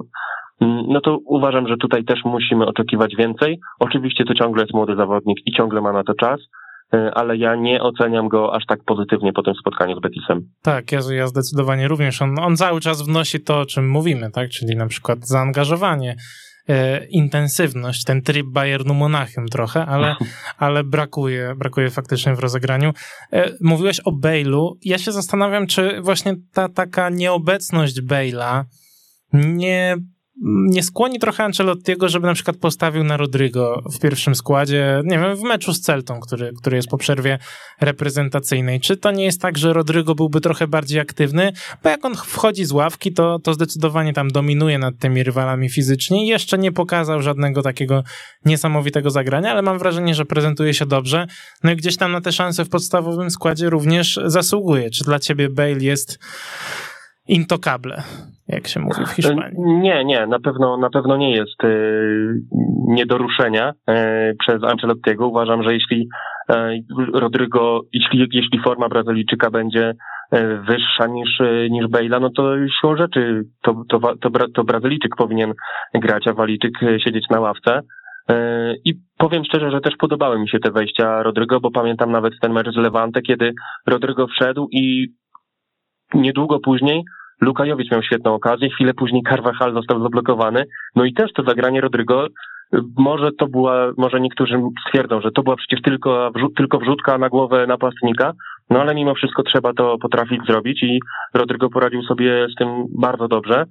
no 0.61 1.00
to 1.00 1.18
uważam, 1.24 1.68
że 1.68 1.76
tutaj 1.76 2.05
też 2.05 2.20
musimy 2.24 2.66
oczekiwać 2.66 3.16
więcej. 3.16 3.61
Oczywiście 3.80 4.24
to 4.24 4.34
ciągle 4.34 4.62
jest 4.62 4.74
młody 4.74 4.96
zawodnik 4.96 5.38
i 5.46 5.53
ciągle 5.53 5.80
ma 5.80 5.92
na 5.92 6.05
to 6.05 6.14
czas, 6.14 6.40
ale 7.14 7.36
ja 7.36 7.55
nie 7.55 7.82
oceniam 7.82 8.28
go 8.28 8.55
aż 8.55 8.66
tak 8.66 8.84
pozytywnie 8.84 9.32
po 9.32 9.42
tym 9.42 9.55
spotkaniu 9.55 9.96
z 9.96 10.00
Betisem. 10.00 10.48
Tak, 10.62 10.92
ja, 10.92 11.00
ja 11.11 11.26
zdecydowanie 11.26 11.88
również. 11.88 12.22
On, 12.22 12.38
on 12.38 12.57
cały 12.57 12.80
czas 12.80 13.03
wnosi 13.03 13.40
to, 13.40 13.61
o 13.61 13.66
czym 13.66 13.90
mówimy, 13.90 14.30
tak? 14.30 14.50
Czyli 14.50 14.76
na 14.76 14.86
przykład 14.86 15.18
zaangażowanie 15.26 16.16
e, 16.68 17.07
intensywność, 17.07 18.05
ten 18.05 18.22
tryb 18.22 18.46
Bayernu 18.46 18.94
Monachium 18.94 19.46
trochę, 19.46 19.86
ale, 19.86 20.16
ale 20.59 20.84
brakuje, 20.84 21.55
brakuje 21.57 21.90
faktycznie 21.90 22.34
w 22.34 22.40
rozegraniu. 22.40 22.92
E, 23.32 23.50
mówiłeś 23.61 24.00
o 24.00 24.11
Bale'u. 24.11 24.70
Ja 24.84 24.98
się 24.98 25.12
zastanawiam, 25.12 25.66
czy 25.66 26.00
właśnie 26.00 26.34
ta 26.55 26.68
taka 26.68 27.11
nieobecność 27.11 28.03
Bale'a 28.03 28.64
nie 29.32 29.96
nie 30.45 30.83
skłoni 30.83 31.18
trochę 31.18 31.45
Ancelottiego, 31.45 32.09
żeby 32.09 32.26
na 32.26 32.35
przykład 32.35 32.57
postawił 32.57 33.05
na 33.05 33.16
Rodrigo 33.16 33.83
w 33.93 33.99
pierwszym 33.99 34.35
składzie, 34.35 35.03
nie 35.05 35.18
wiem, 35.18 35.37
w 35.37 35.43
meczu 35.43 35.72
z 35.72 35.80
Celtą, 35.80 36.20
który, 36.20 36.53
który 36.61 36.76
jest 36.76 36.89
po 36.89 36.99
przerwie 36.99 37.39
reprezentacyjnej. 37.80 38.80
Czy 38.80 38.97
to 38.97 39.11
nie 39.11 39.24
jest 39.24 39.41
tak, 39.41 39.59
że 39.59 39.72
Rodrigo 39.72 40.14
byłby 40.14 40.41
trochę 40.41 40.66
bardziej 40.66 41.01
aktywny? 41.01 41.53
Bo 41.83 41.89
jak 41.89 42.05
on 42.05 42.14
wchodzi 42.14 42.64
z 42.64 42.72
ławki, 42.72 43.12
to, 43.12 43.39
to 43.39 43.55
zdecydowanie 43.55 44.12
tam 44.12 44.28
dominuje 44.28 44.78
nad 44.78 44.99
tymi 44.99 45.22
rywalami 45.22 45.70
fizycznie 45.70 46.26
jeszcze 46.26 46.59
nie 46.59 46.72
pokazał 46.72 47.22
żadnego 47.22 47.62
takiego 47.62 48.03
niesamowitego 48.45 49.11
zagrania, 49.11 49.51
ale 49.51 49.62
mam 49.62 49.78
wrażenie, 49.78 50.14
że 50.14 50.24
prezentuje 50.24 50.74
się 50.74 50.87
dobrze. 50.87 51.26
No 51.62 51.72
i 51.72 51.76
gdzieś 51.76 51.97
tam 51.97 52.12
na 52.12 52.20
te 52.20 52.33
szanse 52.33 52.64
w 52.64 52.68
podstawowym 52.68 53.30
składzie 53.30 53.70
również 53.70 54.20
zasługuje. 54.24 54.91
Czy 54.91 55.05
dla 55.05 55.18
ciebie 55.18 55.49
Bale 55.51 55.78
jest 55.80 56.18
intokable, 57.29 58.03
jak 58.49 58.66
się 58.66 58.81
mówi 58.81 59.07
w 59.07 59.11
Hiszpanii. 59.11 59.59
Nie, 59.59 60.05
nie, 60.05 60.27
na 60.27 60.41
pewno, 60.41 60.77
na 60.77 60.91
pewno 60.91 61.16
nie 61.16 61.33
jest 61.33 61.64
y, 61.64 62.35
nie 62.89 63.07
do 63.07 63.18
ruszenia 63.18 63.70
y, 63.70 63.93
przez 64.39 64.64
Ancelottiego. 64.64 65.29
Uważam, 65.29 65.62
że 65.62 65.75
jeśli 65.75 66.09
Rodrygo, 67.14 67.81
jeśli, 67.93 68.29
jeśli 68.33 68.61
forma 68.64 68.89
Brazylijczyka 68.89 69.51
będzie 69.51 69.93
wyższa 70.68 71.07
niż, 71.07 71.41
niż 71.70 71.87
Bejla, 71.89 72.20
no 72.20 72.31
to 72.31 72.55
siłą 72.81 72.97
rzeczy 72.97 73.43
to, 73.62 73.83
to, 73.89 74.01
to, 74.20 74.31
to 74.55 74.64
Brazylijczyk 74.64 75.16
powinien 75.16 75.53
grać, 75.95 76.29
a 76.29 76.33
Walijczyk 76.33 76.73
siedzieć 77.05 77.25
na 77.31 77.41
ławce. 77.41 77.81
I 78.85 78.95
powiem 79.18 79.45
szczerze, 79.45 79.70
że 79.70 79.81
też 79.81 79.97
podobały 79.97 80.39
mi 80.39 80.49
się 80.49 80.59
te 80.59 80.70
wejścia 80.70 81.23
Rodrygo, 81.23 81.61
bo 81.61 81.70
pamiętam 81.70 82.12
nawet 82.12 82.33
ten 82.41 82.53
mecz 82.53 82.75
z 82.75 82.77
Levante, 82.77 83.23
kiedy 83.23 83.53
Rodrygo 83.87 84.27
wszedł 84.27 84.68
i 84.73 85.09
niedługo 86.15 86.61
później 86.61 87.05
Lukajowicz 87.43 87.91
miał 87.91 88.03
świetną 88.03 88.35
okazję, 88.35 88.71
chwilę 88.71 88.95
później 88.95 89.23
Carvajal 89.23 89.75
został 89.75 90.03
zablokowany, 90.03 90.65
no 90.97 91.05
i 91.05 91.15
też 91.15 91.33
to 91.33 91.43
zagranie 91.43 91.81
Rodrygo, 91.81 92.27
może 92.99 93.31
to 93.39 93.47
była, 93.47 93.93
może 93.97 94.21
niektórzy 94.21 94.63
stwierdzą, 94.87 95.21
że 95.21 95.31
to 95.31 95.43
była 95.43 95.57
przecież 95.57 95.83
tylko, 95.83 96.31
tylko 96.57 96.79
wrzutka 96.79 97.19
na 97.19 97.29
głowę 97.29 97.67
napastnika, 97.67 98.33
no 98.71 98.81
ale 98.81 98.95
mimo 98.95 99.15
wszystko 99.15 99.43
trzeba 99.43 99.73
to 99.73 99.99
potrafić 99.99 100.47
zrobić 100.47 100.83
i 100.83 100.99
Rodrygo 101.35 101.71
poradził 101.71 102.03
sobie 102.03 102.47
z 102.53 102.55
tym 102.55 102.69
bardzo 102.99 103.29
dobrze. 103.29 103.65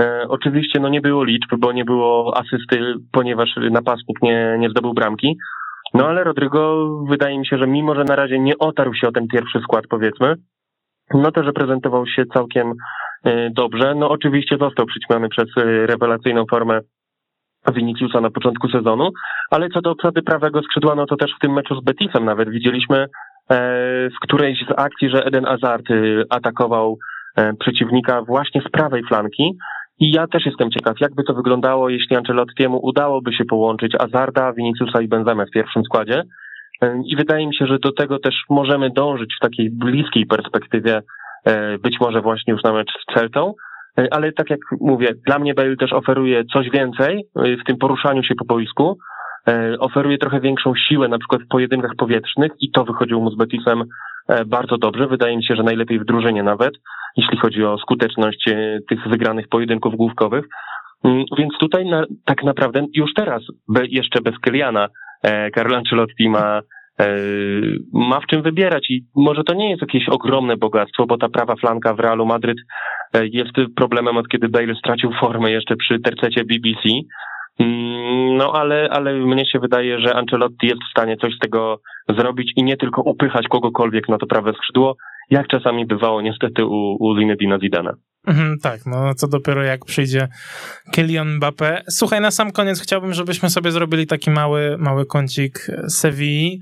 E, 0.00 0.26
oczywiście 0.28 0.80
no 0.80 0.88
nie 0.88 1.00
było 1.00 1.24
liczb, 1.24 1.56
bo 1.58 1.72
nie 1.72 1.84
było 1.84 2.36
asysty, 2.36 2.94
ponieważ 3.12 3.48
napastnik 3.70 4.22
nie, 4.22 4.56
nie 4.58 4.70
zdobył 4.70 4.94
bramki, 4.94 5.36
no 5.94 6.06
ale 6.06 6.24
Rodrygo 6.24 6.88
wydaje 7.08 7.38
mi 7.38 7.46
się, 7.46 7.58
że 7.58 7.66
mimo, 7.66 7.94
że 7.94 8.04
na 8.04 8.16
razie 8.16 8.38
nie 8.38 8.58
otarł 8.58 8.94
się 8.94 9.08
o 9.08 9.12
ten 9.12 9.26
pierwszy 9.28 9.60
skład 9.60 9.84
powiedzmy, 9.90 10.34
no 11.14 11.32
to 11.32 11.42
reprezentował 11.42 12.06
się 12.06 12.24
całkiem 12.34 12.72
e, 13.24 13.50
dobrze. 13.50 13.94
No 13.94 14.08
oczywiście 14.08 14.56
został 14.60 14.86
przyćmiony 14.86 15.28
przez 15.28 15.46
e, 15.56 15.86
rewelacyjną 15.86 16.44
formę 16.50 16.80
Viniciusa 17.74 18.20
na 18.20 18.30
początku 18.30 18.68
sezonu, 18.68 19.10
ale 19.50 19.68
co 19.68 19.80
do 19.80 19.90
obsady 19.90 20.22
prawego 20.22 20.62
skrzydła, 20.62 20.94
no 20.94 21.06
to 21.06 21.16
też 21.16 21.30
w 21.36 21.40
tym 21.40 21.52
meczu 21.52 21.80
z 21.80 21.84
Betisem 21.84 22.24
nawet 22.24 22.50
widzieliśmy 22.50 22.98
e, 22.98 23.08
w 24.10 24.20
którejś 24.22 24.58
z 24.58 24.72
akcji, 24.76 25.10
że 25.10 25.24
Eden 25.24 25.44
Hazard 25.44 25.86
atakował 26.30 26.98
przeciwnika 27.58 28.22
właśnie 28.22 28.60
z 28.60 28.70
prawej 28.70 29.02
flanki 29.08 29.56
i 30.00 30.10
ja 30.10 30.26
też 30.26 30.46
jestem 30.46 30.70
ciekaw, 30.70 31.00
jakby 31.00 31.24
to 31.24 31.34
wyglądało, 31.34 31.88
jeśli 31.88 32.16
Ancelottiemu 32.16 32.80
udałoby 32.82 33.32
się 33.32 33.44
połączyć 33.44 33.92
Azarda, 33.98 34.52
Viniciusa 34.52 35.02
i 35.02 35.08
Benzemę 35.08 35.46
w 35.46 35.50
pierwszym 35.50 35.84
składzie, 35.84 36.22
i 37.04 37.16
wydaje 37.16 37.46
mi 37.46 37.56
się, 37.56 37.66
że 37.66 37.78
do 37.78 37.92
tego 37.92 38.18
też 38.18 38.34
możemy 38.50 38.90
dążyć 38.90 39.34
w 39.36 39.42
takiej 39.42 39.70
bliskiej 39.70 40.26
perspektywie, 40.26 41.02
e, 41.44 41.78
być 41.78 42.00
może 42.00 42.20
właśnie 42.20 42.52
już 42.52 42.62
na 42.62 42.72
mecz 42.72 42.90
z 42.90 43.14
Celtą, 43.14 43.54
e, 43.98 44.14
ale 44.14 44.32
tak 44.32 44.50
jak 44.50 44.60
mówię, 44.80 45.08
dla 45.26 45.38
mnie 45.38 45.54
Bale 45.54 45.76
też 45.76 45.92
oferuje 45.92 46.44
coś 46.44 46.70
więcej 46.70 47.24
e, 47.36 47.56
w 47.56 47.64
tym 47.64 47.76
poruszaniu 47.76 48.22
się 48.22 48.34
po 48.34 48.44
boisku, 48.44 48.98
oferuje 49.80 50.18
trochę 50.18 50.40
większą 50.40 50.72
siłę 50.74 51.08
na 51.08 51.18
przykład 51.18 51.42
w 51.42 51.48
pojedynkach 51.48 51.90
powietrznych 51.98 52.52
i 52.60 52.70
to 52.70 52.84
wychodziło 52.84 53.20
mu 53.20 53.30
z 53.30 53.36
Betisem 53.36 53.84
bardzo 54.46 54.78
dobrze, 54.78 55.06
wydaje 55.06 55.36
mi 55.36 55.44
się, 55.44 55.56
że 55.56 55.62
najlepiej 55.62 55.98
w 55.98 56.04
drużynie 56.04 56.42
nawet, 56.42 56.74
jeśli 57.16 57.38
chodzi 57.38 57.64
o 57.64 57.78
skuteczność 57.78 58.50
tych 58.88 59.08
wygranych 59.08 59.48
pojedynków 59.48 59.96
główkowych, 59.96 60.44
mm, 61.04 61.24
więc 61.38 61.52
tutaj 61.60 61.84
na, 61.84 62.04
tak 62.24 62.44
naprawdę 62.44 62.86
już 62.94 63.14
teraz, 63.14 63.42
jeszcze 63.88 64.20
bez 64.20 64.38
Kyliana, 64.38 64.88
Carlo 65.54 65.76
Ancelotti 65.76 66.28
ma 66.28 66.62
E, 67.00 67.16
ma 67.92 68.20
w 68.20 68.26
czym 68.26 68.42
wybierać 68.42 68.90
i 68.90 69.04
może 69.14 69.44
to 69.44 69.54
nie 69.54 69.70
jest 69.70 69.82
jakieś 69.82 70.08
ogromne 70.08 70.56
bogactwo, 70.56 71.06
bo 71.06 71.18
ta 71.18 71.28
prawa 71.28 71.56
flanka 71.56 71.94
w 71.94 72.00
Realu 72.00 72.26
Madryt 72.26 72.58
e, 73.14 73.26
jest 73.26 73.52
problemem 73.76 74.16
od 74.16 74.28
kiedy 74.28 74.48
Bale 74.48 74.74
stracił 74.74 75.10
formę 75.20 75.50
jeszcze 75.50 75.76
przy 75.76 76.00
tercecie 76.00 76.44
BBC. 76.44 76.88
Mm, 77.58 78.36
no 78.36 78.52
ale, 78.52 78.88
ale 78.90 79.14
mnie 79.14 79.46
się 79.46 79.58
wydaje, 79.58 80.00
że 80.00 80.14
Ancelotti 80.14 80.66
jest 80.66 80.80
w 80.88 80.90
stanie 80.90 81.16
coś 81.16 81.34
z 81.34 81.38
tego 81.38 81.80
zrobić 82.18 82.52
i 82.56 82.62
nie 82.62 82.76
tylko 82.76 83.02
upychać 83.02 83.48
kogokolwiek 83.48 84.08
na 84.08 84.18
to 84.18 84.26
prawe 84.26 84.52
skrzydło, 84.52 84.96
jak 85.30 85.48
czasami 85.48 85.86
bywało 85.86 86.22
niestety 86.22 86.66
u, 86.66 86.96
u 87.00 87.18
Zinedina 87.18 87.58
Zidana. 87.58 87.92
Mhm, 88.26 88.58
tak, 88.58 88.86
no 88.86 89.14
co 89.14 89.28
dopiero 89.28 89.62
jak 89.62 89.84
przyjdzie 89.84 90.28
Kylian 90.92 91.38
Mbappé. 91.38 91.82
Słuchaj, 91.90 92.20
na 92.20 92.30
sam 92.30 92.52
koniec 92.52 92.80
chciałbym, 92.80 93.14
żebyśmy 93.14 93.50
sobie 93.50 93.72
zrobili 93.72 94.06
taki 94.06 94.30
mały, 94.30 94.76
mały 94.78 95.06
kącik 95.06 95.66
Sewilli. 95.88 96.60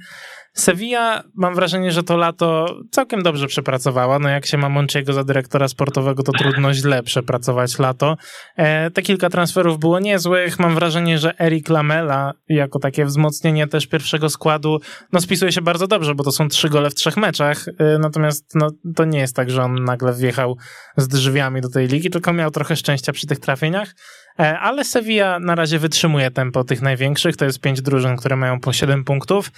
Sevilla, 0.52 1.22
mam 1.34 1.54
wrażenie, 1.54 1.92
że 1.92 2.02
to 2.02 2.16
lato 2.16 2.76
całkiem 2.90 3.22
dobrze 3.22 3.46
przepracowała. 3.46 4.18
No 4.18 4.28
jak 4.28 4.46
się 4.46 4.58
ma 4.58 4.68
Monchiego 4.68 5.12
za 5.12 5.24
dyrektora 5.24 5.68
sportowego, 5.68 6.22
to 6.22 6.32
trudno 6.32 6.74
źle 6.80 7.02
przepracować 7.02 7.78
lato. 7.78 8.16
E, 8.56 8.90
te 8.90 9.02
kilka 9.02 9.30
transferów 9.30 9.78
było 9.78 10.00
niezłych. 10.00 10.58
Mam 10.58 10.74
wrażenie, 10.74 11.18
że 11.18 11.38
Eric 11.38 11.68
Lamela 11.68 12.32
jako 12.48 12.78
takie 12.78 13.04
wzmocnienie 13.04 13.66
też 13.66 13.86
pierwszego 13.86 14.28
składu, 14.28 14.80
no 15.12 15.20
spisuje 15.20 15.52
się 15.52 15.62
bardzo 15.62 15.86
dobrze, 15.86 16.14
bo 16.14 16.24
to 16.24 16.32
są 16.32 16.48
trzy 16.48 16.68
gole 16.68 16.90
w 16.90 16.94
trzech 16.94 17.16
meczach. 17.16 17.68
E, 17.68 17.98
natomiast 17.98 18.54
no, 18.54 18.70
to 18.96 19.04
nie 19.04 19.18
jest 19.18 19.36
tak, 19.36 19.50
że 19.50 19.62
on 19.62 19.84
nagle 19.84 20.12
wjechał 20.12 20.56
z 20.96 21.08
drzwiami 21.08 21.60
do 21.60 21.68
tej 21.68 21.88
ligi, 21.88 22.10
tylko 22.10 22.32
miał 22.32 22.50
trochę 22.50 22.76
szczęścia 22.76 23.12
przy 23.12 23.26
tych 23.26 23.38
trafieniach. 23.38 23.94
E, 24.38 24.58
ale 24.58 24.84
Sevilla 24.84 25.38
na 25.38 25.54
razie 25.54 25.78
wytrzymuje 25.78 26.30
tempo 26.30 26.64
tych 26.64 26.82
największych. 26.82 27.36
To 27.36 27.44
jest 27.44 27.60
pięć 27.60 27.82
drużyn, 27.82 28.16
które 28.16 28.36
mają 28.36 28.60
po 28.60 28.72
7 28.72 29.04
punktów. 29.04 29.50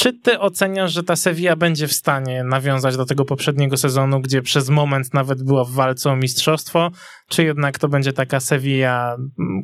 Czy 0.00 0.12
ty 0.12 0.40
oceniasz, 0.40 0.92
że 0.92 1.02
ta 1.02 1.16
Sevilla 1.16 1.56
będzie 1.56 1.86
w 1.86 1.92
stanie 1.92 2.44
nawiązać 2.44 2.96
do 2.96 3.04
tego 3.04 3.24
poprzedniego 3.24 3.76
sezonu, 3.76 4.20
gdzie 4.20 4.42
przez 4.42 4.70
moment 4.70 5.14
nawet 5.14 5.44
była 5.46 5.64
w 5.64 5.70
walce 5.70 6.10
o 6.10 6.16
mistrzostwo, 6.16 6.88
czy 7.28 7.44
jednak 7.44 7.78
to 7.78 7.88
będzie 7.88 8.12
taka 8.12 8.40
Sevilla, 8.40 9.16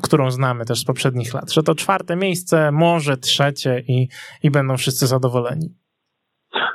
którą 0.03 0.31
znamy 0.31 0.65
też 0.65 0.79
z 0.79 0.85
poprzednich 0.85 1.35
lat, 1.35 1.53
że 1.53 1.63
to 1.63 1.75
czwarte 1.75 2.17
miejsce, 2.17 2.73
może 2.73 3.17
trzecie 3.17 3.83
i, 3.89 4.09
i 4.43 4.51
będą 4.51 4.77
wszyscy 4.77 5.07
zadowoleni? 5.07 5.69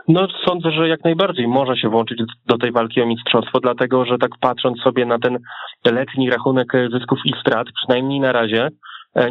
No 0.08 0.28
sądzę, 0.48 0.72
że 0.72 0.88
jak 0.88 1.04
najbardziej 1.04 1.48
może 1.48 1.78
się 1.78 1.90
włączyć 1.90 2.22
do 2.46 2.58
tej 2.58 2.72
walki 2.72 3.02
o 3.02 3.06
mistrzostwo, 3.06 3.60
dlatego 3.60 4.06
że 4.06 4.18
tak 4.18 4.32
patrząc 4.42 4.80
sobie 4.80 5.06
na 5.06 5.20
ten 5.20 5.38
letni 5.86 6.30
rachunek 6.30 6.68
zysków 6.92 7.20
i 7.26 7.34
strat, 7.42 7.68
przynajmniej 7.82 8.20
na 8.20 8.32
razie, 8.32 8.70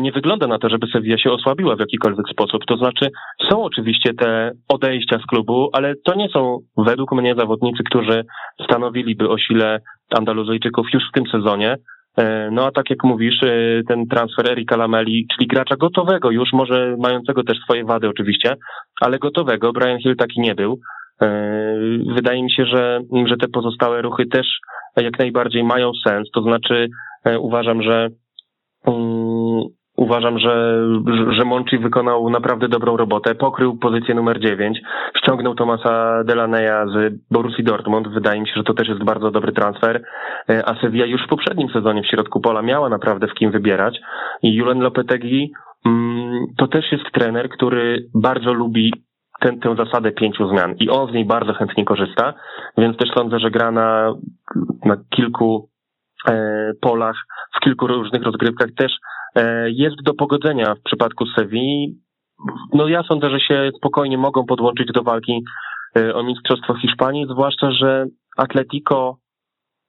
nie 0.00 0.12
wygląda 0.12 0.46
na 0.46 0.58
to, 0.58 0.68
żeby 0.68 0.86
Sevilla 0.92 1.18
się 1.18 1.30
osłabiła 1.30 1.76
w 1.76 1.80
jakikolwiek 1.80 2.28
sposób. 2.32 2.64
To 2.66 2.76
znaczy, 2.76 3.08
są 3.50 3.62
oczywiście 3.62 4.14
te 4.14 4.50
odejścia 4.68 5.18
z 5.18 5.26
klubu, 5.26 5.70
ale 5.72 5.94
to 6.04 6.14
nie 6.14 6.28
są 6.28 6.58
według 6.76 7.12
mnie 7.12 7.34
zawodnicy, 7.34 7.82
którzy 7.90 8.24
stanowiliby 8.64 9.28
o 9.28 9.38
sile 9.38 9.80
Andaluzyjczyków 10.10 10.86
już 10.94 11.02
w 11.08 11.12
tym 11.12 11.24
sezonie. 11.32 11.76
E, 12.18 12.50
no 12.52 12.66
a 12.66 12.70
tak 12.70 12.90
jak 12.90 13.04
mówisz, 13.04 13.42
e, 13.42 13.82
ten 13.88 14.06
transfer 14.06 14.50
Erika 14.50 14.76
Lameli, 14.76 15.26
czyli 15.34 15.46
gracza 15.46 15.76
gotowego 15.76 16.30
już, 16.30 16.52
może 16.52 16.96
mającego 16.98 17.44
też 17.44 17.58
swoje 17.58 17.84
wady 17.84 18.08
oczywiście, 18.08 18.56
ale 19.00 19.18
gotowego, 19.18 19.72
Brian 19.72 19.98
Hill 19.98 20.16
taki 20.16 20.40
nie 20.40 20.54
był. 20.54 20.78
Wydaje 22.14 22.42
mi 22.42 22.52
się, 22.52 22.66
że, 22.66 23.00
że 23.26 23.36
te 23.36 23.48
pozostałe 23.48 24.02
ruchy 24.02 24.26
też 24.26 24.46
jak 24.96 25.18
najbardziej 25.18 25.64
mają 25.64 25.92
sens, 26.06 26.30
to 26.34 26.42
znaczy 26.42 26.88
uważam, 27.40 27.82
że 27.82 28.08
Uważam, 29.98 30.38
że, 30.38 30.82
że 31.30 31.44
Monchi 31.44 31.78
wykonał 31.78 32.30
naprawdę 32.30 32.68
dobrą 32.68 32.96
robotę. 32.96 33.34
Pokrył 33.34 33.78
pozycję 33.78 34.14
numer 34.14 34.40
9, 34.40 34.80
ściągnął 35.18 35.54
Tomasa 35.54 36.24
Delaneya 36.24 36.88
z 36.92 37.14
Borussii 37.30 37.64
Dortmund. 37.64 38.08
Wydaje 38.08 38.40
mi 38.40 38.48
się, 38.48 38.52
że 38.56 38.62
to 38.62 38.74
też 38.74 38.88
jest 38.88 39.04
bardzo 39.04 39.30
dobry 39.30 39.52
transfer. 39.52 40.02
E, 40.50 40.68
a 40.68 40.80
Sevilla 40.80 41.06
już 41.06 41.22
w 41.22 41.28
poprzednim 41.28 41.68
sezonie 41.68 42.02
w 42.02 42.06
środku 42.06 42.40
pola 42.40 42.62
miała 42.62 42.88
naprawdę 42.88 43.26
w 43.26 43.34
kim 43.34 43.50
wybierać. 43.50 43.98
I 44.42 44.54
Julen 44.54 44.80
Lopetegui 44.80 45.52
mm, 45.86 46.46
to 46.56 46.68
też 46.68 46.92
jest 46.92 47.04
trener, 47.12 47.48
który 47.48 48.08
bardzo 48.14 48.52
lubi 48.52 48.92
ten, 49.40 49.60
tę 49.60 49.76
zasadę 49.76 50.12
pięciu 50.12 50.48
zmian 50.48 50.74
i 50.80 50.90
on 50.90 51.10
z 51.10 51.14
niej 51.14 51.24
bardzo 51.24 51.54
chętnie 51.54 51.84
korzysta, 51.84 52.34
więc 52.78 52.96
też 52.96 53.08
sądzę, 53.16 53.38
że 53.38 53.50
gra 53.50 53.70
na, 53.70 54.14
na 54.84 54.96
kilku 55.16 55.68
polach, 56.80 57.16
w 57.56 57.60
kilku 57.60 57.86
różnych 57.86 58.22
rozgrywkach 58.22 58.68
też 58.76 58.92
e, 59.34 59.70
jest 59.70 59.96
do 60.02 60.14
pogodzenia 60.14 60.74
w 60.74 60.82
przypadku 60.82 61.24
Sevilla. 61.26 61.94
No 62.72 62.88
ja 62.88 63.02
sądzę, 63.02 63.30
że 63.30 63.40
się 63.40 63.70
spokojnie 63.76 64.18
mogą 64.18 64.44
podłączyć 64.44 64.88
do 64.94 65.02
walki 65.02 65.44
e, 65.96 66.14
o 66.14 66.22
Mistrzostwo 66.22 66.74
Hiszpanii, 66.74 67.26
zwłaszcza, 67.30 67.70
że 67.72 68.06
Atletico 68.36 69.16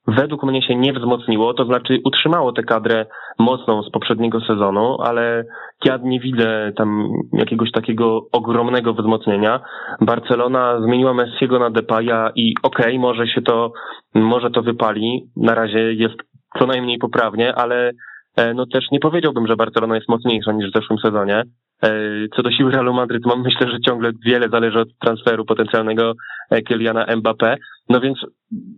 według 0.08 0.44
mnie 0.44 0.62
się 0.62 0.76
nie 0.76 0.94
wzmocniło, 0.94 1.54
to 1.54 1.66
znaczy 1.66 2.00
utrzymało 2.06 2.52
tę 2.52 2.64
kadrę 2.64 3.06
mocną 3.40 3.84
z 3.84 3.92
poprzedniego 3.92 4.42
sezonu, 4.42 4.98
ale 5.02 5.46
ja 5.86 6.00
nie 6.04 6.20
widzę 6.20 6.72
tam 6.78 7.10
jakiegoś 7.34 7.72
takiego 7.72 8.22
ogromnego 8.32 8.94
wzmocnienia. 8.94 9.60
Barcelona 10.02 10.82
zmieniła 10.82 11.14
Messiego 11.14 11.60
na 11.60 11.70
Depaya 11.70 12.32
i 12.36 12.54
okej, 12.64 12.86
okay, 12.86 13.00
może 13.00 13.28
się 13.28 13.42
to, 13.42 13.72
może 14.16 14.52
to 14.52 14.62
wypali. 14.62 15.30
Na 15.36 15.56
razie 15.56 15.94
jest 15.94 16.16
co 16.60 16.66
najmniej 16.66 16.98
poprawnie, 16.98 17.56
ale 17.56 17.92
e, 18.38 18.54
no 18.54 18.66
też 18.66 18.86
nie 18.92 19.00
powiedziałbym, 19.00 19.48
że 19.48 19.56
Barcelona 19.56 19.96
jest 19.96 20.10
mocniejsza 20.10 20.52
niż 20.52 20.72
w 20.72 20.76
zeszłym 20.76 21.00
sezonie. 21.00 21.44
E, 21.84 21.90
co 22.36 22.44
do 22.44 22.52
siły 22.52 22.72
Realu 22.72 22.94
Madryt, 22.94 23.26
mam 23.26 23.42
myślę, 23.42 23.68
że 23.72 23.80
ciągle 23.80 24.12
wiele 24.26 24.50
zależy 24.50 24.80
od 24.80 24.98
transferu 25.00 25.46
potencjalnego 25.46 26.14
e, 26.50 26.62
Kyliana 26.62 27.06
Mbappé. 27.06 27.56
No 27.90 28.00
więc 28.00 28.18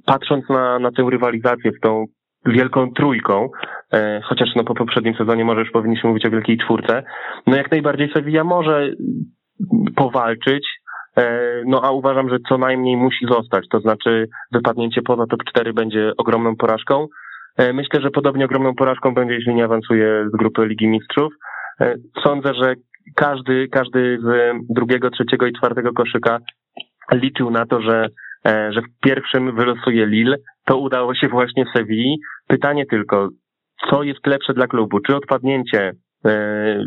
patrząc 0.05 0.49
na, 0.49 0.79
na 0.79 0.91
tę 0.91 1.07
rywalizację 1.11 1.71
z 1.71 1.79
tą 1.79 2.05
wielką 2.45 2.93
trójką, 2.93 3.49
e, 3.93 4.21
chociaż 4.23 4.49
no 4.55 4.63
po 4.63 4.75
poprzednim 4.75 5.15
sezonie 5.15 5.45
może 5.45 5.59
już 5.59 5.71
powinniśmy 5.71 6.09
mówić 6.09 6.25
o 6.25 6.29
wielkiej 6.29 6.57
czwórce, 6.57 7.03
no 7.47 7.55
jak 7.57 7.71
najbardziej 7.71 8.11
Sevilla 8.13 8.43
może 8.43 8.89
powalczyć, 9.95 10.67
no 11.65 11.81
a 11.83 11.91
uważam, 11.91 12.29
że 12.29 12.37
co 12.49 12.57
najmniej 12.57 12.97
musi 12.97 13.25
zostać, 13.25 13.65
to 13.71 13.79
znaczy 13.79 14.27
wypadnięcie 14.51 15.01
poza 15.01 15.27
top 15.27 15.43
4 15.43 15.73
będzie 15.73 16.11
ogromną 16.17 16.55
porażką. 16.55 17.07
Myślę, 17.73 18.01
że 18.01 18.11
podobnie 18.11 18.45
ogromną 18.45 18.75
porażką 18.75 19.13
będzie, 19.13 19.33
jeśli 19.33 19.55
nie 19.55 19.65
awansuje 19.65 20.25
z 20.33 20.37
grupy 20.37 20.65
Ligi 20.65 20.87
Mistrzów. 20.87 21.33
Sądzę, 22.23 22.53
że 22.53 22.75
każdy, 23.15 23.67
każdy 23.67 24.17
z 24.21 24.53
drugiego, 24.69 25.09
trzeciego 25.09 25.47
i 25.47 25.53
czwartego 25.53 25.93
koszyka 25.93 26.39
liczył 27.11 27.51
na 27.51 27.65
to, 27.65 27.81
że, 27.81 28.09
e, 28.45 28.73
że 28.73 28.81
w 28.81 28.99
pierwszym 29.03 29.55
wylosuje 29.55 30.05
Lille. 30.05 30.37
To 30.65 30.77
udało 30.77 31.15
się 31.15 31.27
właśnie 31.27 31.65
w 31.65 31.77
Sewilli. 31.77 32.19
Pytanie 32.47 32.85
tylko, 32.85 33.29
co 33.89 34.03
jest 34.03 34.27
lepsze 34.27 34.53
dla 34.53 34.67
klubu? 34.67 34.99
Czy 34.99 35.15
odpadnięcie 35.15 35.91
e, 36.25 36.85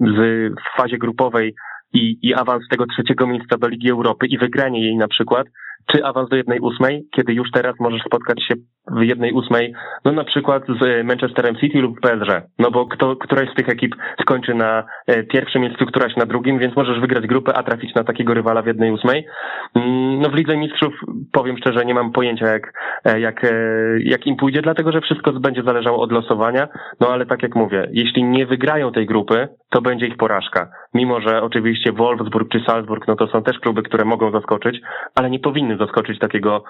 z, 0.00 0.52
w 0.54 0.76
fazie 0.76 0.98
grupowej 0.98 1.54
i, 1.92 2.18
i 2.22 2.34
awans 2.34 2.68
tego 2.70 2.86
trzeciego 2.86 3.26
miejsca 3.26 3.58
do 3.58 3.68
Ligi 3.68 3.90
Europy 3.90 4.26
i 4.26 4.38
wygranie 4.38 4.84
jej 4.84 4.96
na 4.96 5.08
przykład, 5.08 5.46
czy 5.86 6.04
awans 6.04 6.28
do 6.28 6.36
jednej 6.36 6.60
ósmej, 6.60 7.06
kiedy 7.16 7.32
już 7.32 7.50
teraz 7.50 7.74
możesz 7.80 8.02
spotkać 8.02 8.42
się 8.48 8.54
w 8.90 9.02
jednej 9.02 9.32
ósmej, 9.32 9.74
no 10.04 10.12
na 10.12 10.24
przykład 10.24 10.62
z 10.80 11.06
Manchesterem 11.06 11.56
City 11.56 11.78
lub 11.78 12.00
PSG, 12.00 12.42
no 12.58 12.70
bo 12.70 12.86
kto, 12.86 13.16
któraś 13.16 13.48
z 13.50 13.54
tych 13.54 13.68
ekip 13.68 13.94
skończy 14.20 14.54
na 14.54 14.84
e, 15.06 15.22
pierwszym 15.22 15.62
miejscu, 15.62 15.86
któraś 15.86 16.16
na 16.16 16.26
drugim, 16.26 16.58
więc 16.58 16.76
możesz 16.76 17.00
wygrać 17.00 17.26
grupę, 17.26 17.54
a 17.54 17.62
trafić 17.62 17.94
na 17.94 18.04
takiego 18.04 18.34
rywala 18.34 18.62
w 18.62 18.66
jednej 18.66 18.92
ósmej. 18.92 19.26
Mm, 19.74 20.20
no 20.20 20.30
w 20.30 20.34
Lidze 20.34 20.56
Mistrzów 20.56 20.94
powiem 21.32 21.56
szczerze, 21.58 21.84
nie 21.84 21.94
mam 21.94 22.12
pojęcia 22.12 22.46
jak, 22.46 22.72
e, 23.04 23.20
jak, 23.20 23.44
e, 23.44 23.50
jak 23.98 24.26
im 24.26 24.36
pójdzie, 24.36 24.62
dlatego 24.62 24.92
że 24.92 25.00
wszystko 25.00 25.32
będzie 25.32 25.62
zależało 25.62 26.02
od 26.02 26.12
losowania, 26.12 26.68
no 27.00 27.08
ale 27.08 27.26
tak 27.26 27.42
jak 27.42 27.54
mówię, 27.56 27.88
jeśli 27.92 28.24
nie 28.24 28.46
wygrają 28.46 28.92
tej 28.92 29.06
grupy, 29.06 29.48
to 29.70 29.82
będzie 29.82 30.06
ich 30.06 30.16
porażka. 30.16 30.68
Mimo, 30.94 31.20
że 31.20 31.42
oczywiście 31.42 31.92
Wolfsburg 31.92 32.52
czy 32.52 32.60
Salzburg, 32.66 33.08
no 33.08 33.16
to 33.16 33.26
są 33.26 33.42
też 33.42 33.58
kluby, 33.58 33.82
które 33.82 34.04
mogą 34.04 34.30
zaskoczyć, 34.30 34.80
ale 35.14 35.30
nie 35.30 35.38
powinny 35.38 35.71
zaskoczyć 35.76 36.18
takiego, 36.18 36.64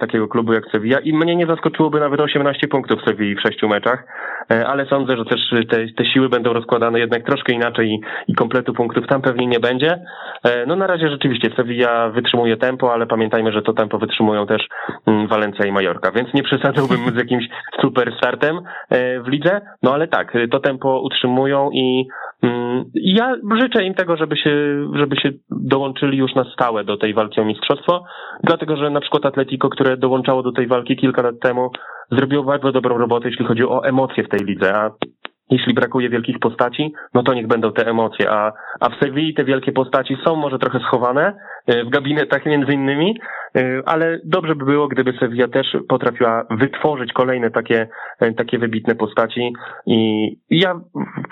takiego 0.00 0.28
klubu 0.28 0.52
jak 0.52 0.64
Sevilla. 0.72 0.98
I 0.98 1.12
mnie 1.12 1.36
nie 1.36 1.46
zaskoczyłoby 1.46 2.00
nawet 2.00 2.20
18 2.20 2.68
punktów 2.68 3.00
Sewilli 3.06 3.36
w 3.36 3.40
sześciu 3.40 3.68
meczach, 3.68 4.04
e, 4.50 4.66
ale 4.66 4.86
sądzę, 4.86 5.16
że 5.16 5.24
też 5.24 5.40
te, 5.70 5.86
te 5.96 6.04
siły 6.04 6.28
będą 6.28 6.52
rozkładane 6.52 6.98
jednak 6.98 7.26
troszkę 7.26 7.52
inaczej 7.52 7.88
i, 7.88 8.00
i 8.28 8.34
kompletu 8.34 8.74
punktów 8.74 9.06
tam 9.06 9.22
pewnie 9.22 9.46
nie 9.46 9.60
będzie. 9.60 9.98
E, 10.44 10.66
no 10.66 10.76
na 10.76 10.86
razie 10.86 11.08
rzeczywiście 11.08 11.50
Sevilla 11.56 12.08
wytrzymuje 12.08 12.56
tempo, 12.56 12.92
ale 12.92 13.06
pamiętajmy, 13.06 13.52
że 13.52 13.62
to 13.62 13.72
tempo 13.72 13.98
wytrzymują 13.98 14.46
też 14.46 14.68
mm, 15.06 15.26
Walencja 15.28 15.66
i 15.66 15.72
Majorka, 15.72 16.12
więc 16.12 16.34
nie 16.34 16.42
przesadzałbym 16.42 16.98
z 17.14 17.16
jakimś 17.16 17.44
super 17.82 18.14
startem 18.18 18.60
e, 18.90 19.20
w 19.20 19.28
lidze, 19.28 19.60
no 19.82 19.94
ale 19.94 20.08
tak, 20.08 20.32
to 20.50 20.60
tempo 20.60 21.00
utrzymują 21.00 21.70
i 21.70 22.06
mm, 22.42 22.84
ja 22.94 23.34
życzę 23.60 23.84
im 23.84 23.94
tego, 23.94 24.16
żeby 24.16 24.36
się, 24.36 24.50
żeby 24.94 25.16
się 25.16 25.30
dołączyli 25.50 26.18
już 26.18 26.34
na 26.34 26.44
stałe 26.52 26.84
do 26.84 26.96
tej 26.96 27.14
walki 27.14 27.40
o 27.40 27.44
mistrzostwo, 27.44 28.04
dlatego 28.46 28.76
że 28.76 28.90
na 28.90 29.00
przykład 29.00 29.26
Atletico, 29.26 29.68
które 29.68 29.96
dołączało 29.96 30.42
do 30.42 30.52
tej 30.52 30.66
walki 30.66 30.96
kilka 30.96 31.22
lat 31.22 31.34
temu, 31.40 31.70
zrobiło 32.10 32.44
bardzo 32.44 32.72
dobrą 32.72 32.98
robotę, 32.98 33.28
jeśli 33.28 33.46
chodzi 33.46 33.64
o 33.64 33.84
emocje 33.84 34.24
w 34.24 34.28
tej 34.28 34.40
lidze, 34.40 34.74
a 34.74 34.90
jeśli 35.50 35.74
brakuje 35.74 36.08
wielkich 36.08 36.38
postaci, 36.38 36.92
no 37.14 37.22
to 37.22 37.34
niech 37.34 37.46
będą 37.46 37.72
te 37.72 37.86
emocje, 37.86 38.30
a, 38.30 38.52
a 38.80 38.88
w 38.88 38.94
Sewilli 39.00 39.34
te 39.34 39.44
wielkie 39.44 39.72
postaci 39.72 40.16
są 40.24 40.36
może 40.36 40.58
trochę 40.58 40.80
schowane, 40.80 41.34
e, 41.66 41.84
w 41.84 41.88
gabinetach 41.88 42.46
między 42.46 42.72
innymi, 42.72 43.18
e, 43.56 43.82
ale 43.86 44.20
dobrze 44.24 44.54
by 44.54 44.64
było, 44.64 44.88
gdyby 44.88 45.12
Sevilla 45.20 45.48
też 45.48 45.66
potrafiła 45.88 46.46
wytworzyć 46.50 47.12
kolejne 47.12 47.50
takie, 47.50 47.88
e, 48.20 48.32
takie 48.32 48.58
wybitne 48.58 48.94
postaci 48.94 49.52
i 49.86 50.28
ja 50.50 50.80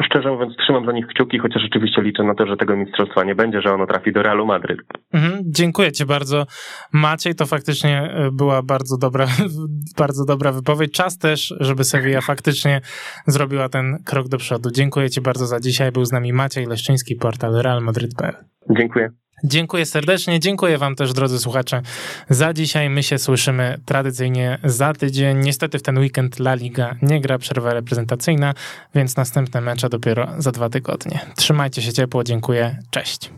szczerze 0.04 0.30
mówiąc 0.30 0.56
trzymam 0.56 0.86
za 0.86 0.92
nich 0.92 1.06
kciuki, 1.06 1.38
chociaż 1.38 1.62
rzeczywiście 1.62 2.02
liczę 2.02 2.22
na 2.22 2.34
to, 2.34 2.46
że 2.46 2.56
tego 2.56 2.76
mistrzostwa 2.76 3.24
nie 3.24 3.34
będzie, 3.34 3.60
że 3.60 3.74
ono 3.74 3.86
trafi 3.86 4.12
do 4.12 4.22
Realu 4.22 4.46
Madryt. 4.46 4.80
Mhm, 5.12 5.42
dziękuję 5.44 5.92
ci 5.92 6.06
bardzo. 6.06 6.46
Maciej, 6.92 7.34
to 7.34 7.46
faktycznie 7.46 8.10
była 8.32 8.62
bardzo 8.62 8.98
dobra, 8.98 9.26
bardzo 9.98 10.24
dobra 10.24 10.52
wypowiedź. 10.52 10.92
Czas 10.92 11.18
też, 11.18 11.54
żeby 11.60 11.84
Sevilla 11.84 12.20
faktycznie 12.20 12.80
zrobiła 13.26 13.68
ten 13.68 14.03
krok 14.04 14.28
do 14.28 14.38
przodu. 14.38 14.70
Dziękuję 14.70 15.10
Ci 15.10 15.20
bardzo 15.20 15.46
za 15.46 15.60
dzisiaj. 15.60 15.92
Był 15.92 16.04
z 16.04 16.12
nami 16.12 16.32
Maciej 16.32 16.66
Leszczyński, 16.66 17.16
portal 17.16 17.54
realmadryt.pl. 17.54 18.34
Dziękuję. 18.70 19.10
Dziękuję 19.44 19.86
serdecznie. 19.86 20.40
Dziękuję 20.40 20.78
Wam 20.78 20.94
też, 20.94 21.12
drodzy 21.12 21.38
słuchacze, 21.38 21.82
za 22.28 22.52
dzisiaj. 22.52 22.90
My 22.90 23.02
się 23.02 23.18
słyszymy 23.18 23.80
tradycyjnie 23.84 24.58
za 24.64 24.92
tydzień. 24.92 25.38
Niestety 25.38 25.78
w 25.78 25.82
ten 25.82 25.98
weekend 25.98 26.40
La 26.40 26.54
Liga 26.54 26.96
nie 27.02 27.20
gra, 27.20 27.38
przerwa 27.38 27.74
reprezentacyjna, 27.74 28.54
więc 28.94 29.16
następne 29.16 29.60
mecze 29.60 29.88
dopiero 29.88 30.28
za 30.38 30.52
dwa 30.52 30.68
tygodnie. 30.68 31.20
Trzymajcie 31.36 31.82
się 31.82 31.92
ciepło. 31.92 32.24
Dziękuję. 32.24 32.78
Cześć. 32.90 33.30